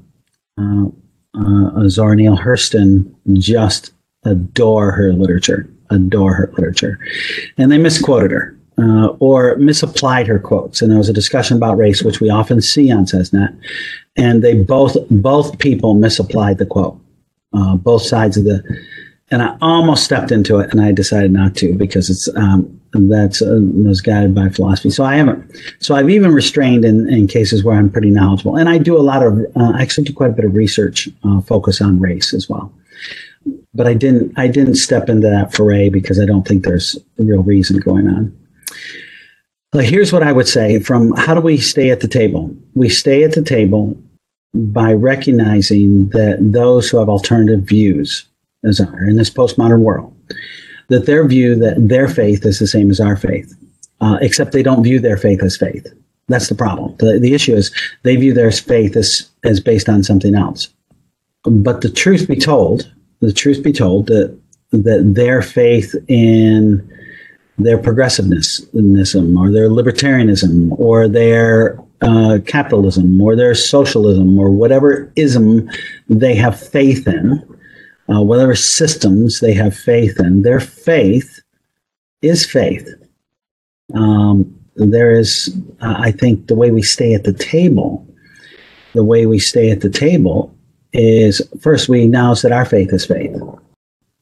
uh, 0.57 0.89
uh, 1.37 1.87
Zora 1.87 2.15
Neale 2.15 2.37
Hurston 2.37 3.13
just 3.33 3.91
adore 4.23 4.91
her 4.91 5.13
literature, 5.13 5.69
adore 5.89 6.33
her 6.33 6.51
literature. 6.57 6.99
And 7.57 7.71
they 7.71 7.77
misquoted 7.77 8.31
her 8.31 8.57
uh, 8.77 9.07
or 9.19 9.55
misapplied 9.57 10.27
her 10.27 10.39
quotes. 10.39 10.81
And 10.81 10.91
there 10.91 10.97
was 10.97 11.09
a 11.09 11.13
discussion 11.13 11.57
about 11.57 11.77
race, 11.77 12.03
which 12.03 12.19
we 12.19 12.29
often 12.29 12.61
see 12.61 12.91
on 12.91 13.05
CESNET. 13.05 13.57
And 14.15 14.43
they 14.43 14.55
both, 14.55 14.97
both 15.09 15.57
people 15.59 15.93
misapplied 15.93 16.57
the 16.57 16.65
quote, 16.65 16.99
uh, 17.53 17.75
both 17.75 18.03
sides 18.03 18.37
of 18.37 18.43
the, 18.43 18.63
and 19.29 19.41
I 19.41 19.57
almost 19.61 20.03
stepped 20.03 20.31
into 20.31 20.59
it 20.59 20.71
and 20.71 20.81
I 20.81 20.91
decided 20.91 21.31
not 21.31 21.55
to 21.57 21.73
because 21.73 22.09
it's, 22.09 22.27
um, 22.35 22.76
that's 22.93 23.41
uh, 23.41 23.59
was 23.61 24.01
guided 24.01 24.33
by 24.33 24.49
philosophy. 24.49 24.89
So 24.89 25.03
I 25.03 25.15
haven't. 25.15 25.55
So 25.79 25.95
I've 25.95 26.09
even 26.09 26.31
restrained 26.31 26.85
in, 26.85 27.11
in 27.11 27.27
cases 27.27 27.63
where 27.63 27.75
I'm 27.75 27.89
pretty 27.89 28.09
knowledgeable, 28.09 28.55
and 28.55 28.69
I 28.69 28.77
do 28.77 28.97
a 28.97 29.01
lot 29.01 29.23
of. 29.23 29.39
Uh, 29.55 29.73
I 29.75 29.81
actually 29.81 30.05
do 30.05 30.13
quite 30.13 30.31
a 30.31 30.33
bit 30.33 30.45
of 30.45 30.55
research, 30.55 31.09
uh, 31.23 31.41
focus 31.41 31.81
on 31.81 31.99
race 31.99 32.33
as 32.33 32.49
well. 32.49 32.71
But 33.73 33.87
I 33.87 33.93
didn't. 33.93 34.37
I 34.37 34.47
didn't 34.47 34.75
step 34.75 35.09
into 35.09 35.29
that 35.29 35.53
foray 35.53 35.89
because 35.89 36.19
I 36.19 36.25
don't 36.25 36.47
think 36.47 36.63
there's 36.63 36.97
a 37.19 37.23
real 37.23 37.43
reason 37.43 37.79
going 37.79 38.07
on. 38.07 38.37
But 39.71 39.85
here's 39.85 40.13
what 40.13 40.23
I 40.23 40.31
would 40.31 40.47
say: 40.47 40.79
from 40.79 41.13
how 41.15 41.33
do 41.33 41.41
we 41.41 41.57
stay 41.57 41.91
at 41.91 41.99
the 41.99 42.07
table? 42.07 42.55
We 42.73 42.89
stay 42.89 43.23
at 43.23 43.33
the 43.33 43.43
table 43.43 43.97
by 44.53 44.93
recognizing 44.93 46.09
that 46.09 46.37
those 46.39 46.89
who 46.89 46.97
have 46.97 47.09
alternative 47.09 47.61
views, 47.61 48.27
as 48.63 48.79
are 48.79 49.07
in 49.07 49.17
this 49.17 49.29
postmodern 49.29 49.81
world, 49.81 50.15
that 50.87 51.05
their 51.05 51.27
view 51.27 51.55
that 51.55 51.75
their 51.87 52.07
faith 52.07 52.45
is 52.45 52.59
the 52.59 52.67
same 52.67 52.89
as 52.89 52.99
our 52.99 53.15
faith, 53.15 53.53
uh, 54.01 54.17
except 54.21 54.51
they 54.51 54.63
don't 54.63 54.83
view 54.83 54.99
their 54.99 55.17
faith 55.17 55.43
as 55.43 55.57
faith. 55.57 55.85
That's 56.27 56.49
the 56.49 56.55
problem. 56.55 56.95
The, 56.99 57.19
the 57.19 57.33
issue 57.33 57.55
is 57.55 57.73
they 58.03 58.15
view 58.15 58.33
their 58.33 58.51
faith 58.51 58.95
as, 58.95 59.29
as 59.43 59.59
based 59.59 59.87
on 59.87 60.03
something 60.03 60.35
else. 60.35 60.69
But 61.43 61.81
the 61.81 61.89
truth 61.89 62.27
be 62.27 62.35
told, 62.35 62.91
the 63.21 63.31
truth 63.31 63.63
be 63.63 63.71
told 63.71 64.07
that 64.07 64.37
that 64.71 65.13
their 65.15 65.41
faith 65.41 65.95
in 66.07 66.87
their 67.57 67.77
progressivism 67.77 69.37
or 69.37 69.51
their 69.51 69.69
libertarianism 69.69 70.77
or 70.77 71.07
their 71.07 71.79
uh, 72.01 72.39
capitalism 72.45 73.19
or 73.21 73.35
their 73.35 73.55
socialism 73.55 74.37
or 74.37 74.51
whatever 74.51 75.11
ism 75.15 75.67
they 76.09 76.35
have 76.35 76.59
faith 76.59 77.07
in 77.07 77.56
uh, 78.09 78.21
whatever 78.21 78.55
systems 78.55 79.39
they 79.39 79.53
have 79.53 79.75
faith 79.75 80.19
in, 80.19 80.41
their 80.41 80.59
faith 80.59 81.39
is 82.21 82.45
faith. 82.45 82.87
Um, 83.93 84.53
there 84.75 85.11
is, 85.11 85.55
uh, 85.81 85.95
I 85.97 86.11
think, 86.11 86.47
the 86.47 86.55
way 86.55 86.71
we 86.71 86.81
stay 86.81 87.13
at 87.13 87.23
the 87.23 87.33
table, 87.33 88.05
the 88.93 89.03
way 89.03 89.25
we 89.25 89.39
stay 89.39 89.71
at 89.71 89.81
the 89.81 89.89
table 89.89 90.53
is 90.93 91.41
first 91.61 91.89
we 91.89 92.03
acknowledge 92.03 92.41
that 92.41 92.51
our 92.51 92.65
faith 92.65 92.93
is 92.93 93.05
faith. 93.05 93.35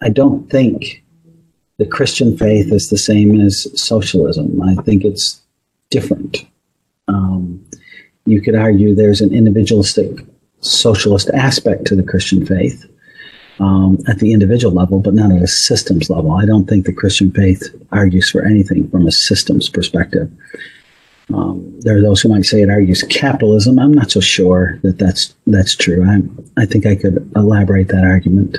I 0.02 0.10
don't 0.10 0.50
think 0.50 1.04
the 1.78 1.86
Christian 1.86 2.38
faith 2.38 2.72
is 2.72 2.90
the 2.90 2.98
same 2.98 3.40
as 3.40 3.68
socialism. 3.80 4.62
I 4.62 4.76
think 4.84 5.04
it's 5.04 5.42
different. 5.90 6.46
Um, 7.08 7.64
you 8.26 8.42
could 8.42 8.56
argue 8.56 8.96
there's 8.96 9.22
an 9.22 9.34
individualistic 9.34 10.26
socialist 10.62 11.30
aspect 11.30 11.86
to 11.86 11.96
the 11.96 12.04
Christian 12.04 12.46
faith 12.46 12.86
um, 13.60 13.98
at 14.08 14.20
the 14.20 14.34
individual 14.34 14.74
level, 14.74 15.00
but 15.00 15.14
not 15.14 15.32
at 15.32 15.42
a 15.42 15.48
systems 15.48 16.10
level. 16.10 16.32
I 16.34 16.46
don't 16.46 16.66
think 16.66 16.86
the 16.86 16.94
Christian 16.94 17.32
faith 17.32 17.64
argues 17.92 18.30
for 18.30 18.46
anything 18.46 18.90
from 18.90 19.08
a 19.08 19.12
systems 19.12 19.70
perspective. 19.70 20.32
Um, 21.34 21.74
there 21.80 21.98
are 21.98 22.02
those 22.02 22.22
who 22.22 22.30
might 22.30 22.46
say 22.46 22.62
it 22.62 22.70
argues 22.70 23.02
capitalism. 23.04 23.80
I'm 23.80 23.94
not 23.94 24.12
so 24.12 24.20
sure 24.20 24.80
that 24.84 25.00
that's 25.00 25.34
that's 25.48 25.76
true. 25.76 26.06
I 26.06 26.22
I 26.62 26.66
think 26.66 26.86
I 26.86 26.96
could 26.96 27.32
elaborate 27.36 27.88
that 27.88 28.04
argument, 28.04 28.58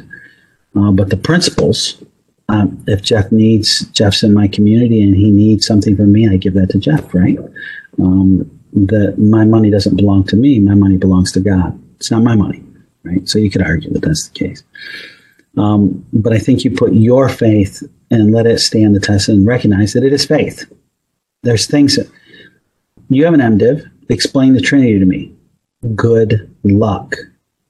uh, 0.77 0.91
but 0.91 1.11
the 1.11 1.17
principles. 1.17 2.03
Um, 2.49 2.81
if 2.87 3.03
Jeff 3.03 3.33
needs 3.33 3.87
Jeff's 3.87 4.23
in 4.23 4.33
my 4.33 4.47
community 4.47 5.03
and 5.03 5.17
he 5.17 5.33
needs 5.33 5.67
something 5.67 5.97
from 5.97 6.13
me, 6.13 6.29
I 6.29 6.37
give 6.37 6.55
that 6.55 6.71
to 6.71 6.79
Jeff. 6.79 7.13
Right? 7.13 7.39
Um, 8.01 8.49
that 8.73 9.19
my 9.19 9.45
money 9.45 9.71
doesn't 9.71 9.97
belong 9.97 10.25
to 10.25 10.37
me. 10.37 10.61
My 10.61 10.75
money 10.75 10.97
belongs 10.97 11.33
to 11.33 11.41
God. 11.41 11.81
It's 11.97 12.11
not 12.11 12.23
my 12.23 12.37
money 12.37 12.66
right? 13.07 13.29
So 13.29 13.39
you 13.39 13.51
could 13.51 13.63
argue 13.63 13.93
that 13.93 14.03
that's 14.03 14.29
the 14.29 14.39
case. 14.39 14.63
Um, 15.57 16.05
but 16.13 16.33
I 16.33 16.39
think 16.39 16.65
you 16.65 16.71
put 16.71 16.93
your 16.93 17.29
faith 17.29 17.83
and 18.11 18.33
let 18.33 18.47
it 18.47 18.61
stand 18.61 18.95
the 18.95 19.01
test 19.01 19.29
and 19.29 19.47
recognize 19.47 19.93
that 19.95 20.05
it 20.05 20.13
is 20.13 20.27
faith. 20.27 20.71
There's 21.43 21.67
things 21.67 21.97
that 21.97 22.11
you 23.09 23.25
have 23.25 23.35
an 23.35 23.41
MDiv, 23.41 23.89
explain 24.09 24.55
the 24.55 24.61
Trinity 24.61 24.99
to 24.99 25.05
me. 25.05 25.35
Good 25.95 26.55
luck. 26.65 27.17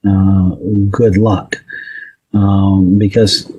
Uh, 0.07 0.55
good 0.89 1.17
luck. 1.17 1.57
Um, 2.33 2.97
because 2.97 3.51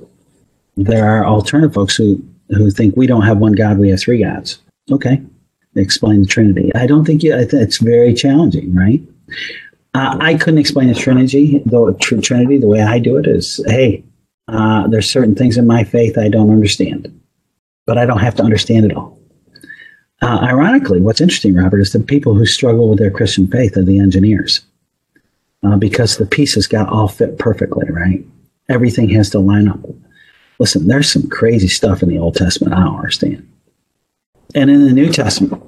there 0.76 1.08
are 1.08 1.26
alternative 1.26 1.74
folks 1.74 1.96
who, 1.96 2.22
who 2.50 2.70
think 2.70 2.96
we 2.96 3.06
don't 3.06 3.22
have 3.22 3.38
one 3.38 3.52
God, 3.52 3.78
we 3.78 3.90
have 3.90 4.00
three 4.00 4.22
gods. 4.22 4.58
Okay, 4.90 5.20
explain 5.74 6.22
the 6.22 6.26
Trinity. 6.26 6.74
I 6.74 6.86
don't 6.86 7.04
think 7.04 7.22
you, 7.22 7.34
it's 7.34 7.78
very 7.78 8.14
challenging, 8.14 8.74
right? 8.74 9.02
Uh, 9.98 10.16
I 10.20 10.32
couldn't 10.34 10.60
explain 10.60 10.88
the 10.88 10.94
Trinity, 10.94 11.62
though 11.66 11.92
Trinity 11.94 12.58
the 12.58 12.68
way 12.68 12.82
I 12.82 12.98
do 13.00 13.16
it 13.16 13.26
is, 13.26 13.46
hey, 13.66 14.04
Uh, 14.48 14.88
there's 14.88 15.12
certain 15.12 15.34
things 15.34 15.58
in 15.58 15.66
my 15.66 15.84
faith 15.84 16.16
I 16.16 16.28
don't 16.30 16.50
understand, 16.50 17.02
but 17.84 17.98
I 17.98 18.06
don't 18.06 18.24
have 18.26 18.34
to 18.36 18.42
understand 18.42 18.86
it 18.86 18.96
all. 18.96 19.10
Uh, 20.22 20.38
ironically, 20.42 21.00
what's 21.02 21.20
interesting, 21.20 21.54
Robert, 21.54 21.80
is 21.80 21.92
the 21.92 22.00
people 22.00 22.32
who 22.34 22.46
struggle 22.46 22.88
with 22.88 22.98
their 22.98 23.10
Christian 23.10 23.46
faith 23.46 23.76
are 23.76 23.84
the 23.84 23.98
engineers 23.98 24.52
uh, 25.64 25.76
because 25.76 26.16
the 26.16 26.24
pieces 26.38 26.66
got 26.66 26.88
all 26.88 27.08
fit 27.08 27.38
perfectly, 27.38 27.90
right? 27.90 28.24
Everything 28.70 29.10
has 29.10 29.28
to 29.30 29.38
line 29.38 29.68
up. 29.68 29.80
Listen, 30.58 30.88
there's 30.88 31.12
some 31.12 31.28
crazy 31.28 31.68
stuff 31.68 32.02
in 32.02 32.08
the 32.08 32.18
Old 32.18 32.34
Testament 32.34 32.72
I 32.74 32.84
don't 32.84 32.96
understand. 32.96 33.46
And 34.54 34.70
in 34.70 34.80
the 34.86 34.94
New 35.00 35.10
Testament, 35.12 35.62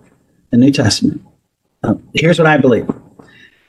the 0.53 0.57
New 0.57 0.72
Testament, 0.72 1.20
uh, 1.85 1.97
here's 2.14 2.39
what 2.39 2.49
I 2.49 2.57
believe. 2.57 2.89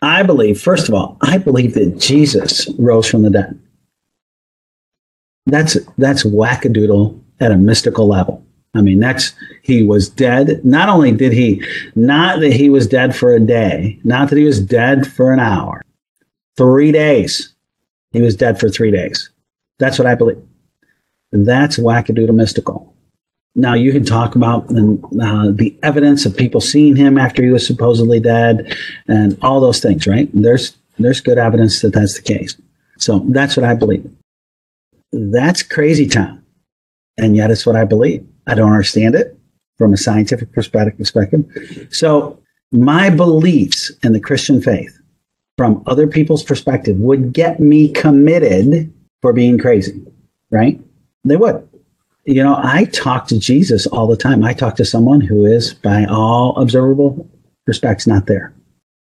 I 0.02 0.24
believe, 0.24 0.60
first 0.60 0.88
of 0.88 0.96
all, 0.96 1.18
I 1.22 1.38
believe 1.38 1.76
that 1.76 2.00
Jesus 2.00 2.68
rose 2.80 3.08
from 3.08 3.22
the 3.22 3.30
dead. 3.30 3.60
That's 5.46 5.78
that's 5.98 6.24
wackadoodle 6.24 7.20
at 7.40 7.52
a 7.52 7.58
mystical 7.58 8.08
level. 8.08 8.44
I 8.74 8.82
mean, 8.82 9.00
that's 9.00 9.34
he 9.64 9.84
was 9.84 10.08
dead. 10.10 10.64
Not 10.64 10.90
only 10.90 11.12
did 11.12 11.34
he, 11.34 11.64
not 11.96 12.40
that 12.40 12.54
he 12.54 12.70
was 12.70 12.88
dead 12.88 13.16
for 13.16 13.36
a 13.36 13.40
day, 13.40 14.00
not 14.04 14.30
that 14.30 14.38
he 14.38 14.46
was 14.46 14.62
dead 14.62 15.06
for 15.06 15.34
an 15.34 15.40
hour, 15.40 15.82
three 16.58 16.92
days. 16.92 17.54
He 18.12 18.22
was 18.22 18.36
dead 18.36 18.60
for 18.60 18.70
three 18.70 18.92
days. 18.92 19.30
That's 19.80 19.98
what 19.98 20.08
I 20.08 20.16
believe. 20.16 20.42
That's 21.32 21.78
wackadoodle 21.78 22.36
mystical. 22.36 22.94
Now 23.56 23.74
you 23.74 23.92
can 23.92 24.06
talk 24.06 24.36
about 24.36 24.66
uh, 24.70 25.52
the 25.52 25.76
evidence 25.84 26.26
of 26.26 26.38
people 26.38 26.62
seeing 26.62 26.96
him 26.96 27.18
after 27.18 27.44
he 27.44 27.50
was 27.50 27.68
supposedly 27.68 28.20
dead, 28.20 28.76
and 29.08 29.38
all 29.42 29.60
those 29.60 29.80
things. 29.80 30.08
Right? 30.08 30.30
There's 30.34 30.78
there's 30.98 31.22
good 31.22 31.38
evidence 31.38 31.82
that 31.82 31.94
that's 31.94 32.16
the 32.16 32.22
case. 32.22 32.56
So 32.98 33.20
that's 33.30 33.58
what 33.58 33.66
I 33.66 33.74
believe. 33.74 34.10
That's 35.12 35.64
crazy 35.64 36.08
town, 36.08 36.44
and 37.18 37.36
yet 37.36 37.52
it's 37.52 37.66
what 37.66 37.76
I 37.76 37.84
believe. 37.84 38.26
I 38.48 38.56
don't 38.56 38.72
understand 38.72 39.16
it 39.16 39.38
from 39.78 39.94
a 39.94 39.98
scientific 39.98 40.54
perspective. 40.54 41.08
So 41.92 42.40
my 42.72 43.10
beliefs 43.10 43.92
in 44.04 44.14
the 44.14 44.20
Christian 44.20 44.62
faith 44.62 44.98
from 45.58 45.84
other 45.88 46.08
people's 46.08 46.44
perspective 46.44 46.98
would 46.98 47.34
get 47.34 47.60
me 47.60 47.92
committed 47.92 48.94
for 49.22 49.34
being 49.34 49.58
crazy, 49.58 50.02
right? 50.52 50.80
They 51.24 51.36
would. 51.36 51.68
You 52.26 52.44
know, 52.44 52.60
I 52.62 52.86
talk 52.86 53.28
to 53.28 53.40
Jesus 53.40 53.88
all 53.88 54.08
the 54.08 54.18
time. 54.18 54.44
I 54.44 54.54
talk 54.54 54.76
to 54.76 54.86
someone 54.86 55.22
who 55.22 55.46
is, 55.46 55.74
by 55.74 56.06
all 56.06 56.56
observable 56.58 57.30
respects, 57.66 58.06
not 58.06 58.28
there. 58.28 58.54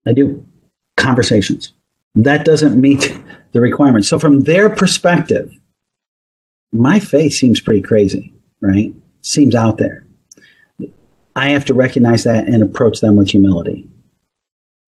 I 0.08 0.14
do 0.14 0.44
conversations. 0.98 1.74
That 2.16 2.46
doesn't 2.46 2.80
meet 2.80 3.18
the 3.52 3.62
requirements. 3.62 4.10
So, 4.10 4.18
from 4.18 4.42
their 4.42 4.70
perspective, 4.70 5.52
my 6.72 7.00
faith 7.00 7.34
seems 7.34 7.62
pretty 7.62 7.82
crazy, 7.82 8.34
right? 8.62 8.94
Seems 9.22 9.54
out 9.54 9.78
there. 9.78 10.06
I 11.36 11.50
have 11.50 11.66
to 11.66 11.74
recognize 11.74 12.24
that 12.24 12.48
and 12.48 12.64
approach 12.64 13.02
them 13.02 13.18
with 13.18 13.30
humility 13.30 13.88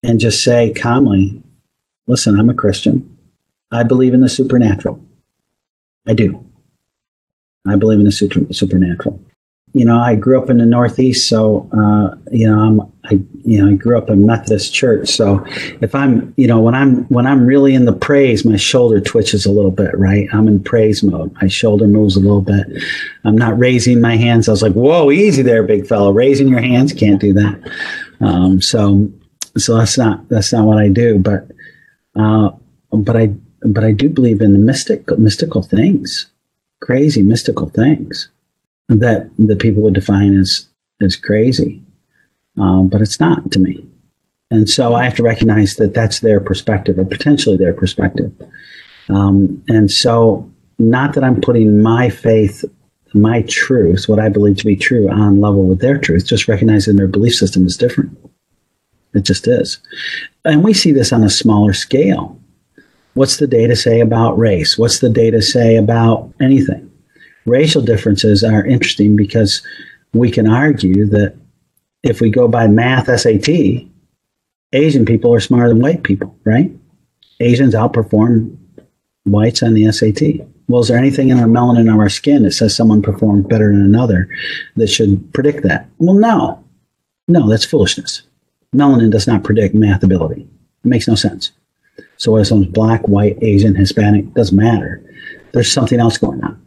and 0.03 0.21
just 0.21 0.45
say 0.45 0.73
calmly, 0.73 1.43
listen, 2.07 2.39
I'm 2.39 2.49
a 2.49 2.55
Christian. 2.55 3.19
I 3.73 3.83
believe 3.83 4.14
in 4.14 4.21
the 4.21 4.29
supernatural. 4.29 5.05
I 6.07 6.14
do. 6.14 6.46
I 7.69 7.77
believe 7.77 7.99
in 7.99 8.05
the 8.05 8.12
super, 8.12 8.41
supernatural. 8.53 9.21
You 9.77 9.85
know, 9.85 9.99
I 9.99 10.14
grew 10.14 10.41
up 10.41 10.49
in 10.49 10.57
the 10.57 10.64
Northeast, 10.64 11.29
so 11.29 11.69
uh, 11.71 12.17
you 12.33 12.51
know, 12.51 12.59
I'm, 12.59 12.81
I 13.05 13.21
you 13.45 13.62
know, 13.62 13.71
I 13.71 13.75
grew 13.75 13.99
up 13.99 14.09
in 14.09 14.25
Methodist 14.25 14.73
church. 14.73 15.11
So 15.11 15.45
if 15.83 15.95
I'm, 15.95 16.33
you 16.39 16.47
know, 16.47 16.61
when 16.61 16.75
I'm 16.75 17.05
when 17.09 17.27
I'm 17.27 17.45
really 17.45 17.75
in 17.75 17.85
the 17.85 17.93
praise, 17.93 18.43
my 18.43 18.57
shoulder 18.57 19.03
twitches 19.03 19.45
a 19.45 19.53
little 19.53 19.71
bit, 19.71 19.91
right? 19.99 20.29
I'm 20.33 20.49
in 20.49 20.62
praise 20.62 21.03
mode. 21.03 21.35
My 21.43 21.49
shoulder 21.49 21.87
moves 21.87 22.17
a 22.17 22.21
little 22.21 22.41
bit. 22.41 22.67
I'm 23.25 23.37
not 23.37 23.59
raising 23.59 24.01
my 24.01 24.17
hands. 24.17 24.49
I 24.49 24.53
was 24.53 24.62
like, 24.62 24.73
"Whoa, 24.73 25.11
easy 25.11 25.43
there, 25.43 25.62
big 25.62 25.87
fellow! 25.87 26.11
Raising 26.11 26.49
your 26.49 26.62
hands, 26.62 26.95
can't 26.95 27.21
do 27.21 27.35
that." 27.35 27.71
Um, 28.21 28.62
so, 28.62 29.12
so 29.59 29.77
that's 29.77 29.99
not 29.99 30.27
that's 30.31 30.55
not 30.55 30.64
what 30.64 30.79
I 30.79 30.89
do. 30.89 31.19
But, 31.19 31.51
uh, 32.14 32.51
but 32.93 33.14
I 33.14 33.27
but 33.61 33.85
I 33.85 33.93
do 33.93 34.09
believe 34.09 34.41
in 34.41 34.55
the 34.55 34.59
mystic 34.59 35.07
mystical 35.19 35.62
things 35.62 36.31
crazy 36.81 37.22
mystical 37.22 37.68
things 37.68 38.29
that 38.89 39.31
that 39.39 39.59
people 39.59 39.83
would 39.83 39.95
define 39.95 40.39
as 40.39 40.68
as 41.01 41.16
crazy, 41.16 41.83
um, 42.59 42.89
but 42.89 43.01
it's 43.01 43.20
not 43.20 43.51
to 43.53 43.59
me. 43.59 43.87
And 44.51 44.68
so 44.68 44.95
I 44.95 45.05
have 45.05 45.16
to 45.16 45.22
recognize 45.22 45.74
that 45.74 45.95
that's 45.95 46.20
their 46.20 46.41
perspective 46.41 46.99
or 46.99 47.05
potentially 47.05 47.57
their 47.57 47.72
perspective. 47.72 48.33
Um, 49.09 49.62
and 49.68 49.91
so, 49.91 50.51
not 50.79 51.14
that 51.14 51.24
I'm 51.24 51.41
putting 51.41 51.83
my 51.83 52.11
faith, 52.11 52.64
my 53.14 53.43
truth, 53.49 54.09
what 54.09 54.20
I 54.20 54.29
believe 54.29 54.57
to 54.59 54.64
be 54.64 54.77
true, 54.77 55.11
on 55.11 55.41
level 55.41 55.64
with 55.66 55.81
their 55.81 55.99
truth, 55.99 56.27
just 56.27 56.49
recognizing 56.49 56.97
their 56.97 57.09
belief 57.09 57.35
system 57.35 57.66
is 57.66 57.77
different. 57.77 58.16
It 59.14 59.24
just 59.24 59.49
is. 59.49 59.79
And 60.45 60.62
we 60.62 60.74
see 60.74 60.93
this 60.93 61.12
on 61.12 61.24
a 61.24 61.31
smaller 61.31 61.72
scale. 61.72 62.39
What's 63.17 63.39
the 63.39 63.47
data 63.47 63.75
say 63.75 64.01
about 64.01 64.39
race? 64.39 64.77
What's 64.77 64.99
the 64.99 65.09
data 65.09 65.41
say 65.41 65.77
about 65.77 66.31
anything? 66.39 66.93
Racial 67.47 67.81
differences 67.81 68.45
are 68.45 68.67
interesting 68.67 69.17
because 69.17 69.67
we 70.12 70.31
can 70.31 70.47
argue 70.47 71.07
that 71.07 71.35
if 72.03 72.21
we 72.21 72.29
go 72.29 72.47
by 72.47 72.67
math 72.67 73.07
SAT, 73.07 73.49
Asian 74.75 75.07
people 75.07 75.33
are 75.33 75.41
smarter 75.41 75.71
than 75.71 75.81
white 75.81 76.03
people, 76.03 76.37
right? 76.45 76.71
Asians 77.41 77.73
outperform 77.73 78.55
whites 79.25 79.62
on 79.62 79.73
the 79.73 79.91
SAT. 79.91 80.47
Well, 80.69 80.83
is 80.83 80.89
there 80.89 80.99
anything 80.99 81.31
in 81.31 81.39
our 81.39 81.47
melanin 81.47 81.91
of 81.91 81.99
our 81.99 82.11
skin 82.11 82.43
that 82.43 82.53
says 82.53 82.77
someone 82.77 83.01
performed 83.01 83.49
better 83.49 83.73
than 83.73 83.83
another 83.83 84.29
that 84.75 84.89
should 84.89 85.33
predict 85.33 85.62
that? 85.62 85.89
Well, 85.97 86.17
no. 86.17 86.62
No, 87.29 87.49
that's 87.49 87.64
foolishness. 87.64 88.25
Melanin 88.75 89.11
does 89.11 89.27
not 89.27 89.43
predict 89.43 89.75
math 89.75 90.03
ability. 90.03 90.43
It 90.43 90.89
makes 90.89 91.09
no 91.09 91.14
sense. 91.14 91.53
So 92.19 92.33
whether 92.33 92.45
someone's 92.45 92.73
black, 92.73 93.07
white, 93.09 93.39
Asian, 93.43 93.75
Hispanic, 93.75 94.33
doesn't 94.35 94.57
matter. 94.57 95.03
There's 95.53 95.73
something 95.73 96.01
else 96.01 96.19
going 96.19 96.43
on. 96.43 96.61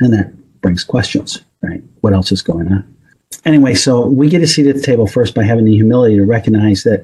And 0.00 0.12
that 0.12 0.32
brings 0.60 0.84
questions, 0.84 1.42
right? 1.62 1.82
What 2.00 2.12
else 2.12 2.32
is 2.32 2.42
going 2.42 2.68
on? 2.72 2.96
Anyway, 3.44 3.74
so 3.74 4.06
we 4.06 4.28
get 4.28 4.42
a 4.42 4.46
seat 4.46 4.66
at 4.66 4.76
the 4.76 4.82
table 4.82 5.06
first 5.06 5.34
by 5.34 5.44
having 5.44 5.64
the 5.64 5.74
humility 5.74 6.16
to 6.16 6.24
recognize 6.24 6.82
that 6.82 7.02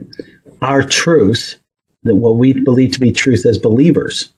our 0.60 0.82
truth, 0.82 1.58
that 2.02 2.16
what 2.16 2.36
we 2.36 2.52
believe 2.52 2.92
to 2.92 3.00
be 3.00 3.12
truth 3.12 3.46
as 3.46 3.58
believers, 3.58 4.32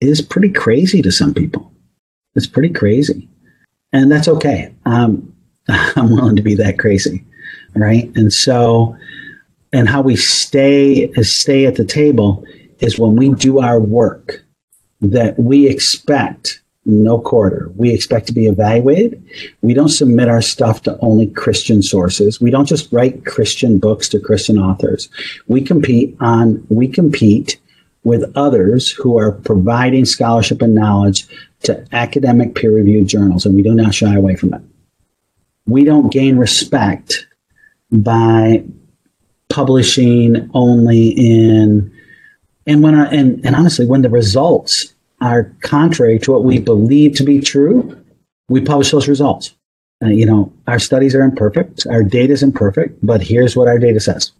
is 0.00 0.22
pretty 0.22 0.50
crazy 0.50 1.02
to 1.02 1.10
some 1.10 1.34
people. 1.34 1.72
It's 2.34 2.46
pretty 2.46 2.72
crazy. 2.72 3.28
And 3.92 4.10
that's 4.10 4.28
okay. 4.28 4.72
Um, 4.84 5.34
I'm 5.68 6.10
willing 6.10 6.36
to 6.36 6.42
be 6.42 6.54
that 6.54 6.78
crazy, 6.78 7.24
right? 7.74 8.10
And 8.14 8.32
so, 8.32 8.96
and 9.72 9.88
how 9.88 10.00
we 10.00 10.16
stay 10.16 11.12
stay 11.22 11.66
at 11.66 11.76
the 11.76 11.84
table 11.84 12.44
is 12.80 12.98
when 12.98 13.16
we 13.16 13.30
do 13.34 13.60
our 13.60 13.80
work 13.80 14.44
that 15.00 15.38
we 15.38 15.68
expect 15.68 16.62
no 16.84 17.20
quarter. 17.20 17.70
We 17.76 17.92
expect 17.92 18.26
to 18.28 18.32
be 18.32 18.46
evaluated. 18.46 19.22
We 19.60 19.74
don't 19.74 19.90
submit 19.90 20.28
our 20.28 20.40
stuff 20.40 20.82
to 20.82 20.98
only 21.00 21.26
Christian 21.26 21.82
sources. 21.82 22.40
We 22.40 22.50
don't 22.50 22.66
just 22.66 22.90
write 22.92 23.26
Christian 23.26 23.78
books 23.78 24.08
to 24.08 24.20
Christian 24.20 24.58
authors. 24.58 25.08
We 25.48 25.60
compete 25.60 26.16
on, 26.20 26.66
we 26.70 26.88
compete 26.88 27.60
with 28.04 28.32
others 28.36 28.90
who 28.90 29.18
are 29.18 29.32
providing 29.32 30.06
scholarship 30.06 30.62
and 30.62 30.74
knowledge 30.74 31.26
to 31.64 31.86
academic 31.92 32.54
peer 32.54 32.72
reviewed 32.72 33.08
journals, 33.08 33.44
and 33.44 33.54
we 33.54 33.62
do 33.62 33.74
not 33.74 33.94
shy 33.94 34.14
away 34.14 34.34
from 34.34 34.54
it. 34.54 34.62
We 35.66 35.84
don't 35.84 36.10
gain 36.10 36.38
respect 36.38 37.26
by 37.90 38.64
publishing 39.50 40.50
only 40.54 41.08
in 41.08 41.92
and 42.68 42.82
when 42.82 42.94
I, 42.94 43.06
and, 43.06 43.44
and 43.44 43.56
honestly, 43.56 43.86
when 43.86 44.02
the 44.02 44.10
results 44.10 44.94
are 45.22 45.50
contrary 45.62 46.18
to 46.20 46.30
what 46.30 46.44
we 46.44 46.60
believe 46.60 47.16
to 47.16 47.24
be 47.24 47.40
true, 47.40 47.98
we 48.48 48.60
publish 48.60 48.90
those 48.90 49.08
results. 49.08 49.54
Uh, 50.04 50.08
you 50.08 50.26
know, 50.26 50.52
our 50.68 50.78
studies 50.78 51.14
are 51.14 51.22
imperfect, 51.22 51.86
our 51.86 52.04
data 52.04 52.32
is 52.34 52.42
imperfect, 52.42 52.94
but 53.04 53.22
here's 53.22 53.56
what 53.56 53.66
our 53.66 53.78
data 53.78 53.98
says. 53.98 54.30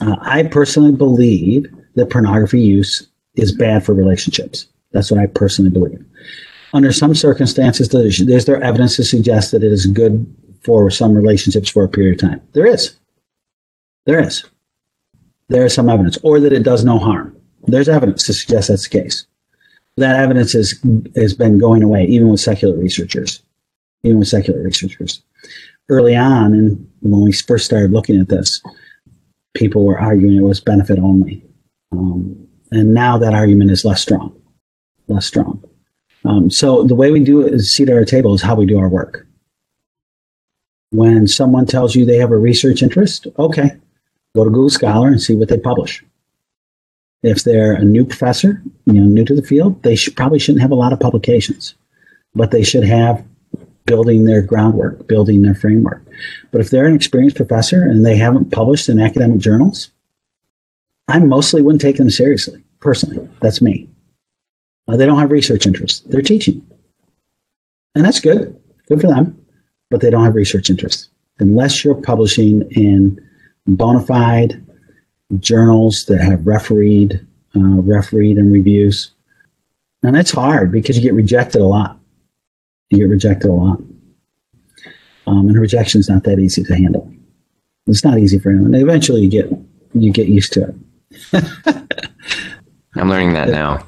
Uh, 0.00 0.16
I 0.22 0.44
personally 0.44 0.90
believe 0.90 1.66
that 1.94 2.10
pornography 2.10 2.60
use 2.60 3.06
is 3.34 3.52
bad 3.52 3.84
for 3.84 3.92
relationships. 3.92 4.66
That's 4.92 5.10
what 5.10 5.20
I 5.20 5.26
personally 5.26 5.70
believe. 5.70 6.04
Under 6.72 6.92
some 6.92 7.14
circumstances, 7.14 7.90
there's, 7.90 8.46
there 8.46 8.62
evidence 8.62 8.96
to 8.96 9.04
suggest 9.04 9.52
that 9.52 9.62
it 9.62 9.70
is 9.70 9.84
good 9.84 10.26
for 10.64 10.90
some 10.90 11.14
relationships 11.14 11.68
for 11.68 11.84
a 11.84 11.88
period 11.88 12.14
of 12.14 12.30
time. 12.30 12.40
There 12.54 12.66
is. 12.66 12.96
There 14.06 14.20
is 14.20 14.44
there 15.52 15.64
is 15.64 15.74
some 15.74 15.88
evidence, 15.88 16.18
or 16.22 16.40
that 16.40 16.52
it 16.52 16.62
does 16.62 16.84
no 16.84 16.98
harm. 16.98 17.36
There's 17.66 17.88
evidence 17.88 18.24
to 18.26 18.34
suggest 18.34 18.68
that's 18.68 18.88
the 18.88 19.02
case. 19.02 19.26
That 19.96 20.16
evidence 20.16 20.52
has 20.52 20.74
has 21.16 21.34
been 21.34 21.58
going 21.58 21.82
away, 21.82 22.06
even 22.06 22.28
with 22.28 22.40
secular 22.40 22.76
researchers, 22.76 23.42
even 24.02 24.18
with 24.18 24.28
secular 24.28 24.62
researchers. 24.62 25.22
Early 25.88 26.16
on, 26.16 26.54
and 26.54 26.90
when 27.00 27.22
we 27.22 27.32
first 27.32 27.66
started 27.66 27.92
looking 27.92 28.20
at 28.20 28.28
this, 28.28 28.62
people 29.54 29.84
were 29.84 30.00
arguing 30.00 30.38
it 30.38 30.42
was 30.42 30.60
benefit 30.60 30.98
only, 30.98 31.44
um, 31.92 32.48
and 32.70 32.94
now 32.94 33.18
that 33.18 33.34
argument 33.34 33.70
is 33.70 33.84
less 33.84 34.00
strong, 34.00 34.34
less 35.08 35.26
strong. 35.26 35.62
Um, 36.24 36.50
so 36.50 36.84
the 36.84 36.94
way 36.94 37.10
we 37.10 37.22
do 37.22 37.46
it 37.46 37.52
is 37.52 37.74
seat 37.74 37.88
at 37.88 37.96
our 37.96 38.04
table 38.04 38.32
is 38.32 38.42
how 38.42 38.54
we 38.54 38.64
do 38.64 38.78
our 38.78 38.88
work. 38.88 39.26
When 40.90 41.26
someone 41.26 41.66
tells 41.66 41.94
you 41.94 42.04
they 42.04 42.18
have 42.18 42.30
a 42.30 42.36
research 42.36 42.82
interest, 42.82 43.26
okay, 43.38 43.72
go 44.34 44.44
to 44.44 44.50
Google 44.50 44.70
Scholar 44.70 45.08
and 45.08 45.20
see 45.20 45.34
what 45.34 45.48
they 45.48 45.58
publish. 45.58 46.04
If 47.22 47.44
they're 47.44 47.74
a 47.74 47.84
new 47.84 48.04
professor, 48.04 48.62
you 48.86 48.94
know, 48.94 49.04
new 49.04 49.24
to 49.24 49.34
the 49.34 49.42
field, 49.42 49.82
they 49.82 49.94
should, 49.94 50.16
probably 50.16 50.38
shouldn't 50.38 50.62
have 50.62 50.72
a 50.72 50.76
lot 50.76 50.92
of 50.92 51.00
publications, 51.00 51.74
but 52.34 52.50
they 52.50 52.64
should 52.64 52.84
have 52.84 53.24
building 53.84 54.24
their 54.24 54.42
groundwork, 54.42 55.06
building 55.06 55.42
their 55.42 55.54
framework. 55.54 56.02
But 56.50 56.60
if 56.60 56.70
they're 56.70 56.86
an 56.86 56.94
experienced 56.94 57.36
professor 57.36 57.82
and 57.82 58.04
they 58.04 58.16
haven't 58.16 58.52
published 58.52 58.88
in 58.88 59.00
academic 59.00 59.38
journals, 59.38 59.90
I 61.08 61.18
mostly 61.18 61.62
wouldn't 61.62 61.82
take 61.82 61.96
them 61.96 62.10
seriously. 62.10 62.62
Personally, 62.80 63.28
that's 63.40 63.60
me. 63.60 63.88
Uh, 64.88 64.96
they 64.96 65.06
don't 65.06 65.18
have 65.18 65.30
research 65.30 65.66
interests. 65.66 66.00
They're 66.00 66.22
teaching, 66.22 66.66
and 67.94 68.04
that's 68.04 68.20
good. 68.20 68.58
Good 68.88 69.00
for 69.00 69.06
them, 69.08 69.40
but 69.90 70.00
they 70.00 70.10
don't 70.10 70.24
have 70.24 70.34
research 70.34 70.70
interests. 70.70 71.08
unless 71.38 71.84
you're 71.84 71.94
publishing 71.94 72.62
in 72.70 73.20
bona 73.66 74.00
fide 74.00 74.64
journals 75.38 76.04
that 76.06 76.20
have 76.20 76.46
refereed, 76.46 77.26
uh, 77.56 77.80
refereed 77.80 78.36
and 78.36 78.52
reviews. 78.52 79.12
And 80.02 80.14
that's 80.14 80.30
hard 80.30 80.72
because 80.72 80.96
you 80.96 81.02
get 81.02 81.14
rejected 81.14 81.60
a 81.60 81.66
lot. 81.66 81.98
You 82.90 82.98
get 82.98 83.04
rejected 83.08 83.48
a 83.48 83.52
lot. 83.52 83.78
Um, 85.26 85.48
and 85.48 85.58
rejection 85.58 86.00
is 86.00 86.08
not 86.08 86.24
that 86.24 86.38
easy 86.38 86.64
to 86.64 86.74
handle. 86.74 87.10
It's 87.86 88.04
not 88.04 88.18
easy 88.18 88.38
for 88.38 88.50
anyone. 88.50 88.74
Eventually, 88.74 89.22
you 89.22 89.30
get 89.30 89.50
you 89.94 90.12
get 90.12 90.28
used 90.28 90.52
to 90.54 90.74
it. 91.32 91.44
I'm 92.94 93.08
learning 93.08 93.32
that 93.34 93.48
now. 93.48 93.84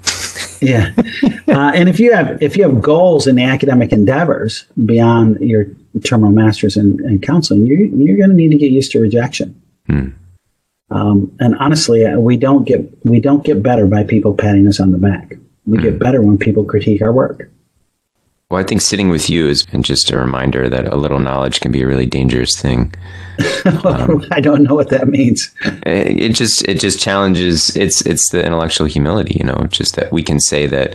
yeah, 0.60 0.92
uh, 1.48 1.72
and 1.74 1.88
if 1.88 2.00
you 2.00 2.12
have 2.12 2.42
if 2.42 2.56
you 2.56 2.62
have 2.62 2.80
goals 2.80 3.26
in 3.26 3.36
the 3.36 3.42
academic 3.42 3.92
endeavors 3.92 4.64
beyond 4.84 5.40
your 5.40 5.66
terminal 6.04 6.32
masters 6.32 6.76
and, 6.76 7.00
and 7.00 7.22
counseling, 7.22 7.66
you're 7.66 7.78
you're 7.78 8.16
going 8.16 8.30
to 8.30 8.36
need 8.36 8.50
to 8.50 8.58
get 8.58 8.70
used 8.70 8.92
to 8.92 9.00
rejection. 9.00 9.60
Hmm. 9.94 10.08
Um, 10.90 11.36
and 11.40 11.56
honestly, 11.56 12.04
uh, 12.04 12.18
we 12.18 12.36
don't 12.36 12.64
get 12.64 12.80
we 13.04 13.20
don't 13.20 13.44
get 13.44 13.62
better 13.62 13.86
by 13.86 14.04
people 14.04 14.34
patting 14.34 14.66
us 14.68 14.80
on 14.80 14.92
the 14.92 14.98
back. 14.98 15.34
We 15.66 15.78
hmm. 15.78 15.84
get 15.84 15.98
better 15.98 16.22
when 16.22 16.38
people 16.38 16.64
critique 16.64 17.02
our 17.02 17.12
work. 17.12 17.50
Well, 18.50 18.62
I 18.62 18.64
think 18.64 18.82
sitting 18.82 19.08
with 19.08 19.30
you 19.30 19.48
is 19.48 19.66
just 19.80 20.10
a 20.10 20.18
reminder 20.18 20.68
that 20.68 20.92
a 20.92 20.96
little 20.96 21.18
knowledge 21.18 21.60
can 21.60 21.72
be 21.72 21.82
a 21.82 21.86
really 21.86 22.06
dangerous 22.06 22.60
thing. 22.60 22.94
Um, 23.84 24.24
I 24.30 24.40
don't 24.40 24.62
know 24.62 24.74
what 24.74 24.90
that 24.90 25.08
means. 25.08 25.52
It, 25.64 26.20
it 26.20 26.34
just 26.34 26.66
it 26.68 26.78
just 26.78 27.00
challenges. 27.00 27.74
It's 27.76 28.06
it's 28.06 28.30
the 28.30 28.44
intellectual 28.44 28.86
humility, 28.86 29.36
you 29.38 29.44
know, 29.44 29.66
just 29.70 29.96
that 29.96 30.12
we 30.12 30.22
can 30.22 30.38
say 30.38 30.66
that 30.66 30.94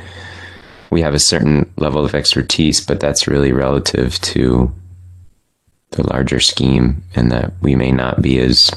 we 0.90 1.02
have 1.02 1.14
a 1.14 1.20
certain 1.20 1.70
level 1.78 2.06
of 2.06 2.16
expertise, 2.16 2.80
but 2.80 3.00
that's 3.00 3.28
really 3.28 3.52
relative 3.52 4.22
to 4.22 4.72
the 5.92 6.08
larger 6.08 6.40
scheme, 6.40 7.04
and 7.16 7.32
that 7.32 7.52
we 7.62 7.76
may 7.76 7.92
not 7.92 8.22
be 8.22 8.40
as 8.40 8.72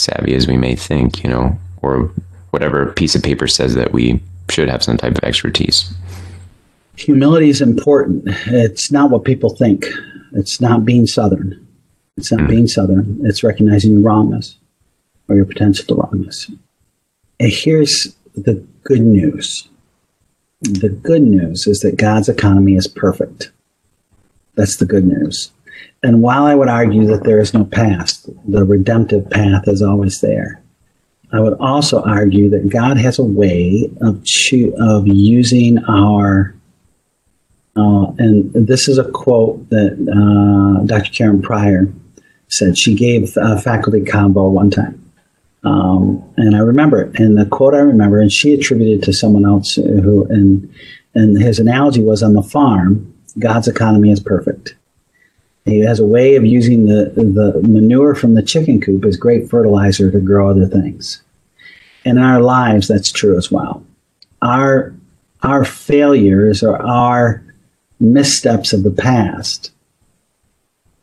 savvy 0.00 0.34
as 0.34 0.46
we 0.46 0.56
may 0.56 0.74
think, 0.74 1.22
you 1.22 1.30
know, 1.30 1.58
or 1.82 2.10
whatever 2.50 2.92
piece 2.92 3.14
of 3.14 3.22
paper 3.22 3.46
says 3.46 3.74
that 3.74 3.92
we 3.92 4.20
should 4.50 4.68
have 4.68 4.82
some 4.82 4.96
type 4.96 5.16
of 5.16 5.24
expertise 5.24 5.94
humility 7.00 7.48
is 7.48 7.60
important. 7.60 8.24
It's 8.46 8.92
not 8.92 9.10
what 9.10 9.24
people 9.24 9.50
think. 9.56 9.86
It's 10.32 10.60
not 10.60 10.84
being 10.84 11.06
Southern. 11.06 11.66
It's 12.16 12.30
not 12.30 12.42
hmm. 12.42 12.46
being 12.46 12.68
Southern. 12.68 13.20
It's 13.24 13.42
recognizing 13.42 13.92
your 13.92 14.02
wrongness 14.02 14.56
or 15.28 15.36
your 15.36 15.44
potential 15.44 15.84
to 15.86 15.94
wrongness. 15.94 16.50
And 17.38 17.50
here's 17.50 18.14
the 18.34 18.54
good 18.84 19.00
news. 19.00 19.68
The 20.60 20.90
good 20.90 21.22
news 21.22 21.66
is 21.66 21.80
that 21.80 21.96
God's 21.96 22.28
economy 22.28 22.76
is 22.76 22.86
perfect. 22.86 23.50
That's 24.54 24.76
the 24.76 24.84
good 24.84 25.06
news. 25.06 25.50
And 26.02 26.22
while 26.22 26.44
I 26.44 26.54
would 26.54 26.68
argue 26.68 27.06
that 27.06 27.24
there 27.24 27.40
is 27.40 27.52
no 27.52 27.64
past, 27.64 28.28
the 28.48 28.64
redemptive 28.64 29.28
path 29.30 29.68
is 29.68 29.82
always 29.82 30.20
there. 30.20 30.62
I 31.32 31.40
would 31.40 31.58
also 31.60 32.02
argue 32.02 32.50
that 32.50 32.70
God 32.70 32.96
has 32.96 33.18
a 33.18 33.24
way 33.24 33.90
of 34.00 34.24
of 34.78 35.06
using 35.06 35.78
our 35.84 36.54
uh, 37.76 38.12
and 38.18 38.52
this 38.66 38.88
is 38.88 38.98
a 38.98 39.08
quote 39.10 39.68
that 39.70 39.92
uh, 39.92 40.84
Dr. 40.84 41.10
Karen 41.12 41.40
Pryor 41.40 41.86
said. 42.48 42.76
She 42.76 42.94
gave 42.94 43.36
a 43.36 43.58
faculty 43.58 44.04
combo 44.04 44.48
one 44.48 44.70
time. 44.70 44.96
Um, 45.62 46.22
and 46.36 46.56
I 46.56 46.60
remember 46.60 47.02
it. 47.02 47.20
And 47.20 47.38
the 47.38 47.46
quote 47.46 47.74
I 47.74 47.78
remember, 47.78 48.20
and 48.20 48.32
she 48.32 48.52
attributed 48.52 49.02
to 49.04 49.12
someone 49.12 49.44
else 49.44 49.74
who, 49.74 50.26
and, 50.26 50.72
and 51.14 51.40
his 51.40 51.58
analogy 51.58 52.02
was 52.02 52.22
on 52.22 52.32
the 52.32 52.42
farm, 52.42 53.14
God's 53.38 53.68
economy 53.68 54.10
is 54.10 54.20
perfect. 54.20 54.74
He 55.64 55.80
has 55.80 56.00
a 56.00 56.06
way 56.06 56.36
of 56.36 56.44
using 56.44 56.86
the, 56.86 57.12
the 57.14 57.60
manure 57.68 58.14
from 58.14 58.34
the 58.34 58.42
chicken 58.42 58.80
coop 58.80 59.04
as 59.04 59.16
great 59.16 59.48
fertilizer 59.48 60.10
to 60.10 60.20
grow 60.20 60.48
other 60.48 60.66
things. 60.66 61.22
And 62.04 62.18
in 62.18 62.24
our 62.24 62.40
lives, 62.40 62.88
that's 62.88 63.12
true 63.12 63.36
as 63.36 63.50
well. 63.50 63.84
Our, 64.40 64.94
our 65.42 65.64
failures 65.64 66.62
or 66.62 66.80
our 66.80 67.42
missteps 68.00 68.72
of 68.72 68.82
the 68.82 68.90
past 68.90 69.70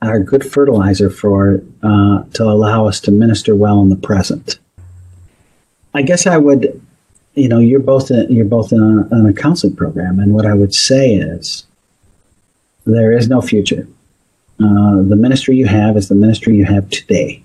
are 0.01 0.20
good 0.20 0.49
fertilizer 0.49 1.10
for 1.10 1.62
uh, 1.84 2.24
to 2.34 2.43
allow 2.43 2.88
us 2.88 2.99
to 3.01 3.12
minister 3.12 3.55
well 3.55 3.82
in 3.82 3.89
the 3.89 3.95
present. 3.95 4.60
I 5.93 6.01
guess 6.01 6.28
I 6.28 6.38
would, 6.38 6.82
you 7.34 7.47
know, 7.47 7.60
you're 7.60 7.80
both 7.80 8.12
in, 8.12 8.32
you're 8.32 8.45
both 8.45 8.72
in 8.72 8.82
a, 8.82 9.16
in 9.16 9.26
a 9.28 9.34
counseling 9.34 9.76
program, 9.76 10.20
and 10.20 10.34
what 10.34 10.45
I 10.45 10.53
would 10.53 10.74
say 10.74 11.16
is 11.16 11.66
there 12.86 13.12
is 13.12 13.28
no 13.28 13.41
future. 13.41 13.88
Uh, 14.60 15.03
the 15.03 15.16
ministry 15.16 15.55
you 15.55 15.68
have 15.68 15.95
is 15.97 16.08
the 16.08 16.16
ministry 16.16 16.55
you 16.55 16.66
have 16.66 16.89
today, 16.89 17.43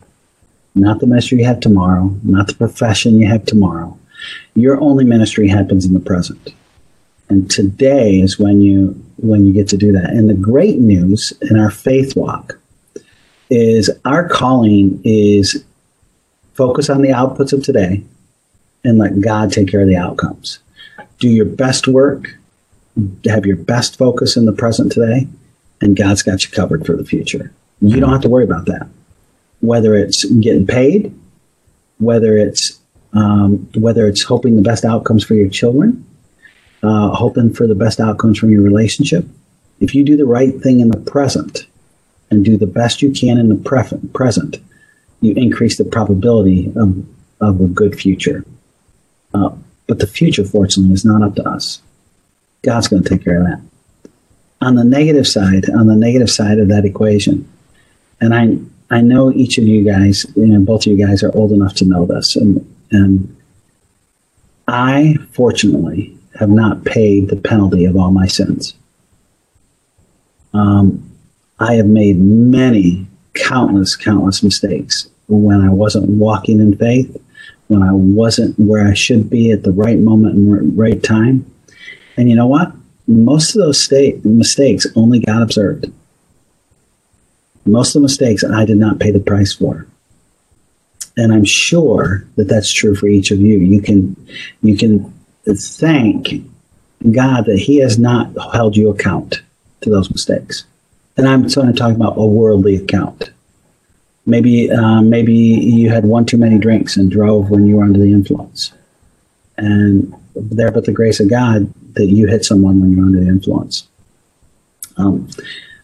not 0.74 1.00
the 1.00 1.06
ministry 1.06 1.38
you 1.38 1.44
have 1.44 1.60
tomorrow, 1.60 2.16
not 2.22 2.46
the 2.46 2.54
profession 2.54 3.20
you 3.20 3.26
have 3.26 3.44
tomorrow. 3.44 3.98
Your 4.54 4.80
only 4.80 5.04
ministry 5.04 5.48
happens 5.48 5.84
in 5.84 5.92
the 5.92 6.00
present. 6.00 6.54
And 7.28 7.50
today 7.50 8.20
is 8.20 8.38
when 8.38 8.60
you 8.60 8.90
when 9.16 9.46
you 9.46 9.52
get 9.52 9.68
to 9.68 9.76
do 9.76 9.92
that. 9.92 10.10
And 10.10 10.28
the 10.28 10.34
great 10.34 10.78
news 10.78 11.32
in 11.42 11.58
our 11.58 11.70
faith 11.70 12.16
walk 12.16 12.58
is 13.50 13.90
our 14.04 14.28
calling 14.28 15.00
is 15.04 15.62
focus 16.54 16.88
on 16.90 17.02
the 17.02 17.10
outputs 17.10 17.52
of 17.52 17.62
today 17.62 18.02
and 18.84 18.98
let 18.98 19.20
God 19.20 19.52
take 19.52 19.68
care 19.68 19.82
of 19.82 19.88
the 19.88 19.96
outcomes. 19.96 20.58
Do 21.18 21.28
your 21.28 21.46
best 21.46 21.86
work, 21.86 22.36
have 23.26 23.46
your 23.46 23.56
best 23.56 23.96
focus 23.96 24.36
in 24.36 24.46
the 24.46 24.52
present 24.52 24.92
today, 24.92 25.28
and 25.82 25.96
God's 25.96 26.22
got 26.22 26.44
you 26.44 26.50
covered 26.50 26.86
for 26.86 26.96
the 26.96 27.04
future. 27.04 27.52
You 27.80 28.00
don't 28.00 28.12
have 28.12 28.22
to 28.22 28.28
worry 28.28 28.44
about 28.44 28.66
that. 28.66 28.88
Whether 29.60 29.94
it's 29.94 30.24
getting 30.24 30.66
paid, 30.66 31.12
whether 31.98 32.38
it's 32.38 32.78
um, 33.12 33.68
whether 33.74 34.06
it's 34.06 34.22
hoping 34.22 34.56
the 34.56 34.62
best 34.62 34.84
outcomes 34.84 35.22
for 35.24 35.34
your 35.34 35.50
children, 35.50 36.06
uh, 36.82 37.10
hoping 37.10 37.52
for 37.52 37.66
the 37.66 37.74
best 37.74 38.00
outcomes 38.00 38.38
from 38.38 38.50
your 38.50 38.62
relationship. 38.62 39.26
If 39.80 39.94
you 39.94 40.04
do 40.04 40.16
the 40.16 40.24
right 40.24 40.58
thing 40.62 40.80
in 40.80 40.88
the 40.88 40.98
present 40.98 41.66
and 42.30 42.44
do 42.44 42.56
the 42.56 42.66
best 42.66 43.02
you 43.02 43.10
can 43.10 43.36
in 43.36 43.48
the 43.48 43.56
pre- 43.56 44.08
present, 44.14 44.58
you 45.20 45.34
increase 45.34 45.76
the 45.76 45.84
probability 45.84 46.72
of, 46.76 47.04
of 47.40 47.60
a 47.60 47.66
good 47.66 47.98
future. 48.00 48.44
Uh, 49.34 49.50
but 49.86 49.98
the 49.98 50.06
future, 50.06 50.44
fortunately, 50.44 50.94
is 50.94 51.04
not 51.04 51.22
up 51.22 51.34
to 51.34 51.46
us. 51.46 51.82
God's 52.62 52.88
going 52.88 53.02
to 53.02 53.08
take 53.08 53.24
care 53.24 53.38
of 53.38 53.44
that. 53.44 53.60
On 54.62 54.76
the 54.76 54.84
negative 54.84 55.26
side, 55.26 55.68
on 55.70 55.88
the 55.88 55.96
negative 55.96 56.30
side 56.30 56.58
of 56.58 56.68
that 56.68 56.84
equation, 56.84 57.50
and 58.20 58.34
I 58.34 58.56
I 58.94 59.00
know 59.00 59.32
each 59.32 59.58
of 59.58 59.64
you 59.64 59.84
guys, 59.84 60.24
you 60.36 60.46
know, 60.46 60.60
both 60.60 60.86
of 60.86 60.92
you 60.92 61.06
guys 61.06 61.22
are 61.22 61.34
old 61.36 61.52
enough 61.52 61.74
to 61.76 61.84
know 61.84 62.06
this, 62.06 62.36
and 62.36 62.64
and 62.90 63.36
I 64.68 65.16
fortunately 65.32 66.16
have 66.38 66.50
not 66.50 66.84
paid 66.84 67.28
the 67.28 67.36
penalty 67.36 67.84
of 67.84 67.96
all 67.96 68.10
my 68.10 68.26
sins. 68.26 68.74
Um, 70.54 71.10
I 71.58 71.74
have 71.74 71.86
made 71.86 72.18
many, 72.18 73.06
countless, 73.34 73.96
countless 73.96 74.42
mistakes 74.42 75.08
when 75.28 75.60
I 75.60 75.70
wasn't 75.70 76.08
walking 76.08 76.60
in 76.60 76.76
faith, 76.76 77.16
when 77.68 77.82
I 77.82 77.92
wasn't 77.92 78.58
where 78.58 78.86
I 78.86 78.94
should 78.94 79.30
be 79.30 79.50
at 79.50 79.62
the 79.62 79.72
right 79.72 79.98
moment 79.98 80.34
and 80.34 80.76
right 80.76 81.02
time. 81.02 81.46
And 82.16 82.28
you 82.28 82.36
know 82.36 82.46
what? 82.46 82.72
Most 83.06 83.54
of 83.54 83.62
those 83.62 83.84
state, 83.84 84.24
mistakes 84.24 84.86
only 84.94 85.20
God 85.20 85.42
observed. 85.42 85.92
Most 87.64 87.94
of 87.94 88.00
the 88.02 88.06
mistakes 88.06 88.44
I 88.44 88.64
did 88.64 88.76
not 88.76 88.98
pay 88.98 89.10
the 89.10 89.20
price 89.20 89.54
for. 89.54 89.86
And 91.16 91.32
I'm 91.32 91.44
sure 91.44 92.24
that 92.36 92.48
that's 92.48 92.72
true 92.72 92.94
for 92.94 93.06
each 93.06 93.30
of 93.30 93.40
you. 93.40 93.58
You 93.58 93.82
can, 93.82 94.16
you 94.62 94.76
can 94.76 95.12
thank 95.46 96.28
God 97.10 97.46
that 97.46 97.58
He 97.58 97.78
has 97.78 97.98
not 97.98 98.30
held 98.52 98.76
you 98.76 98.90
account 98.90 99.42
to 99.82 99.90
those 99.90 100.10
mistakes. 100.10 100.64
And 101.16 101.28
I'm 101.28 101.48
sort 101.48 101.68
of 101.68 101.76
talking 101.76 101.96
about 101.96 102.16
a 102.16 102.24
worldly 102.24 102.76
account. 102.76 103.30
Maybe, 104.24 104.70
uh, 104.70 105.02
maybe 105.02 105.34
you 105.34 105.90
had 105.90 106.04
one 106.04 106.24
too 106.24 106.38
many 106.38 106.58
drinks 106.58 106.96
and 106.96 107.10
drove 107.10 107.50
when 107.50 107.66
you 107.66 107.76
were 107.76 107.84
under 107.84 107.98
the 107.98 108.12
influence. 108.12 108.72
and 109.58 110.14
there 110.34 110.70
but 110.70 110.84
the 110.86 110.92
grace 110.92 111.20
of 111.20 111.28
God 111.28 111.72
that 111.94 112.06
you 112.06 112.26
hit 112.26 112.44
someone 112.44 112.80
when 112.80 112.94
you're 112.94 113.04
under 113.04 113.20
the 113.20 113.28
influence. 113.28 113.88
Um, 114.96 115.28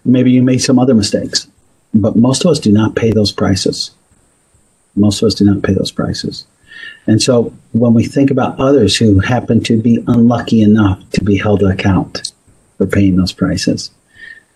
maybe 0.05 0.31
you 0.31 0.43
made 0.43 0.59
some 0.59 0.79
other 0.79 0.95
mistakes, 0.95 1.49
but 1.95 2.17
most 2.17 2.45
of 2.45 2.51
us 2.51 2.59
do 2.59 2.73
not 2.73 2.95
pay 2.95 3.11
those 3.11 3.33
prices. 3.33 3.93
Most 4.97 5.23
of 5.23 5.27
us 5.27 5.35
do 5.35 5.45
not 5.45 5.63
pay 5.63 5.75
those 5.75 5.93
prices. 5.93 6.47
And 7.07 7.23
so 7.23 7.55
when 7.73 7.95
we 7.95 8.05
think 8.05 8.31
about 8.31 8.59
others 8.61 8.97
who 8.97 9.19
happen 9.21 9.63
to 9.65 9.81
be 9.81 10.05
unlucky 10.07 10.61
enough 10.61 11.09
to 11.11 11.25
be 11.25 11.39
held 11.39 11.61
to 11.61 11.67
account 11.67 12.33
for 12.77 12.87
paying 12.87 13.17
those 13.17 13.33
prices, 13.33 13.91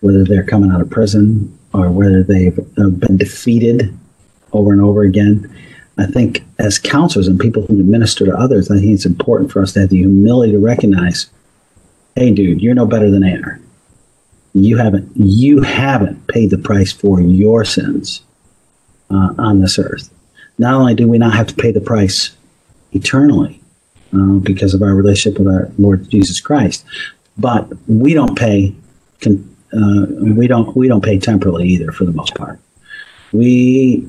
whether 0.00 0.24
they're 0.24 0.44
coming 0.44 0.70
out 0.70 0.80
of 0.80 0.90
prison 0.90 1.56
or 1.72 1.90
whether 1.90 2.22
they've 2.22 2.56
been 2.74 3.16
defeated 3.16 3.96
over 4.52 4.72
and 4.72 4.82
over 4.82 5.02
again, 5.02 5.50
I 5.98 6.06
think 6.06 6.44
as 6.58 6.78
counselors 6.78 7.28
and 7.28 7.38
people 7.38 7.66
who 7.66 7.82
minister 7.82 8.24
to 8.26 8.36
others, 8.36 8.70
I 8.70 8.78
think 8.78 8.92
it's 8.92 9.06
important 9.06 9.52
for 9.52 9.62
us 9.62 9.72
to 9.72 9.80
have 9.80 9.90
the 9.90 9.98
humility 9.98 10.52
to 10.52 10.58
recognize, 10.58 11.30
hey, 12.16 12.30
dude, 12.32 12.60
you're 12.60 12.74
no 12.74 12.86
better 12.86 13.10
than 13.10 13.24
are. 13.24 13.60
You 14.54 14.76
haven't 14.76 15.10
you 15.16 15.62
haven't 15.62 16.26
paid 16.26 16.50
the 16.50 16.58
price 16.58 16.92
for 16.92 17.20
your 17.20 17.64
sins 17.64 18.22
uh, 19.10 19.34
on 19.38 19.60
this 19.60 19.78
earth. 19.78 20.12
Not 20.58 20.74
only 20.74 20.94
do 20.94 21.08
we 21.08 21.18
not 21.18 21.34
have 21.34 21.46
to 21.48 21.54
pay 21.54 21.72
the 21.72 21.80
price 21.80 22.36
eternally 22.92 23.60
uh, 24.14 24.34
because 24.42 24.74
of 24.74 24.82
our 24.82 24.94
relationship 24.94 25.38
with 25.38 25.48
our 25.48 25.70
Lord 25.78 26.08
Jesus 26.10 26.40
Christ, 26.40 26.84
but 27.38 27.72
we 27.88 28.12
don't 28.12 28.36
pay 28.36 28.74
con- 29.22 29.48
uh, 29.72 30.06
we 30.36 30.46
don't 30.46 30.76
we 30.76 30.86
don't 30.86 31.02
pay 31.02 31.18
temporally 31.18 31.66
either 31.68 31.90
for 31.90 32.04
the 32.04 32.12
most 32.12 32.34
part. 32.34 32.60
We 33.32 34.06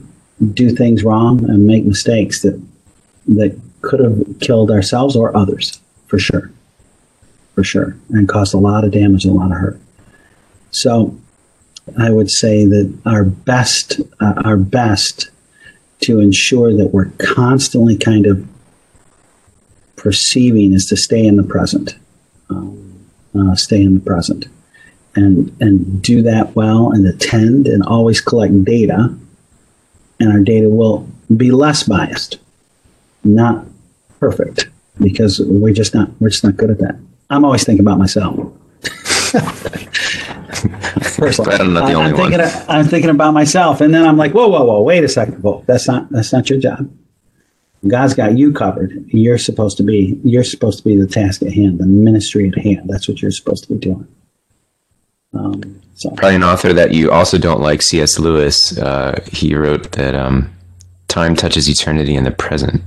do 0.53 0.75
things 0.75 1.05
wrong 1.05 1.49
and 1.49 1.65
make 1.65 1.85
mistakes 1.85 2.41
that 2.41 2.61
that 3.27 3.57
could 3.81 4.01
have 4.01 4.21
killed 4.41 4.71
ourselves 4.71 5.15
or 5.15 5.35
others 5.37 5.79
for 6.07 6.19
sure 6.19 6.51
for 7.55 7.63
sure 7.63 7.95
and 8.09 8.27
caused 8.27 8.53
a 8.53 8.57
lot 8.57 8.83
of 8.83 8.91
damage 8.91 9.25
and 9.25 9.35
a 9.35 9.39
lot 9.39 9.51
of 9.51 9.57
hurt 9.57 9.79
so 10.71 11.17
i 11.97 12.09
would 12.09 12.29
say 12.29 12.65
that 12.65 12.91
our 13.05 13.23
best 13.23 13.99
uh, 14.19 14.41
our 14.45 14.57
best 14.57 15.29
to 15.99 16.19
ensure 16.19 16.75
that 16.75 16.87
we're 16.87 17.11
constantly 17.17 17.97
kind 17.97 18.25
of 18.25 18.45
perceiving 19.95 20.73
is 20.73 20.85
to 20.85 20.97
stay 20.97 21.25
in 21.25 21.37
the 21.37 21.43
present 21.43 21.95
um, 22.49 23.05
uh, 23.35 23.55
stay 23.55 23.81
in 23.81 23.95
the 23.95 24.01
present 24.01 24.47
and 25.15 25.55
and 25.61 26.01
do 26.01 26.21
that 26.21 26.55
well 26.55 26.91
and 26.91 27.05
attend 27.07 27.67
and 27.67 27.83
always 27.83 28.19
collect 28.19 28.63
data 28.65 29.15
and 30.23 30.31
our 30.31 30.39
data 30.39 30.69
will 30.69 31.07
be 31.35 31.51
less 31.51 31.83
biased, 31.83 32.39
not 33.23 33.65
perfect, 34.19 34.69
because 34.99 35.39
we're 35.39 35.73
just 35.73 35.93
not 35.93 36.09
we're 36.19 36.29
just 36.29 36.43
not 36.43 36.57
good 36.57 36.69
at 36.69 36.79
that. 36.79 36.97
I'm 37.33 37.43
always 37.45 37.63
thinking 37.63 37.85
about 37.85 37.97
myself. 37.97 38.35
Personally, 41.17 41.55
I'm 41.55 41.73
not 41.73 41.87
the 41.87 41.93
only 41.93 42.11
I'm 42.11 42.15
thinking, 42.15 42.31
one. 42.39 42.41
of- 42.41 42.65
I'm 42.69 42.85
thinking 42.85 43.09
about 43.09 43.33
myself, 43.33 43.81
and 43.81 43.93
then 43.93 44.05
I'm 44.05 44.17
like, 44.17 44.33
whoa, 44.33 44.47
whoa, 44.47 44.63
whoa, 44.63 44.81
wait 44.81 45.03
a 45.03 45.07
second, 45.09 45.41
whoa, 45.43 45.63
that's 45.67 45.87
not 45.87 46.09
that's 46.11 46.31
not 46.33 46.49
your 46.49 46.59
job. 46.59 46.89
God's 47.87 48.13
got 48.13 48.37
you 48.37 48.53
covered. 48.53 49.03
You're 49.07 49.37
supposed 49.37 49.77
to 49.77 49.83
be 49.83 50.19
you're 50.23 50.43
supposed 50.43 50.77
to 50.79 50.83
be 50.85 50.95
the 50.95 51.07
task 51.07 51.41
at 51.43 51.53
hand, 51.53 51.79
the 51.79 51.85
ministry 51.85 52.47
at 52.47 52.57
hand. 52.63 52.89
That's 52.89 53.07
what 53.07 53.21
you're 53.21 53.31
supposed 53.31 53.63
to 53.65 53.73
be 53.73 53.79
doing. 53.79 54.07
Um, 55.33 55.81
so 55.95 56.09
Probably 56.11 56.35
an 56.35 56.43
author 56.43 56.73
that 56.73 56.93
you 56.93 57.11
also 57.11 57.37
don't 57.37 57.59
like, 57.61 57.81
C.S. 57.81 58.19
Lewis. 58.19 58.77
Uh, 58.77 59.19
he 59.31 59.55
wrote 59.55 59.91
that 59.93 60.15
um, 60.15 60.51
time 61.07 61.35
touches 61.35 61.67
eternity 61.67 62.15
in 62.15 62.23
the 62.23 62.31
present. 62.31 62.81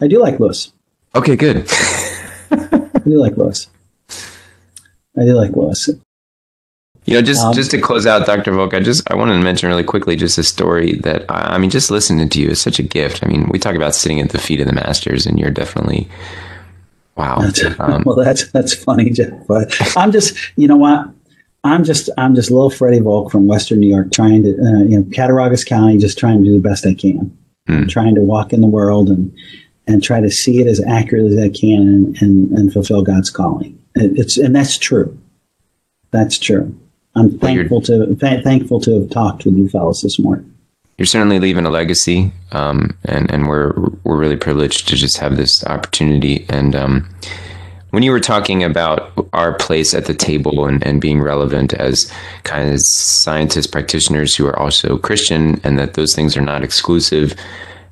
I 0.00 0.08
do 0.08 0.20
like 0.20 0.40
Lewis. 0.40 0.72
Okay, 1.14 1.36
good. 1.36 1.68
I 3.04 3.08
do 3.08 3.18
like 3.20 3.36
Lewis. 3.36 3.68
I 5.18 5.24
do 5.24 5.34
like 5.34 5.52
Lewis. 5.52 5.88
You 7.06 7.14
know, 7.14 7.22
just 7.22 7.42
Um, 7.44 7.52
just 7.52 7.70
to 7.72 7.80
close 7.80 8.06
out, 8.06 8.24
Dr. 8.26 8.50
Volk, 8.52 8.72
I 8.72 8.80
just 8.80 9.08
I 9.10 9.14
wanted 9.16 9.34
to 9.34 9.42
mention 9.44 9.68
really 9.68 9.84
quickly 9.84 10.16
just 10.16 10.38
a 10.38 10.42
story 10.42 10.94
that 11.02 11.24
I, 11.30 11.54
I 11.54 11.58
mean, 11.58 11.68
just 11.70 11.90
listening 11.90 12.28
to 12.28 12.40
you 12.40 12.48
is 12.48 12.60
such 12.62 12.78
a 12.78 12.82
gift. 12.82 13.22
I 13.22 13.26
mean, 13.28 13.46
we 13.50 13.58
talk 13.58 13.74
about 13.76 13.94
sitting 13.94 14.20
at 14.20 14.30
the 14.30 14.38
feet 14.38 14.60
of 14.60 14.66
the 14.66 14.72
masters, 14.72 15.26
and 15.26 15.38
you're 15.38 15.50
definitely 15.50 16.08
wow. 17.16 17.42
Um, 17.78 18.02
well, 18.06 18.16
that's 18.16 18.50
that's 18.52 18.74
funny, 18.74 19.10
Jeff. 19.10 19.32
But 19.46 19.74
I'm 19.98 20.12
just, 20.12 20.34
you 20.56 20.66
know 20.66 20.76
what? 20.76 21.06
I'm 21.62 21.84
just, 21.84 22.10
I'm 22.18 22.34
just 22.34 22.50
little 22.50 22.68
Freddie 22.70 23.00
Volk 23.00 23.30
from 23.30 23.46
Western 23.46 23.80
New 23.80 23.88
York, 23.88 24.12
trying 24.12 24.42
to, 24.42 24.50
uh, 24.50 24.82
you 24.84 24.98
know, 24.98 25.02
Cattaraugus 25.04 25.64
County, 25.64 25.96
just 25.96 26.18
trying 26.18 26.38
to 26.38 26.44
do 26.44 26.52
the 26.52 26.58
best 26.68 26.86
I 26.86 26.92
can, 26.94 27.36
Hmm. 27.66 27.86
trying 27.86 28.14
to 28.16 28.20
walk 28.20 28.52
in 28.52 28.60
the 28.60 28.66
world 28.66 29.08
and 29.08 29.32
and 29.86 30.02
try 30.02 30.20
to 30.20 30.30
see 30.30 30.60
it 30.60 30.66
as 30.66 30.82
accurately 30.84 31.36
as 31.36 31.44
I 31.44 31.48
can 31.50 31.80
and 31.82 32.22
and, 32.22 32.52
and 32.58 32.72
fulfill 32.72 33.02
God's 33.02 33.30
calling. 33.30 33.78
It, 33.94 34.18
it's 34.18 34.36
and 34.38 34.54
that's 34.54 34.78
true. 34.78 35.16
That's 36.10 36.38
true. 36.38 36.74
I'm 37.16 37.30
Well, 37.30 37.38
thankful 37.38 37.80
to 37.82 38.16
th- 38.16 38.44
thankful 38.44 38.80
to 38.80 39.00
have 39.00 39.10
talked 39.10 39.44
with 39.44 39.56
you 39.56 39.68
fellows 39.68 40.02
this 40.02 40.18
morning. 40.18 40.50
you're 40.98 41.06
certainly 41.06 41.38
leaving 41.40 41.66
a 41.66 41.70
legacy, 41.70 42.32
um, 42.52 42.96
and 43.04 43.30
and 43.30 43.46
we're 43.48 43.72
we're 44.04 44.16
really 44.18 44.36
privileged 44.36 44.88
to 44.88 44.96
just 44.96 45.18
have 45.18 45.36
this 45.36 45.64
opportunity. 45.66 46.46
And 46.48 46.74
um, 46.74 47.08
when 47.90 48.02
you 48.02 48.10
were 48.10 48.20
talking 48.20 48.64
about 48.64 49.12
our 49.32 49.54
place 49.54 49.94
at 49.94 50.06
the 50.06 50.14
table 50.14 50.66
and, 50.66 50.84
and 50.84 51.00
being 51.00 51.20
relevant 51.22 51.72
as 51.74 52.10
kind 52.42 52.68
of 52.72 52.78
scientists 52.80 53.68
practitioners 53.68 54.34
who 54.34 54.46
are 54.46 54.58
also 54.58 54.98
Christian, 54.98 55.60
and 55.62 55.78
that 55.78 55.94
those 55.94 56.14
things 56.14 56.36
are 56.36 56.42
not 56.42 56.64
exclusive, 56.64 57.34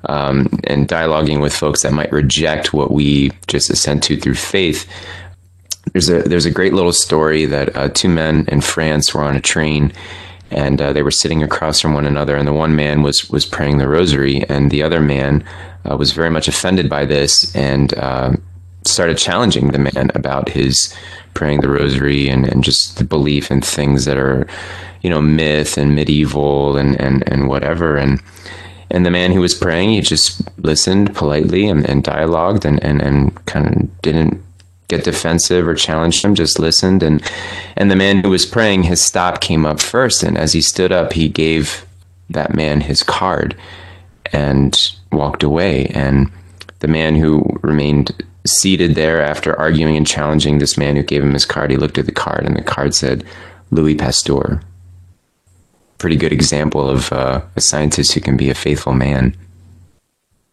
um, 0.05 0.59
and 0.65 0.87
dialoguing 0.87 1.41
with 1.41 1.55
folks 1.55 1.83
that 1.83 1.93
might 1.93 2.11
reject 2.11 2.73
what 2.73 2.91
we 2.91 3.31
just 3.47 3.69
assent 3.69 4.03
to 4.03 4.19
through 4.19 4.35
faith. 4.35 4.89
There's 5.91 6.09
a 6.09 6.23
there's 6.23 6.45
a 6.45 6.51
great 6.51 6.73
little 6.73 6.93
story 6.93 7.45
that 7.45 7.75
uh, 7.75 7.89
two 7.89 8.09
men 8.09 8.45
in 8.47 8.61
France 8.61 9.13
were 9.13 9.23
on 9.23 9.35
a 9.35 9.41
train, 9.41 9.91
and 10.49 10.81
uh, 10.81 10.93
they 10.93 11.03
were 11.03 11.11
sitting 11.11 11.43
across 11.43 11.79
from 11.79 11.93
one 11.93 12.05
another, 12.05 12.35
and 12.35 12.47
the 12.47 12.53
one 12.53 12.75
man 12.75 13.01
was 13.01 13.29
was 13.29 13.45
praying 13.45 13.77
the 13.77 13.87
rosary, 13.87 14.43
and 14.49 14.71
the 14.71 14.83
other 14.83 15.01
man 15.01 15.43
uh, 15.89 15.97
was 15.97 16.11
very 16.11 16.29
much 16.29 16.47
offended 16.47 16.89
by 16.89 17.05
this 17.05 17.53
and 17.55 17.93
uh, 17.95 18.33
started 18.85 19.17
challenging 19.17 19.71
the 19.71 19.79
man 19.79 20.09
about 20.15 20.49
his 20.49 20.95
praying 21.33 21.61
the 21.61 21.69
rosary 21.69 22.29
and, 22.29 22.47
and 22.47 22.63
just 22.63 22.97
the 22.97 23.03
belief 23.03 23.49
in 23.49 23.61
things 23.61 24.05
that 24.05 24.17
are, 24.17 24.47
you 25.01 25.09
know, 25.09 25.21
myth 25.21 25.77
and 25.77 25.95
medieval 25.95 26.77
and 26.77 26.99
and 26.99 27.23
and 27.27 27.47
whatever, 27.47 27.97
and 27.97 28.21
and 28.93 29.05
the 29.05 29.11
man 29.11 29.31
who 29.31 29.41
was 29.41 29.55
praying, 29.55 29.89
he 29.89 30.01
just 30.01 30.41
listened 30.59 31.15
politely 31.15 31.67
and, 31.67 31.83
and 31.89 32.03
dialogued 32.03 32.63
and, 32.63 32.81
and, 32.83 33.01
and 33.01 33.45
kind 33.47 33.67
of 33.67 34.01
didn't 34.01 34.41
get 34.87 35.03
defensive 35.03 35.67
or 35.67 35.73
challenge 35.73 36.23
him, 36.23 36.35
just 36.35 36.59
listened. 36.59 37.01
And, 37.01 37.23
and 37.75 37.89
the 37.89 37.95
man 37.95 38.23
who 38.23 38.29
was 38.29 38.45
praying, 38.45 38.83
his 38.83 39.01
stop 39.01 39.41
came 39.41 39.65
up 39.65 39.81
first. 39.81 40.21
And 40.21 40.37
as 40.37 40.53
he 40.53 40.61
stood 40.61 40.91
up, 40.91 41.13
he 41.13 41.27
gave 41.27 41.87
that 42.29 42.55
man 42.55 42.81
his 42.81 43.01
card 43.01 43.57
and 44.31 44.79
walked 45.11 45.41
away. 45.41 45.87
And 45.87 46.31
the 46.79 46.87
man 46.87 47.15
who 47.15 47.43
remained 47.63 48.23
seated 48.45 48.93
there 48.93 49.23
after 49.23 49.57
arguing 49.59 49.97
and 49.97 50.05
challenging 50.05 50.59
this 50.59 50.77
man 50.77 50.97
who 50.97 51.03
gave 51.03 51.23
him 51.23 51.33
his 51.33 51.45
card, 51.45 51.71
he 51.71 51.77
looked 51.77 51.97
at 51.97 52.05
the 52.05 52.11
card 52.11 52.45
and 52.45 52.55
the 52.55 52.61
card 52.61 52.93
said, 52.93 53.23
Louis 53.71 53.95
Pasteur 53.95 54.61
pretty 56.03 56.17
good 56.17 56.33
example 56.33 56.89
of 56.89 57.13
uh, 57.13 57.39
a 57.55 57.61
scientist 57.61 58.11
who 58.11 58.19
can 58.19 58.35
be 58.35 58.49
a 58.49 58.53
faithful 58.53 58.91
man. 58.91 59.33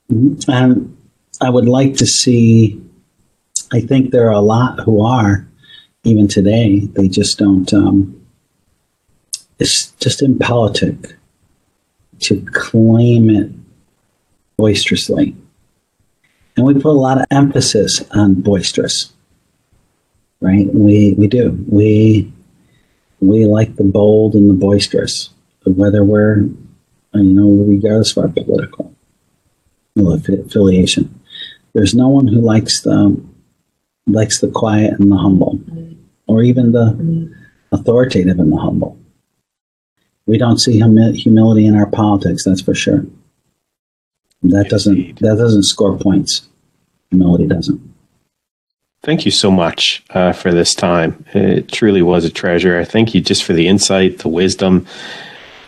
And 0.09 0.97
I 1.41 1.51
would 1.51 1.67
like 1.67 1.97
to 1.97 2.07
see, 2.07 2.81
I 3.73 3.81
think 3.81 4.13
there 4.13 4.29
are 4.29 4.33
a 4.33 4.39
lot 4.39 4.79
who 4.79 5.05
are, 5.05 5.45
even 6.05 6.29
today, 6.29 6.87
they 6.95 7.09
just 7.09 7.37
don't, 7.37 7.75
um, 7.75 8.25
it's 9.59 9.91
just 9.99 10.23
impolitic 10.23 11.17
to 12.21 12.47
claim 12.53 13.29
it 13.29 13.51
boisterously. 14.57 15.35
And 16.57 16.65
we 16.65 16.75
put 16.75 16.91
a 16.91 16.93
lot 16.93 17.21
of 17.21 17.27
emphasis 17.33 18.05
on 18.13 18.35
boisterous, 18.35 19.13
right? 20.41 20.73
We, 20.73 21.15
we 21.19 21.27
do. 21.27 21.59
We, 21.69 22.33
we 23.19 23.47
like 23.47 23.75
the 23.75 23.83
bold 23.83 24.35
and 24.37 24.49
the 24.49 24.55
boisterous, 24.55 25.31
whether 25.65 26.05
we're, 26.05 26.39
you 26.39 27.23
know, 27.23 27.49
regardless 27.49 28.17
of 28.17 28.25
our 28.25 28.29
political 28.29 28.95
affiliation. 29.97 31.21
There's 31.75 31.95
no 31.95 32.09
one 32.09 32.27
who 32.27 32.41
likes 32.41 32.83
the 32.83 33.21
likes 34.07 34.41
the 34.41 34.49
quiet 34.49 34.99
and 34.99 35.13
the 35.13 35.17
humble, 35.17 35.61
or 36.27 36.43
even 36.43 36.73
the 36.73 37.33
authoritative 37.73 38.39
and 38.39 38.53
the 38.53 38.57
humble. 38.57 38.99
We 40.27 40.39
don't 40.39 40.59
see 40.59 40.79
humi- 40.79 41.17
humility 41.17 41.67
in 41.67 41.77
our 41.77 41.87
politics. 41.87 42.45
That's 42.45 42.61
for 42.61 42.75
sure. 42.75 43.05
That 44.43 44.69
doesn't 44.69 45.21
that 45.21 45.37
doesn't 45.37 45.65
score 45.65 45.97
points. 45.99 46.49
Humility 47.11 47.47
doesn't. 47.47 47.81
Thank 49.03 49.25
you 49.25 49.31
so 49.31 49.51
much 49.51 50.03
uh, 50.11 50.33
for 50.33 50.53
this 50.53 50.75
time. 50.75 51.25
It 51.33 51.73
truly 51.73 52.03
was 52.03 52.25
a 52.25 52.31
treasure. 52.31 52.79
I 52.79 52.85
thank 52.85 53.15
you 53.15 53.21
just 53.21 53.45
for 53.45 53.55
the 53.55 53.67
insight, 53.67 54.19
the 54.19 54.29
wisdom. 54.29 54.87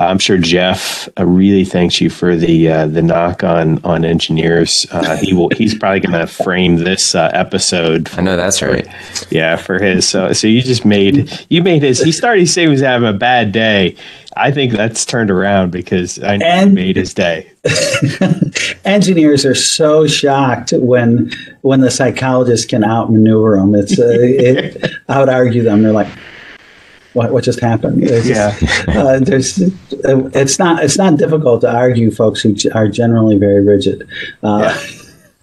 I'm 0.06 0.18
sure 0.18 0.38
Jeff 0.38 1.08
uh, 1.18 1.24
really 1.26 1.64
thanks 1.64 2.00
you 2.00 2.10
for 2.10 2.36
the 2.36 2.68
uh, 2.68 2.86
the 2.86 3.02
knock 3.02 3.42
on 3.44 3.82
on 3.84 4.04
engineers. 4.04 4.86
Uh, 4.90 5.16
he 5.16 5.32
will. 5.34 5.50
He's 5.56 5.74
probably 5.74 6.00
going 6.00 6.18
to 6.18 6.26
frame 6.26 6.76
this 6.76 7.14
uh, 7.14 7.30
episode. 7.32 8.10
I 8.16 8.20
know 8.22 8.36
that's 8.36 8.62
right. 8.62 8.86
Yeah, 9.30 9.56
for 9.56 9.82
his. 9.82 10.08
So 10.08 10.32
so 10.32 10.46
you 10.46 10.62
just 10.62 10.84
made 10.84 11.30
you 11.48 11.62
made 11.62 11.82
his. 11.82 12.00
He 12.02 12.12
started 12.12 12.46
saying 12.48 12.68
he 12.68 12.72
was 12.72 12.80
having 12.80 13.08
a 13.08 13.12
bad 13.12 13.52
day. 13.52 13.96
I 14.34 14.50
think 14.50 14.72
that's 14.72 15.04
turned 15.04 15.30
around 15.30 15.72
because 15.72 16.18
I 16.18 16.36
And- 16.36 16.74
made 16.74 16.96
his 16.96 17.12
day. 17.12 17.50
engineers 18.84 19.44
are 19.44 19.54
so 19.54 20.06
shocked 20.06 20.72
when 20.76 21.30
when 21.62 21.80
the 21.80 21.90
psychologists 21.90 22.66
can 22.66 22.84
outmaneuver 22.84 23.56
them. 23.56 23.74
It's 23.74 23.98
uh, 23.98 24.04
it, 24.18 24.90
I 25.08 25.20
would 25.20 25.28
argue 25.28 25.62
them. 25.62 25.82
They're 25.82 25.92
like, 25.92 26.08
what 27.14 27.32
what 27.32 27.44
just 27.44 27.60
happened? 27.60 28.02
It's, 28.04 28.26
Yeah. 28.26 28.56
uh, 28.88 29.18
there's 29.20 29.58
it's 29.58 30.58
not 30.58 30.82
it's 30.82 30.98
not 30.98 31.16
difficult 31.18 31.60
to 31.62 31.72
argue 31.72 32.10
folks 32.10 32.40
who 32.40 32.54
are 32.74 32.88
generally 32.88 33.38
very 33.38 33.64
rigid. 33.64 34.08
Uh, 34.42 34.76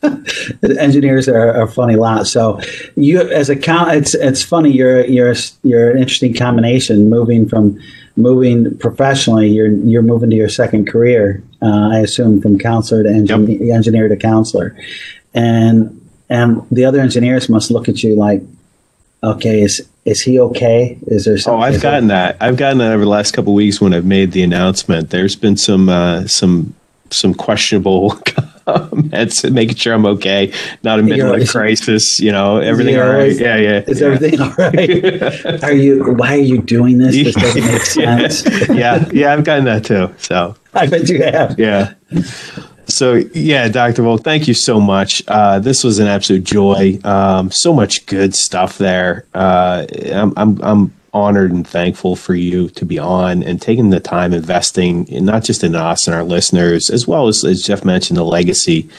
engineers 0.80 1.28
are, 1.28 1.62
a 1.62 1.68
funny 1.68 1.96
lot. 1.96 2.26
So 2.28 2.62
you 2.96 3.20
as 3.20 3.50
a 3.50 3.56
count, 3.56 3.92
it's 3.94 4.16
it's 4.16 4.44
funny. 4.44 4.72
You're 4.72 5.06
you're 5.06 5.36
you're 5.64 5.92
an 5.92 5.98
interesting 5.98 6.34
combination. 6.34 7.10
Moving 7.10 7.48
from 7.48 7.80
moving 8.16 8.78
professionally, 8.78 9.50
you're 9.50 9.72
you're 9.72 10.02
moving 10.02 10.30
to 10.30 10.36
your 10.36 10.50
second 10.50 10.88
career. 10.88 11.44
Uh, 11.62 11.90
I 11.92 12.00
assume 12.00 12.42
from 12.42 12.58
counselor 12.58 13.04
to 13.04 13.10
engin- 13.10 13.74
engineer 13.74 14.08
to 14.08 14.16
counselor, 14.16 14.76
and 15.34 15.96
and 16.30 16.62
the 16.72 16.86
other 16.86 17.00
engineers 17.00 17.50
must 17.50 17.72
look 17.72 17.90
at 17.90 18.04
you 18.04 18.16
like, 18.16 18.42
okay, 19.24 19.62
is 19.62 19.88
is 20.10 20.22
he 20.22 20.40
okay? 20.40 20.98
Is 21.08 21.26
there 21.26 21.38
something? 21.38 21.62
Oh. 21.62 21.66
I've 21.66 21.76
is 21.76 21.82
gotten 21.82 22.08
that. 22.08 22.38
I've 22.42 22.58
gotten 22.58 22.80
that 22.80 22.92
over 22.94 23.04
the 23.04 23.10
last 23.10 23.32
couple 23.34 23.54
of 23.54 23.56
weeks 23.58 23.80
when 23.80 23.94
I've 23.94 24.06
made 24.06 24.32
the 24.32 24.44
announcement. 24.44 25.10
There's 25.12 25.36
been 25.36 25.58
some 25.58 25.90
uh, 25.90 26.28
some 26.28 26.76
some 27.12 27.34
questionable 27.34 28.12
comments, 28.66 29.44
making 29.44 29.76
sure 29.78 29.94
I'm 29.96 30.06
okay, 30.06 30.54
not 30.84 31.00
a 31.00 31.04
You're- 31.04 31.20
midlife 31.22 31.50
crisis. 31.52 32.20
You 32.20 32.32
know, 32.32 32.58
everything 32.60 32.98
all 32.98 33.08
right? 33.08 33.14
always- 33.14 33.40
Yeah, 33.40 33.56
yeah. 33.58 33.84
Is 33.88 34.00
yeah. 34.02 34.08
everything 34.08 34.40
all 34.42 34.54
right? 34.58 35.64
Are 35.64 35.74
you? 35.74 36.04
Why 36.14 36.34
are 36.34 36.38
you 36.38 36.62
doing 36.62 37.00
this? 37.00 37.16
This 37.16 37.36
doesn't 37.36 37.66
make 37.66 37.82
sense. 38.42 38.70
yeah, 38.70 39.08
yeah, 39.12 39.34
I've 39.34 39.44
gotten 39.44 39.66
that 39.66 39.86
too. 39.86 40.14
So 40.18 40.56
I 40.74 40.86
bet 40.88 41.10
you 41.10 41.24
have. 41.24 41.58
yeah. 41.60 41.94
So 42.90 43.16
yeah, 43.34 43.68
Dr. 43.70 44.02
Volk, 44.02 44.24
thank 44.24 44.48
you 44.48 44.54
so 44.54 44.80
much. 44.80 45.24
Uh, 45.28 45.60
this 45.60 45.84
was 45.84 46.00
an 46.00 46.08
absolute 46.08 46.44
joy. 46.44 47.00
Um, 47.04 47.52
so 47.52 47.74
much 47.74 48.06
good 48.06 48.36
stuff 48.36 48.78
there. 48.78 49.26
Uh, 49.34 49.86
I'm, 50.12 50.34
I'm 50.36 50.62
I'm 50.64 50.94
honored 51.14 51.52
and 51.52 51.68
thankful 51.68 52.16
for 52.16 52.36
you 52.36 52.70
to 52.70 52.86
be 52.86 53.00
on 53.00 53.42
and 53.44 53.62
taking 53.62 53.90
the 53.90 54.00
time 54.00 54.34
investing 54.34 55.08
in 55.08 55.26
not 55.26 55.44
just 55.44 55.64
in 55.64 55.76
us 55.76 56.08
and 56.08 56.16
our 56.16 56.24
listeners, 56.24 56.90
as 56.90 57.08
well 57.08 57.28
as 57.28 57.44
as 57.44 57.64
Jeff 57.64 57.86
mentioned, 57.86 58.18
the 58.18 58.24
legacy 58.24 58.90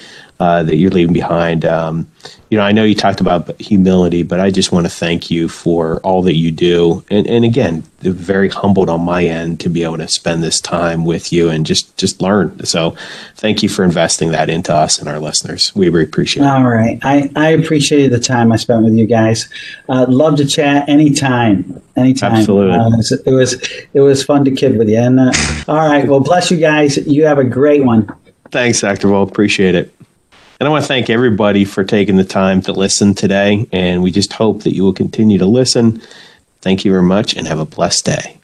uh, 0.40 0.62
that 0.62 0.76
you're 0.76 0.90
leaving 0.90 1.12
behind. 1.12 1.66
Um, 1.66 2.10
you 2.48 2.56
know, 2.56 2.64
I 2.64 2.72
know 2.72 2.82
you 2.82 2.94
talked 2.94 3.20
about 3.20 3.60
humility, 3.60 4.22
but 4.22 4.40
I 4.40 4.50
just 4.50 4.72
want 4.72 4.86
to 4.86 4.90
thank 4.90 5.30
you 5.30 5.48
for 5.48 5.98
all 5.98 6.22
that 6.22 6.34
you 6.34 6.50
do. 6.50 7.04
And, 7.10 7.26
and 7.26 7.44
again, 7.44 7.84
very 8.00 8.48
humbled 8.48 8.88
on 8.88 9.02
my 9.02 9.22
end 9.22 9.60
to 9.60 9.68
be 9.68 9.84
able 9.84 9.98
to 9.98 10.08
spend 10.08 10.42
this 10.42 10.58
time 10.58 11.04
with 11.04 11.30
you 11.30 11.50
and 11.50 11.66
just 11.66 11.94
just 11.98 12.22
learn. 12.22 12.64
So, 12.64 12.96
thank 13.36 13.62
you 13.62 13.68
for 13.68 13.84
investing 13.84 14.32
that 14.32 14.48
into 14.48 14.74
us 14.74 14.98
and 14.98 15.08
our 15.10 15.20
listeners. 15.20 15.72
We 15.76 15.90
really 15.90 16.04
appreciate 16.04 16.42
it. 16.42 16.48
All 16.48 16.64
right. 16.64 16.98
I, 17.02 17.30
I 17.36 17.50
appreciated 17.50 18.10
the 18.10 18.18
time 18.18 18.50
I 18.50 18.56
spent 18.56 18.82
with 18.82 18.94
you 18.94 19.06
guys. 19.06 19.46
Uh, 19.90 20.06
love 20.08 20.36
to 20.38 20.46
chat 20.46 20.88
anytime. 20.88 21.82
Anytime. 21.96 22.32
Absolutely. 22.32 22.78
Uh, 22.78 22.88
it, 22.88 22.96
was, 22.96 23.12
it 23.26 23.32
was 23.32 23.52
it 23.92 24.00
was 24.00 24.24
fun 24.24 24.46
to 24.46 24.50
kid 24.50 24.78
with 24.78 24.88
you. 24.88 24.98
And 24.98 25.20
uh, 25.20 25.32
all 25.68 25.76
right. 25.76 26.08
Well, 26.08 26.20
bless 26.20 26.50
you 26.50 26.56
guys. 26.56 26.96
You 26.96 27.26
have 27.26 27.38
a 27.38 27.44
great 27.44 27.84
one. 27.84 28.08
Thanks, 28.50 28.80
Dr. 28.80 29.08
Volk. 29.08 29.28
Appreciate 29.28 29.74
it. 29.74 29.94
And 30.60 30.68
I 30.68 30.70
want 30.70 30.84
to 30.84 30.88
thank 30.88 31.08
everybody 31.08 31.64
for 31.64 31.84
taking 31.84 32.16
the 32.16 32.24
time 32.24 32.60
to 32.62 32.72
listen 32.72 33.14
today. 33.14 33.66
And 33.72 34.02
we 34.02 34.10
just 34.10 34.34
hope 34.34 34.62
that 34.64 34.74
you 34.74 34.84
will 34.84 34.92
continue 34.92 35.38
to 35.38 35.46
listen. 35.46 36.02
Thank 36.60 36.84
you 36.84 36.90
very 36.90 37.02
much 37.02 37.34
and 37.34 37.46
have 37.46 37.58
a 37.58 37.64
blessed 37.64 38.04
day. 38.04 38.39